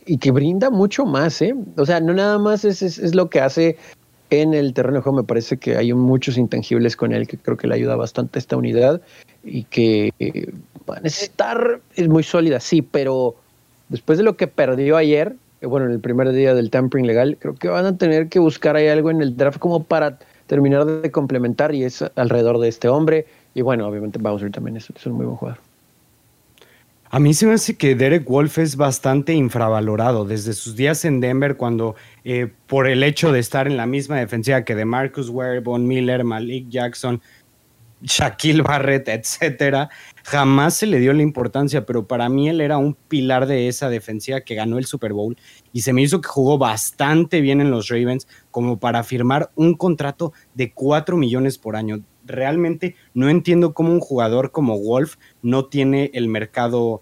y 0.06 0.18
que 0.18 0.30
brinda 0.30 0.70
mucho 0.70 1.04
más, 1.04 1.42
¿eh? 1.42 1.54
O 1.76 1.84
sea, 1.84 2.00
no 2.00 2.14
nada 2.14 2.38
más 2.38 2.64
es, 2.64 2.80
es 2.82 3.14
lo 3.14 3.28
que 3.28 3.40
hace 3.40 3.76
en 4.30 4.54
el 4.54 4.72
terreno 4.72 4.96
de 4.96 5.02
juego 5.02 5.18
me 5.18 5.24
parece 5.24 5.56
que 5.56 5.76
hay 5.76 5.92
muchos 5.92 6.38
intangibles 6.38 6.96
con 6.96 7.12
él 7.12 7.26
que 7.26 7.36
creo 7.36 7.56
que 7.56 7.66
le 7.66 7.74
ayuda 7.74 7.96
bastante 7.96 8.38
a 8.38 8.40
esta 8.40 8.56
unidad 8.56 9.00
y 9.44 9.64
que 9.64 10.12
va 10.88 10.96
a 10.96 11.00
necesitar, 11.00 11.80
es 11.96 12.08
muy 12.08 12.22
sólida, 12.22 12.60
sí, 12.60 12.82
pero 12.82 13.34
después 13.88 14.18
de 14.18 14.24
lo 14.24 14.36
que 14.36 14.46
perdió 14.46 14.96
ayer, 14.96 15.34
eh, 15.60 15.66
bueno, 15.66 15.86
en 15.86 15.92
el 15.92 16.00
primer 16.00 16.30
día 16.32 16.54
del 16.54 16.70
tampering 16.70 17.06
legal, 17.06 17.36
creo 17.38 17.54
que 17.54 17.68
van 17.68 17.86
a 17.86 17.96
tener 17.96 18.28
que 18.28 18.38
buscar 18.38 18.76
ahí 18.76 18.88
algo 18.88 19.10
en 19.10 19.20
el 19.20 19.36
draft 19.36 19.58
como 19.58 19.82
para 19.82 20.18
terminar 20.46 20.84
de 20.86 21.10
complementar 21.10 21.74
y 21.74 21.84
es 21.84 22.02
alrededor 22.16 22.58
de 22.58 22.68
este 22.68 22.88
hombre. 22.88 23.26
Y 23.54 23.62
bueno, 23.62 23.86
obviamente 23.86 24.18
Bowser 24.18 24.50
también 24.50 24.76
es, 24.76 24.90
es 24.90 25.06
un 25.06 25.14
muy 25.14 25.26
buen 25.26 25.36
jugador. 25.36 25.69
A 27.12 27.18
mí 27.18 27.34
se 27.34 27.44
me 27.44 27.54
hace 27.54 27.76
que 27.76 27.96
Derek 27.96 28.24
Wolf 28.28 28.58
es 28.58 28.76
bastante 28.76 29.32
infravalorado. 29.32 30.24
Desde 30.24 30.52
sus 30.52 30.76
días 30.76 31.04
en 31.04 31.18
Denver 31.18 31.56
cuando 31.56 31.96
eh, 32.22 32.52
por 32.68 32.86
el 32.86 33.02
hecho 33.02 33.32
de 33.32 33.40
estar 33.40 33.66
en 33.66 33.76
la 33.76 33.84
misma 33.84 34.18
defensiva 34.18 34.64
que 34.64 34.76
de 34.76 34.84
Marcus 34.84 35.28
Ware, 35.28 35.58
Von 35.58 35.88
Miller, 35.88 36.22
Malik 36.22 36.68
Jackson, 36.68 37.20
Shaquille 38.00 38.62
Barrett, 38.62 39.08
etcétera, 39.08 39.90
jamás 40.22 40.74
se 40.74 40.86
le 40.86 41.00
dio 41.00 41.12
la 41.12 41.22
importancia, 41.22 41.84
pero 41.84 42.06
para 42.06 42.28
mí 42.28 42.48
él 42.48 42.60
era 42.60 42.78
un 42.78 42.94
pilar 42.94 43.46
de 43.46 43.66
esa 43.66 43.90
defensiva 43.90 44.42
que 44.42 44.54
ganó 44.54 44.78
el 44.78 44.86
Super 44.86 45.12
Bowl 45.12 45.36
y 45.72 45.82
se 45.82 45.92
me 45.92 46.02
hizo 46.02 46.20
que 46.20 46.28
jugó 46.28 46.58
bastante 46.58 47.40
bien 47.40 47.60
en 47.60 47.72
los 47.72 47.88
Ravens 47.88 48.28
como 48.52 48.78
para 48.78 49.02
firmar 49.02 49.50
un 49.56 49.74
contrato 49.74 50.32
de 50.54 50.72
4 50.72 51.16
millones 51.16 51.58
por 51.58 51.74
año. 51.74 52.04
Realmente 52.24 52.94
no 53.14 53.28
entiendo 53.28 53.74
cómo 53.74 53.92
un 53.92 54.00
jugador 54.00 54.52
como 54.52 54.78
Wolf 54.78 55.16
no 55.42 55.66
tiene 55.66 56.10
el 56.14 56.28
mercado 56.28 57.00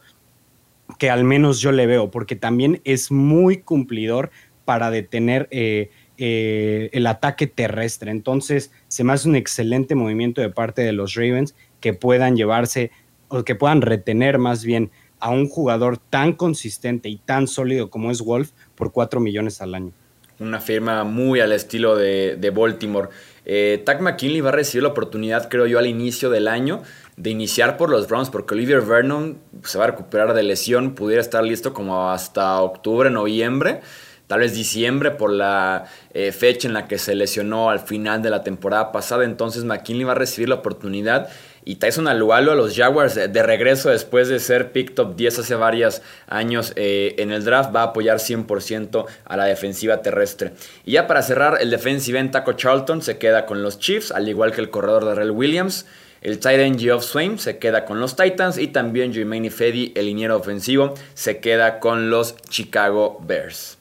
que 0.99 1.11
al 1.11 1.25
menos 1.25 1.61
yo 1.61 1.73
le 1.73 1.87
veo, 1.87 2.11
porque 2.11 2.37
también 2.37 2.81
es 2.85 3.11
muy 3.11 3.59
cumplidor 3.59 4.31
para 4.65 4.91
detener 4.91 5.49
eh, 5.51 5.91
eh, 6.17 6.91
el 6.93 7.07
ataque 7.07 7.47
terrestre. 7.47 8.11
Entonces, 8.11 8.73
se 8.89 9.05
me 9.05 9.13
hace 9.13 9.29
un 9.29 9.37
excelente 9.37 9.95
movimiento 9.95 10.41
de 10.41 10.51
parte 10.51 10.83
de 10.83 10.93
los 10.93 11.15
Ravens 11.15 11.55
que 11.81 11.93
puedan 11.93 12.37
llevarse 12.37 12.91
o 13.29 13.45
que 13.45 13.55
puedan 13.55 13.83
retener 13.83 14.39
más 14.39 14.65
bien 14.65 14.91
a 15.21 15.31
un 15.31 15.49
jugador 15.49 15.99
tan 15.99 16.33
consistente 16.33 17.09
y 17.09 17.17
tan 17.17 17.47
sólido 17.47 17.91
como 17.91 18.11
es 18.11 18.23
Wolf 18.23 18.51
por 18.75 18.93
4 18.93 19.21
millones 19.21 19.61
al 19.61 19.75
año. 19.75 19.93
Una 20.41 20.61
firma 20.61 21.05
muy 21.05 21.41
al 21.41 21.53
estilo 21.53 21.97
de, 21.97 22.37
de 22.37 22.51
Baltimore. 22.51 23.09
Eh, 23.45 23.83
Tack 23.85 24.01
McKinley 24.01 24.41
va 24.41 24.51
a 24.51 24.53
recibir 24.53 24.83
la 24.83 24.91
oportunidad, 24.91 25.49
creo 25.49 25.67
yo, 25.67 25.79
al 25.79 25.87
inicio 25.87 26.31
del 26.31 26.49
año 26.49 26.83
de 27.17 27.31
iniciar 27.31 27.77
por 27.77 27.91
los 27.91 28.07
Browns, 28.07 28.31
porque 28.31 28.55
Olivier 28.55 28.81
Vernon 28.83 29.39
se 29.65 29.79
va 29.79 29.85
a 29.85 29.87
recuperar 29.89 30.35
de 30.35 30.43
lesión, 30.45 30.95
pudiera 30.95 31.21
estar 31.21 31.43
listo 31.43 31.73
como 31.73 32.11
hasta 32.11 32.61
octubre, 32.61 33.11
noviembre 33.11 33.81
tal 34.29 34.41
vez 34.41 34.55
diciembre 34.55 35.11
por 35.11 35.33
la 35.33 35.87
eh, 36.15 36.31
fecha 36.33 36.69
en 36.69 36.75
la 36.75 36.87
que 36.87 36.99
se 36.99 37.15
lesionó 37.17 37.71
al 37.71 37.81
final 37.81 38.23
de 38.23 38.31
la 38.31 38.45
temporada 38.45 38.93
pasada. 38.93 39.25
Entonces 39.25 39.65
McKinley 39.65 40.05
va 40.05 40.13
a 40.13 40.17
recibir 40.17 40.49
la 40.51 40.57
oportunidad. 40.57 41.29
Y 41.69 41.75
Tyson 41.75 42.09
Alualo 42.09 42.53
a 42.53 42.55
los 42.55 42.75
Jaguars 42.75 43.15
de 43.15 43.43
regreso 43.43 43.91
después 43.91 44.29
de 44.29 44.41
ser 44.41 44.73
pick 44.73 44.95
top 44.95 45.17
10 45.17 45.41
hace 45.41 45.55
varios 45.55 46.01
años 46.27 46.73
eh, 46.77 47.15
en 47.19 47.31
el 47.31 47.45
draft 47.45 47.77
va 47.77 47.83
a 47.83 47.89
apoyar 47.89 48.17
100% 48.17 49.05
a 49.27 49.37
la 49.37 49.45
defensiva 49.45 50.01
terrestre. 50.01 50.53
Y 50.87 50.93
ya 50.93 51.07
para 51.07 51.21
cerrar, 51.21 51.59
el 51.61 51.69
defensive 51.69 52.19
end 52.19 52.31
Taco 52.31 52.55
Charlton 52.55 53.03
se 53.03 53.19
queda 53.19 53.45
con 53.45 53.63
los 53.63 53.79
Chiefs, 53.79 54.13
al 54.13 54.31
igual 54.31 54.53
que 54.53 54.63
el 54.63 54.71
corredor 54.71 55.05
de 55.05 55.15
Rel 55.15 55.31
Williams. 55.31 55.85
El 56.23 56.39
tight 56.39 56.59
end 56.59 56.81
Geoff 56.81 57.05
Swain 57.05 57.39
se 57.39 57.59
queda 57.59 57.85
con 57.85 58.01
los 58.01 58.17
Titans 58.17 58.57
y 58.57 58.69
también 58.69 59.13
Jermaine 59.13 59.51
Fedi, 59.51 59.93
el 59.95 60.07
liniero 60.07 60.39
ofensivo, 60.39 60.95
se 61.13 61.39
queda 61.41 61.81
con 61.81 62.09
los 62.09 62.35
Chicago 62.49 63.21
Bears. 63.23 63.77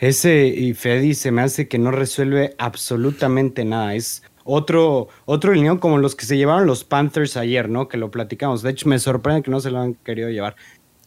Ese 0.00 0.74
Freddy 0.74 1.12
se 1.12 1.30
me 1.30 1.42
hace 1.42 1.68
que 1.68 1.78
no 1.78 1.90
resuelve 1.90 2.54
absolutamente 2.56 3.66
nada. 3.66 3.94
Es 3.94 4.22
otro, 4.44 5.08
otro 5.26 5.52
línea 5.52 5.76
como 5.78 5.98
los 5.98 6.14
que 6.14 6.24
se 6.24 6.36
llevaron 6.36 6.66
los 6.66 6.84
Panthers 6.84 7.36
ayer, 7.36 7.68
¿no? 7.68 7.88
Que 7.88 7.96
lo 7.96 8.10
platicamos. 8.10 8.62
De 8.62 8.70
hecho, 8.70 8.88
me 8.88 8.98
sorprende 8.98 9.42
que 9.42 9.50
no 9.50 9.60
se 9.60 9.70
lo 9.70 9.80
han 9.80 9.94
querido 9.94 10.30
llevar. 10.30 10.56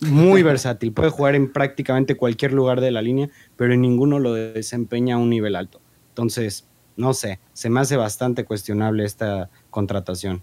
Muy 0.01 0.43
versátil, 0.43 0.91
puede 0.91 1.09
jugar 1.09 1.35
en 1.35 1.51
prácticamente 1.51 2.15
cualquier 2.15 2.53
lugar 2.53 2.81
de 2.81 2.91
la 2.91 3.01
línea, 3.01 3.29
pero 3.55 3.73
en 3.73 3.81
ninguno 3.81 4.19
lo 4.19 4.33
desempeña 4.33 5.15
a 5.15 5.19
un 5.19 5.29
nivel 5.29 5.55
alto. 5.55 5.81
Entonces, 6.09 6.67
no 6.95 7.13
sé, 7.13 7.39
se 7.53 7.69
me 7.69 7.79
hace 7.79 7.97
bastante 7.97 8.45
cuestionable 8.45 9.05
esta 9.05 9.49
contratación. 9.69 10.41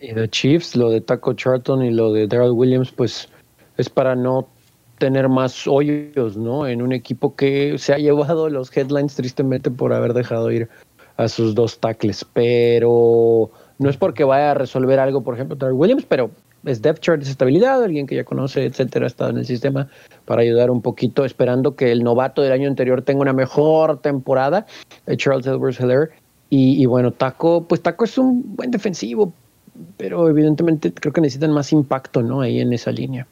Y 0.00 0.14
de 0.14 0.28
Chiefs, 0.30 0.76
lo 0.76 0.88
de 0.88 1.02
Taco 1.02 1.34
Charlton 1.34 1.84
y 1.84 1.90
lo 1.90 2.12
de 2.12 2.26
Daryl 2.26 2.52
Williams, 2.52 2.90
pues 2.90 3.28
es 3.76 3.90
para 3.90 4.14
no 4.14 4.48
tener 4.98 5.28
más 5.28 5.66
hoyos, 5.66 6.36
¿no? 6.36 6.66
En 6.66 6.82
un 6.82 6.92
equipo 6.92 7.34
que 7.34 7.76
se 7.78 7.92
ha 7.92 7.98
llevado 7.98 8.48
los 8.48 8.74
headlines 8.76 9.14
tristemente 9.14 9.70
por 9.70 9.92
haber 9.92 10.12
dejado 10.12 10.50
ir 10.50 10.68
a 11.20 11.28
sus 11.28 11.54
dos 11.54 11.78
tackles, 11.78 12.24
pero 12.32 13.50
no 13.78 13.90
es 13.90 13.96
porque 13.96 14.24
vaya 14.24 14.52
a 14.52 14.54
resolver 14.54 14.98
algo, 14.98 15.22
por 15.22 15.34
ejemplo, 15.34 15.56
Terry 15.56 15.72
Williams, 15.72 16.06
pero 16.08 16.30
es 16.64 16.80
depth 16.80 17.00
chart, 17.00 17.22
es 17.22 17.28
estabilidad, 17.28 17.82
alguien 17.82 18.06
que 18.06 18.14
ya 18.14 18.24
conoce, 18.24 18.64
etcétera, 18.64 19.04
ha 19.04 19.08
estado 19.08 19.30
en 19.30 19.38
el 19.38 19.46
sistema 19.46 19.88
para 20.24 20.42
ayudar 20.42 20.70
un 20.70 20.80
poquito, 20.80 21.24
esperando 21.24 21.76
que 21.76 21.92
el 21.92 22.02
novato 22.02 22.40
del 22.40 22.52
año 22.52 22.68
anterior 22.68 23.02
tenga 23.02 23.20
una 23.20 23.34
mejor 23.34 24.00
temporada, 24.00 24.66
eh, 25.06 25.16
Charles 25.16 25.46
Edwards 25.46 25.78
Heller. 25.78 26.10
Y, 26.48 26.82
y, 26.82 26.86
bueno, 26.86 27.12
Taco, 27.12 27.64
pues 27.68 27.80
Taco 27.80 28.04
es 28.04 28.18
un 28.18 28.56
buen 28.56 28.70
defensivo, 28.70 29.32
pero 29.96 30.28
evidentemente 30.28 30.92
creo 30.92 31.12
que 31.12 31.20
necesitan 31.20 31.52
más 31.52 31.72
impacto, 31.72 32.22
¿no? 32.22 32.40
Ahí 32.40 32.60
en 32.60 32.72
esa 32.72 32.90
línea. 32.90 33.26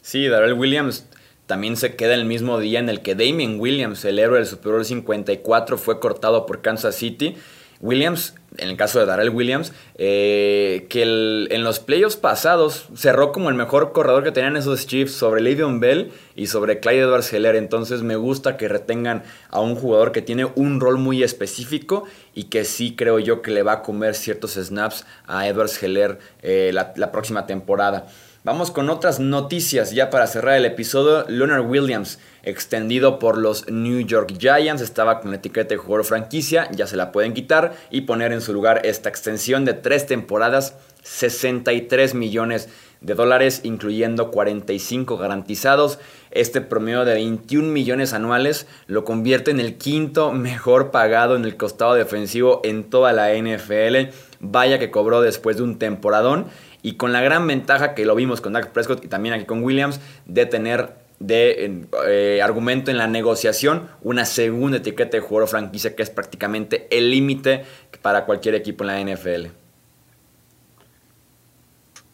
Sí, 0.00 0.26
Darrell 0.26 0.54
Williams 0.54 1.06
también 1.46 1.76
se 1.76 1.96
queda 1.96 2.14
el 2.14 2.24
mismo 2.24 2.58
día 2.60 2.78
en 2.78 2.88
el 2.88 3.02
que 3.02 3.14
Damien 3.14 3.58
Williams, 3.60 4.04
el 4.04 4.18
héroe 4.18 4.38
del 4.38 4.46
Super 4.46 4.72
Bowl 4.72 4.84
54, 4.84 5.76
fue 5.76 6.00
cortado 6.00 6.46
por 6.46 6.62
Kansas 6.62 6.94
City. 6.94 7.36
Williams, 7.82 8.36
en 8.58 8.68
el 8.68 8.76
caso 8.76 9.00
de 9.00 9.06
Darrell 9.06 9.30
Williams, 9.30 9.72
eh, 9.96 10.86
que 10.88 11.02
en 11.02 11.64
los 11.64 11.80
playoffs 11.80 12.16
pasados 12.16 12.86
cerró 12.94 13.32
como 13.32 13.48
el 13.48 13.56
mejor 13.56 13.90
corredor 13.90 14.22
que 14.22 14.30
tenían 14.30 14.56
esos 14.56 14.86
Chiefs 14.86 15.12
sobre 15.14 15.42
Le'Veon 15.42 15.80
Bell 15.80 16.12
y 16.36 16.46
sobre 16.46 16.78
Clyde 16.78 17.00
Edwards 17.00 17.32
Heller. 17.32 17.56
Entonces 17.56 18.02
me 18.02 18.14
gusta 18.14 18.56
que 18.56 18.68
retengan 18.68 19.24
a 19.50 19.60
un 19.60 19.74
jugador 19.74 20.12
que 20.12 20.22
tiene 20.22 20.44
un 20.54 20.78
rol 20.78 20.98
muy 20.98 21.24
específico 21.24 22.04
y 22.34 22.44
que 22.44 22.64
sí 22.64 22.94
creo 22.94 23.18
yo 23.18 23.42
que 23.42 23.50
le 23.50 23.64
va 23.64 23.72
a 23.72 23.82
comer 23.82 24.14
ciertos 24.14 24.52
snaps 24.52 25.04
a 25.26 25.48
Edwards 25.48 25.82
Heller 25.82 26.20
eh, 26.40 26.70
la 26.72 27.10
próxima 27.10 27.46
temporada. 27.46 28.06
Vamos 28.44 28.72
con 28.72 28.90
otras 28.90 29.20
noticias 29.20 29.92
ya 29.92 30.10
para 30.10 30.26
cerrar 30.26 30.56
el 30.56 30.64
episodio. 30.64 31.24
Leonard 31.28 31.64
Williams, 31.64 32.18
extendido 32.42 33.20
por 33.20 33.38
los 33.38 33.70
New 33.70 34.00
York 34.00 34.34
Giants, 34.36 34.82
estaba 34.82 35.20
con 35.20 35.30
la 35.30 35.36
etiqueta 35.36 35.68
de 35.68 35.76
jugador 35.76 36.04
franquicia, 36.04 36.68
ya 36.72 36.88
se 36.88 36.96
la 36.96 37.12
pueden 37.12 37.34
quitar 37.34 37.76
y 37.88 38.00
poner 38.00 38.32
en 38.32 38.40
su 38.40 38.52
lugar 38.52 38.80
esta 38.84 39.08
extensión 39.08 39.64
de 39.64 39.74
tres 39.74 40.06
temporadas, 40.06 40.74
63 41.04 42.14
millones 42.14 42.68
de 43.00 43.14
dólares, 43.14 43.60
incluyendo 43.62 44.32
45 44.32 45.18
garantizados. 45.18 46.00
Este 46.32 46.60
promedio 46.60 47.04
de 47.04 47.14
21 47.14 47.68
millones 47.68 48.12
anuales 48.12 48.66
lo 48.88 49.04
convierte 49.04 49.52
en 49.52 49.60
el 49.60 49.76
quinto 49.76 50.32
mejor 50.32 50.90
pagado 50.90 51.36
en 51.36 51.44
el 51.44 51.56
costado 51.56 51.94
defensivo 51.94 52.60
en 52.64 52.90
toda 52.90 53.12
la 53.12 53.34
NFL. 53.34 54.12
Vaya 54.40 54.80
que 54.80 54.90
cobró 54.90 55.20
después 55.20 55.58
de 55.58 55.62
un 55.62 55.78
temporadón 55.78 56.46
y 56.82 56.94
con 56.94 57.12
la 57.12 57.20
gran 57.20 57.46
ventaja 57.46 57.94
que 57.94 58.04
lo 58.04 58.14
vimos 58.14 58.40
con 58.40 58.52
Dak 58.52 58.70
Prescott 58.72 59.04
y 59.04 59.08
también 59.08 59.34
aquí 59.34 59.44
con 59.44 59.62
Williams 59.62 60.00
de 60.26 60.46
tener 60.46 61.02
de 61.20 61.84
eh, 62.06 62.40
argumento 62.42 62.90
en 62.90 62.98
la 62.98 63.06
negociación 63.06 63.88
una 64.02 64.24
segunda 64.24 64.78
etiqueta 64.78 65.16
de 65.16 65.20
jugador 65.20 65.48
franquicia 65.48 65.94
que 65.94 66.02
es 66.02 66.10
prácticamente 66.10 66.88
el 66.90 67.10
límite 67.10 67.64
para 68.02 68.24
cualquier 68.24 68.56
equipo 68.56 68.84
en 68.84 68.88
la 68.88 69.14
NFL. 69.14 69.46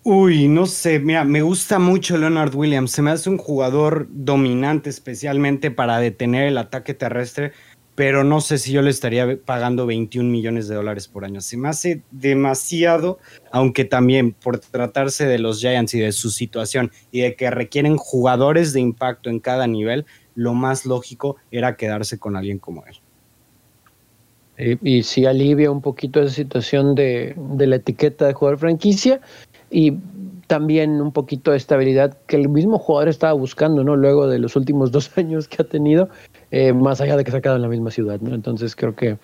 Uy, 0.04 0.48
no 0.48 0.64
sé, 0.64 1.00
mira, 1.00 1.24
me 1.24 1.42
gusta 1.42 1.78
mucho 1.78 2.16
Leonard 2.16 2.54
Williams, 2.54 2.92
se 2.92 3.02
me 3.02 3.11
hace 3.11 3.28
un 3.28 3.37
jugador 3.37 4.07
dominante 4.11 4.88
especialmente 4.88 5.70
para 5.70 5.98
detener 5.98 6.48
el 6.48 6.57
ataque 6.57 6.94
terrestre 6.94 7.52
pero 7.98 8.22
no 8.22 8.40
sé 8.40 8.58
si 8.58 8.70
yo 8.70 8.80
le 8.80 8.90
estaría 8.90 9.40
pagando 9.44 9.84
21 9.84 10.30
millones 10.30 10.68
de 10.68 10.76
dólares 10.76 11.08
por 11.08 11.24
año. 11.24 11.40
Se 11.40 11.56
me 11.56 11.68
hace 11.68 12.02
demasiado, 12.12 13.18
aunque 13.50 13.84
también 13.84 14.30
por 14.30 14.61
tratarse 14.61 15.26
de 15.26 15.40
los 15.40 15.58
Giants 15.58 15.94
y 15.94 15.98
de 15.98 16.12
su 16.12 16.30
situación 16.30 16.92
y 17.11 17.22
de 17.22 17.34
que 17.34 17.50
requieren 17.50 17.96
jugadores 17.96 18.72
de 18.72 18.78
impacto 18.78 19.30
en 19.30 19.40
cada 19.40 19.66
nivel, 19.66 20.06
lo 20.37 20.54
más 20.54 20.87
lógico 20.87 21.38
era 21.50 21.76
quedarse 21.76 22.20
con 22.20 22.37
alguien 22.37 22.61
como 22.61 22.84
él. 22.87 24.78
y 24.80 25.02
sí 25.02 25.26
alivia 25.26 25.72
un 25.72 25.82
poquito 25.82 26.22
esa 26.22 26.32
situación 26.32 26.94
de, 26.94 27.34
de 27.37 27.66
la 27.66 27.76
etiqueta 27.76 28.28
de 28.28 28.32
jugador 28.32 28.61
franquicia 28.61 29.20
y 29.72 29.94
también 30.48 31.00
un 31.00 31.12
poquito 31.12 31.52
de 31.52 31.58
estabilidad 31.58 32.18
que 32.26 32.34
el 32.34 32.48
mismo 32.48 32.78
jugador 32.78 33.08
estaba 33.08 33.34
buscando, 33.34 33.84
¿no? 33.84 33.94
Luego 33.94 34.26
de 34.26 34.40
los 34.40 34.56
últimos 34.56 34.90
dos 34.92 35.16
años 35.16 35.46
que 35.46 35.62
ha 35.62 35.64
tenido 35.64 36.08
eh, 36.50 36.72
más 36.72 37.00
allá 37.00 37.16
de 37.16 37.22
que 37.22 37.30
se 37.30 37.37
ha 37.37 37.40
quedado 37.40 37.56
en 37.56 37.62
la 37.62 37.68
misma 37.68 37.92
ciudad, 37.92 38.20
¿no? 38.20 38.34
Entonces 38.34 38.74
creo 38.74 38.96
que 38.96 39.18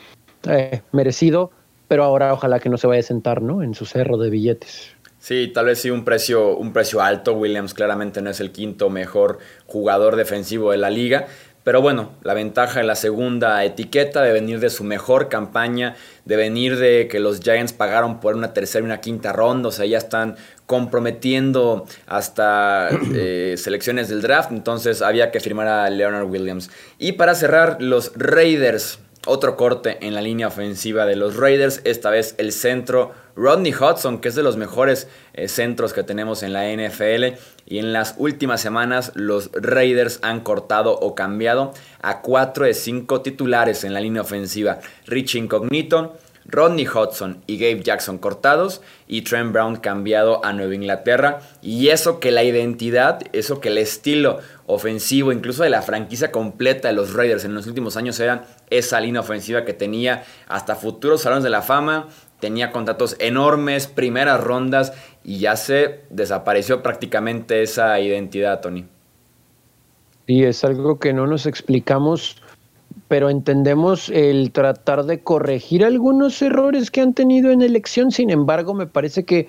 eh, 0.48 0.82
merecido, 0.92 1.50
pero 1.88 2.04
ahora 2.04 2.32
ojalá 2.32 2.60
que 2.60 2.68
no 2.68 2.76
se 2.76 2.86
vaya 2.86 3.00
a 3.00 3.02
sentar, 3.02 3.42
¿no? 3.42 3.62
En 3.62 3.74
su 3.74 3.86
cerro 3.86 4.18
de 4.18 4.30
billetes. 4.30 4.94
Sí, 5.18 5.50
tal 5.54 5.66
vez 5.66 5.80
sí 5.80 5.88
un 5.88 6.04
precio, 6.04 6.54
un 6.54 6.74
precio 6.74 7.00
alto. 7.00 7.32
Williams 7.32 7.72
claramente 7.72 8.20
no 8.20 8.28
es 8.28 8.40
el 8.40 8.52
quinto 8.52 8.90
mejor 8.90 9.38
jugador 9.66 10.16
defensivo 10.16 10.70
de 10.70 10.76
la 10.76 10.90
liga, 10.90 11.26
pero 11.64 11.80
bueno, 11.80 12.10
la 12.22 12.34
ventaja 12.34 12.80
de 12.80 12.86
la 12.86 12.94
segunda 12.94 13.64
etiqueta 13.64 14.20
de 14.20 14.32
venir 14.34 14.60
de 14.60 14.68
su 14.68 14.84
mejor 14.84 15.30
campaña, 15.30 15.96
de 16.26 16.36
venir 16.36 16.76
de 16.76 17.08
que 17.08 17.20
los 17.20 17.40
Giants 17.40 17.72
pagaron 17.72 18.20
por 18.20 18.34
una 18.36 18.52
tercera 18.52 18.82
y 18.82 18.84
una 18.84 19.00
quinta 19.00 19.32
ronda, 19.32 19.70
o 19.70 19.72
sea, 19.72 19.86
ya 19.86 19.96
están 19.96 20.36
comprometiendo 20.66 21.86
hasta 22.06 22.88
eh, 23.14 23.54
selecciones 23.56 24.08
del 24.08 24.22
draft, 24.22 24.50
entonces 24.50 25.02
había 25.02 25.30
que 25.30 25.40
firmar 25.40 25.68
a 25.68 25.90
Leonard 25.90 26.30
Williams. 26.30 26.70
Y 26.98 27.12
para 27.12 27.34
cerrar, 27.34 27.76
los 27.80 28.12
Raiders, 28.16 28.98
otro 29.26 29.56
corte 29.56 29.98
en 30.00 30.14
la 30.14 30.20
línea 30.20 30.48
ofensiva 30.48 31.06
de 31.06 31.16
los 31.16 31.36
Raiders, 31.36 31.80
esta 31.84 32.10
vez 32.10 32.34
el 32.38 32.52
centro 32.52 33.12
Rodney 33.36 33.72
Hudson, 33.72 34.20
que 34.20 34.28
es 34.28 34.34
de 34.34 34.42
los 34.42 34.56
mejores 34.56 35.08
eh, 35.32 35.48
centros 35.48 35.92
que 35.92 36.02
tenemos 36.02 36.42
en 36.42 36.52
la 36.52 36.64
NFL. 36.70 37.38
Y 37.66 37.78
en 37.78 37.92
las 37.92 38.14
últimas 38.18 38.60
semanas 38.60 39.12
los 39.14 39.50
Raiders 39.54 40.18
han 40.22 40.40
cortado 40.40 40.92
o 40.92 41.14
cambiado 41.14 41.72
a 42.02 42.20
4 42.20 42.66
de 42.66 42.74
5 42.74 43.22
titulares 43.22 43.84
en 43.84 43.94
la 43.94 44.00
línea 44.00 44.22
ofensiva. 44.22 44.80
Rich 45.06 45.36
Incognito, 45.36 46.16
Rodney 46.46 46.86
Hudson 46.86 47.42
y 47.46 47.56
Gabe 47.58 47.82
Jackson 47.82 48.18
cortados 48.18 48.82
y 49.14 49.22
Trent 49.22 49.52
Brown 49.52 49.76
cambiado 49.76 50.44
a 50.44 50.52
Nueva 50.52 50.74
Inglaterra. 50.74 51.38
Y 51.62 51.90
eso 51.90 52.18
que 52.18 52.32
la 52.32 52.42
identidad, 52.42 53.22
eso 53.32 53.60
que 53.60 53.68
el 53.68 53.78
estilo 53.78 54.40
ofensivo, 54.66 55.30
incluso 55.30 55.62
de 55.62 55.70
la 55.70 55.82
franquicia 55.82 56.32
completa 56.32 56.88
de 56.88 56.94
los 56.94 57.12
Raiders 57.12 57.44
en 57.44 57.54
los 57.54 57.68
últimos 57.68 57.96
años 57.96 58.18
era 58.18 58.44
esa 58.70 58.98
línea 58.98 59.20
ofensiva 59.20 59.64
que 59.64 59.72
tenía 59.72 60.24
hasta 60.48 60.74
futuros 60.74 61.22
salones 61.22 61.44
de 61.44 61.50
la 61.50 61.62
fama, 61.62 62.08
tenía 62.40 62.72
contratos 62.72 63.14
enormes, 63.20 63.86
primeras 63.86 64.42
rondas 64.42 64.92
y 65.22 65.38
ya 65.38 65.54
se 65.54 66.00
desapareció 66.10 66.82
prácticamente 66.82 67.62
esa 67.62 68.00
identidad, 68.00 68.62
Tony. 68.62 68.84
Y 70.26 70.42
es 70.42 70.64
algo 70.64 70.98
que 70.98 71.12
no 71.12 71.28
nos 71.28 71.46
explicamos, 71.46 72.42
pero 73.08 73.30
entendemos 73.30 74.08
el 74.10 74.50
tratar 74.52 75.04
de 75.04 75.20
corregir 75.20 75.84
algunos 75.84 76.40
errores 76.42 76.90
que 76.90 77.00
han 77.00 77.14
tenido 77.14 77.50
en 77.50 77.62
elección. 77.62 78.10
Sin 78.10 78.30
embargo, 78.30 78.74
me 78.74 78.86
parece 78.86 79.24
que 79.24 79.48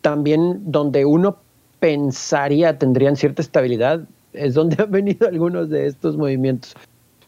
también 0.00 0.60
donde 0.64 1.04
uno 1.04 1.36
pensaría 1.80 2.78
tendrían 2.78 3.16
cierta 3.16 3.42
estabilidad, 3.42 4.00
es 4.32 4.54
donde 4.54 4.76
han 4.82 4.90
venido 4.90 5.26
algunos 5.28 5.68
de 5.68 5.86
estos 5.86 6.16
movimientos. 6.16 6.74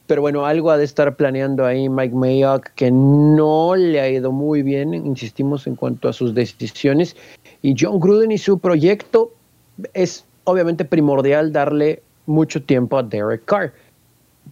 Pero 0.07 0.21
bueno, 0.21 0.45
algo 0.45 0.71
ha 0.71 0.77
de 0.77 0.85
estar 0.85 1.17
planeando 1.17 1.65
ahí 1.65 1.89
Mike 1.89 2.15
Mayock 2.15 2.69
que 2.75 2.91
no 2.91 3.75
le 3.75 4.01
ha 4.01 4.09
ido 4.11 4.33
muy 4.33 4.62
bien, 4.62 4.93
insistimos 4.93 5.67
en 5.67 5.77
cuanto 5.77 6.09
a 6.09 6.12
sus 6.12 6.35
decisiones. 6.35 7.17
Y 7.62 7.75
John 7.79 7.99
Gruden 7.99 8.31
y 8.31 8.39
su 8.39 8.59
proyecto 8.59 9.33
es 9.95 10.27
obviamente 10.45 10.85
primordial 10.85 11.53
darle 11.53 12.03
mucho 12.27 12.62
tiempo 12.62 12.99
a 12.99 13.03
Derek 13.03 13.45
Carr, 13.45 13.73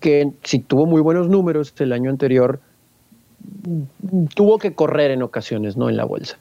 que 0.00 0.32
si 0.42 0.58
tuvo 0.58 0.86
muy 0.86 1.00
buenos 1.00 1.28
números 1.28 1.74
el 1.78 1.92
año 1.92 2.10
anterior, 2.10 2.60
tuvo 4.34 4.58
que 4.58 4.74
correr 4.74 5.10
en 5.10 5.22
ocasiones, 5.22 5.76
¿no? 5.76 5.88
En 5.88 5.96
la 5.96 6.04
bolsa. 6.04 6.38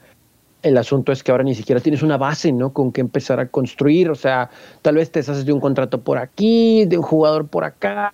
El 0.64 0.78
asunto 0.78 1.12
es 1.12 1.24
que 1.24 1.32
ahora 1.32 1.44
ni 1.44 1.56
siquiera 1.56 1.82
tienes 1.82 2.04
una 2.04 2.18
base, 2.18 2.52
¿no? 2.52 2.72
Con 2.72 2.92
que 2.92 3.02
empezar 3.02 3.40
a 3.40 3.48
construir. 3.48 4.10
O 4.10 4.16
sea, 4.16 4.50
tal 4.82 4.96
vez 4.96 5.12
te 5.12 5.20
haces 5.20 5.46
de 5.46 5.54
un 5.54 5.60
contrato 5.60 6.02
por 6.02 6.18
aquí, 6.18 6.86
de 6.86 6.98
un 6.98 7.04
jugador 7.04 7.48
por 7.48 7.64
acá, 7.64 8.14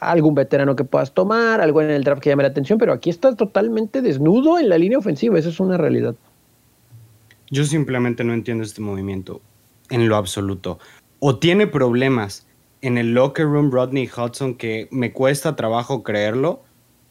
algún 0.00 0.34
veterano 0.34 0.76
que 0.76 0.84
puedas 0.84 1.12
tomar, 1.12 1.60
algo 1.60 1.80
en 1.82 1.90
el 1.90 2.02
draft 2.04 2.22
que 2.22 2.30
llame 2.30 2.42
la 2.42 2.48
atención, 2.48 2.78
pero 2.78 2.92
aquí 2.92 3.10
estás 3.10 3.36
totalmente 3.36 4.02
desnudo 4.02 4.58
en 4.58 4.68
la 4.68 4.78
línea 4.78 4.98
ofensiva. 4.98 5.38
Esa 5.38 5.48
es 5.48 5.60
una 5.60 5.76
realidad. 5.76 6.14
Yo 7.50 7.64
simplemente 7.64 8.24
no 8.24 8.32
entiendo 8.32 8.64
este 8.64 8.80
movimiento 8.80 9.40
en 9.90 10.08
lo 10.08 10.16
absoluto. 10.16 10.78
O 11.18 11.38
tiene 11.38 11.66
problemas 11.66 12.46
en 12.82 12.98
el 12.98 13.14
locker 13.14 13.46
room 13.46 13.70
Rodney 13.70 14.08
Hudson 14.08 14.54
que 14.54 14.88
me 14.90 15.12
cuesta 15.12 15.56
trabajo 15.56 16.02
creerlo, 16.02 16.62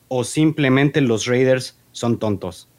o 0.07 0.23
simplemente 0.23 1.01
los 1.01 1.25
Raiders 1.25 1.79
son 1.91 2.17
tontos. 2.19 2.69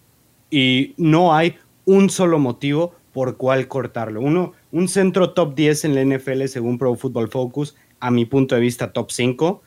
Y 0.50 0.94
no 0.96 1.34
hay 1.34 1.56
un 1.84 2.10
solo 2.10 2.38
motivo 2.38 2.94
por 3.12 3.36
cuál 3.36 3.68
cortarlo. 3.68 4.20
Uno, 4.20 4.52
un 4.72 4.88
centro 4.88 5.32
top 5.32 5.54
10 5.54 5.84
en 5.84 5.94
la 5.94 6.16
NFL 6.16 6.46
según 6.46 6.78
Pro 6.78 6.94
Football 6.94 7.28
Focus, 7.28 7.76
a 8.00 8.10
mi 8.10 8.24
punto 8.24 8.54
de 8.54 8.60
vista 8.60 8.92
top 8.92 9.10
5, 9.10 9.62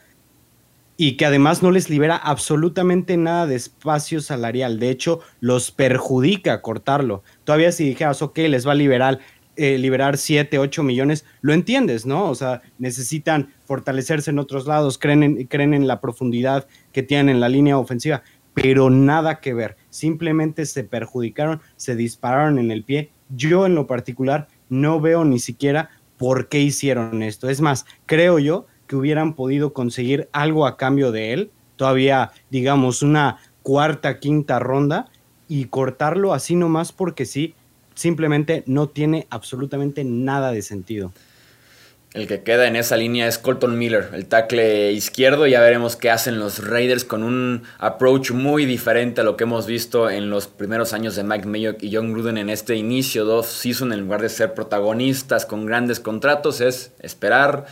y 0.95 1.17
que 1.17 1.26
además 1.26 1.63
no 1.63 1.71
les 1.71 1.89
libera 1.89 2.15
absolutamente 2.15 3.17
nada 3.17 3.47
de 3.47 3.55
espacio 3.55 4.21
salarial. 4.21 4.80
De 4.80 4.89
hecho, 4.89 5.21
los 5.39 5.71
perjudica 5.71 6.61
cortarlo. 6.61 7.24
Todavía 7.43 7.71
si 7.71 7.86
dijeras, 7.86 8.21
ok, 8.21 8.38
les 8.39 8.67
va 8.67 8.74
a 8.74 8.76
liberar, 8.76 9.19
eh, 9.56 9.78
liberar 9.78 10.18
7, 10.18 10.58
8 10.58 10.84
millones, 10.84 11.26
lo 11.41 11.54
entiendes, 11.54 12.06
¿no? 12.06 12.30
O 12.30 12.36
sea, 12.36 12.62
necesitan 12.80 13.54
fortalecerse 13.66 14.32
en 14.32 14.39
otros 14.39 14.66
lados, 14.66 14.97
creen 14.97 15.24
en, 15.24 15.45
creen 15.45 15.74
en 15.74 15.88
la 15.88 16.01
profundidad 16.01 16.68
que 16.91 17.04
tienen 17.04 17.30
en 17.30 17.39
la 17.39 17.49
línea 17.49 17.78
ofensiva, 17.78 18.24
pero 18.54 18.89
nada 18.89 19.39
que 19.39 19.54
ver. 19.54 19.78
Simplemente 19.89 20.66
se 20.66 20.84
perjudicaron, 20.84 21.62
se 21.76 21.95
dispararon 21.95 22.60
en 22.60 22.72
el 22.72 22.84
pie. 22.84 23.12
Yo 23.30 23.66
en 23.66 23.76
lo 23.76 23.88
particular 23.88 24.47
no 24.70 24.99
veo 24.99 25.26
ni 25.26 25.39
siquiera 25.39 25.89
por 26.18 26.49
qué 26.49 26.60
hicieron 26.60 27.24
esto. 27.24 27.49
Es 27.49 27.62
más, 27.62 27.86
creo 28.06 28.39
yo 28.39 28.66
que 28.88 28.95
hubieran 28.95 29.34
podido 29.34 29.74
conseguir 29.74 30.30
algo 30.32 30.66
a 30.66 30.78
cambio 30.78 31.12
de 31.12 31.34
él, 31.34 31.51
todavía 31.76 32.32
digamos 32.49 33.01
una 33.01 33.38
cuarta, 33.62 34.20
quinta 34.20 34.60
ronda 34.60 35.10
y 35.47 35.66
cortarlo 35.66 36.34
así 36.34 36.56
nomás 36.56 36.91
porque 36.91 37.26
sí, 37.26 37.56
simplemente 37.95 38.63
no 38.65 38.87
tiene 38.89 39.27
absolutamente 39.29 40.03
nada 40.03 40.51
de 40.51 40.61
sentido. 40.61 41.11
El 42.13 42.27
que 42.27 42.43
queda 42.43 42.67
en 42.67 42.75
esa 42.75 42.95
línea 42.95 43.27
es 43.27 43.39
Colton 43.39 43.75
Miller, 43.75 44.09
el 44.13 44.27
tackle 44.27 44.91
izquierdo. 44.91 45.47
Ya 45.47 45.61
veremos 45.61 45.95
qué 45.95 46.11
hacen 46.11 46.39
los 46.39 46.63
Raiders 46.63 47.05
con 47.05 47.23
un 47.23 47.63
approach 47.79 48.29
muy 48.29 48.67
diferente 48.67 49.21
a 49.21 49.23
lo 49.23 49.35
que 49.35 49.45
hemos 49.45 49.65
visto 49.65 50.11
en 50.11 50.29
los 50.29 50.45
primeros 50.45 50.93
años 50.93 51.15
de 51.15 51.23
Mike 51.23 51.47
Mayock 51.47 51.81
y 51.81 51.95
John 51.95 52.13
Gruden 52.13 52.37
en 52.37 52.51
este 52.51 52.75
inicio 52.75 53.25
de 53.25 53.41
season. 53.41 53.93
En 53.93 54.01
lugar 54.01 54.21
de 54.21 54.29
ser 54.29 54.53
protagonistas 54.53 55.47
con 55.47 55.65
grandes 55.65 55.99
contratos, 55.99 56.61
es 56.61 56.91
esperar 56.99 57.65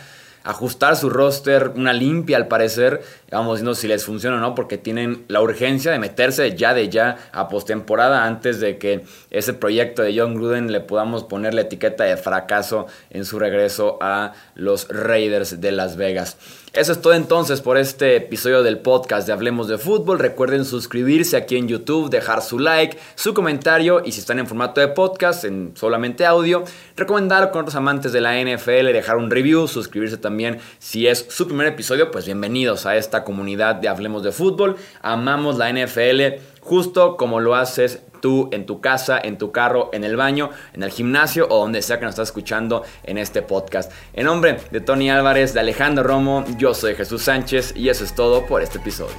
ajustar 0.44 0.96
su 0.96 1.08
roster, 1.08 1.72
una 1.76 1.92
limpia 1.92 2.36
al 2.36 2.48
parecer. 2.48 3.02
Vamos 3.32 3.60
viendo 3.60 3.74
si 3.74 3.88
les 3.88 4.04
funciona 4.04 4.36
o 4.36 4.40
no, 4.40 4.54
porque 4.54 4.76
tienen 4.76 5.24
la 5.28 5.40
urgencia 5.40 5.90
de 5.90 5.98
meterse 5.98 6.54
ya 6.54 6.74
de 6.74 6.90
ya 6.90 7.30
a 7.32 7.48
postemporada 7.48 8.26
antes 8.26 8.60
de 8.60 8.76
que 8.76 9.04
ese 9.30 9.54
proyecto 9.54 10.02
de 10.02 10.18
John 10.18 10.34
Gruden 10.34 10.70
le 10.70 10.80
podamos 10.80 11.24
poner 11.24 11.54
la 11.54 11.62
etiqueta 11.62 12.04
de 12.04 12.18
fracaso 12.18 12.86
en 13.10 13.24
su 13.24 13.38
regreso 13.38 13.96
a 14.02 14.34
los 14.54 14.86
Raiders 14.88 15.60
de 15.62 15.72
Las 15.72 15.96
Vegas. 15.96 16.36
Eso 16.74 16.92
es 16.92 17.02
todo 17.02 17.12
entonces 17.12 17.60
por 17.60 17.76
este 17.76 18.16
episodio 18.16 18.62
del 18.62 18.78
podcast 18.78 19.26
de 19.26 19.34
Hablemos 19.34 19.68
de 19.68 19.76
Fútbol. 19.76 20.18
Recuerden 20.18 20.64
suscribirse 20.64 21.36
aquí 21.36 21.58
en 21.58 21.68
YouTube, 21.68 22.08
dejar 22.08 22.40
su 22.40 22.58
like, 22.58 22.96
su 23.14 23.34
comentario 23.34 24.00
y 24.02 24.12
si 24.12 24.20
están 24.20 24.38
en 24.38 24.46
formato 24.46 24.80
de 24.80 24.88
podcast, 24.88 25.44
en 25.44 25.72
solamente 25.76 26.24
audio, 26.24 26.64
recomendar 26.96 27.50
con 27.50 27.60
otros 27.60 27.74
amantes 27.74 28.12
de 28.12 28.22
la 28.22 28.40
NFL, 28.40 28.86
dejar 28.86 29.18
un 29.18 29.30
review, 29.30 29.68
suscribirse 29.68 30.16
también 30.16 30.60
si 30.78 31.06
es 31.06 31.26
su 31.28 31.46
primer 31.46 31.66
episodio, 31.66 32.10
pues 32.10 32.24
bienvenidos 32.24 32.86
a 32.86 32.96
esta 32.96 33.21
comunidad 33.24 33.76
de 33.76 33.88
Hablemos 33.88 34.22
de 34.22 34.32
Fútbol. 34.32 34.76
Amamos 35.00 35.58
la 35.58 35.72
NFL 35.72 36.42
justo 36.60 37.16
como 37.16 37.40
lo 37.40 37.54
haces 37.54 38.02
tú 38.22 38.48
en 38.52 38.64
tu 38.64 38.80
casa, 38.80 39.20
en 39.22 39.36
tu 39.36 39.52
carro, 39.52 39.90
en 39.92 40.04
el 40.04 40.16
baño, 40.16 40.48
en 40.72 40.82
el 40.82 40.90
gimnasio 40.90 41.46
o 41.50 41.58
donde 41.58 41.82
sea 41.82 41.98
que 41.98 42.04
nos 42.04 42.12
estás 42.12 42.28
escuchando 42.28 42.84
en 43.02 43.18
este 43.18 43.42
podcast. 43.42 43.92
En 44.14 44.26
nombre 44.26 44.58
de 44.70 44.80
Tony 44.80 45.10
Álvarez, 45.10 45.52
de 45.52 45.60
Alejandro 45.60 46.04
Romo, 46.04 46.44
yo 46.56 46.72
soy 46.72 46.94
Jesús 46.94 47.22
Sánchez 47.22 47.74
y 47.76 47.90
eso 47.90 48.04
es 48.04 48.14
todo 48.14 48.46
por 48.46 48.62
este 48.62 48.78
episodio. 48.78 49.16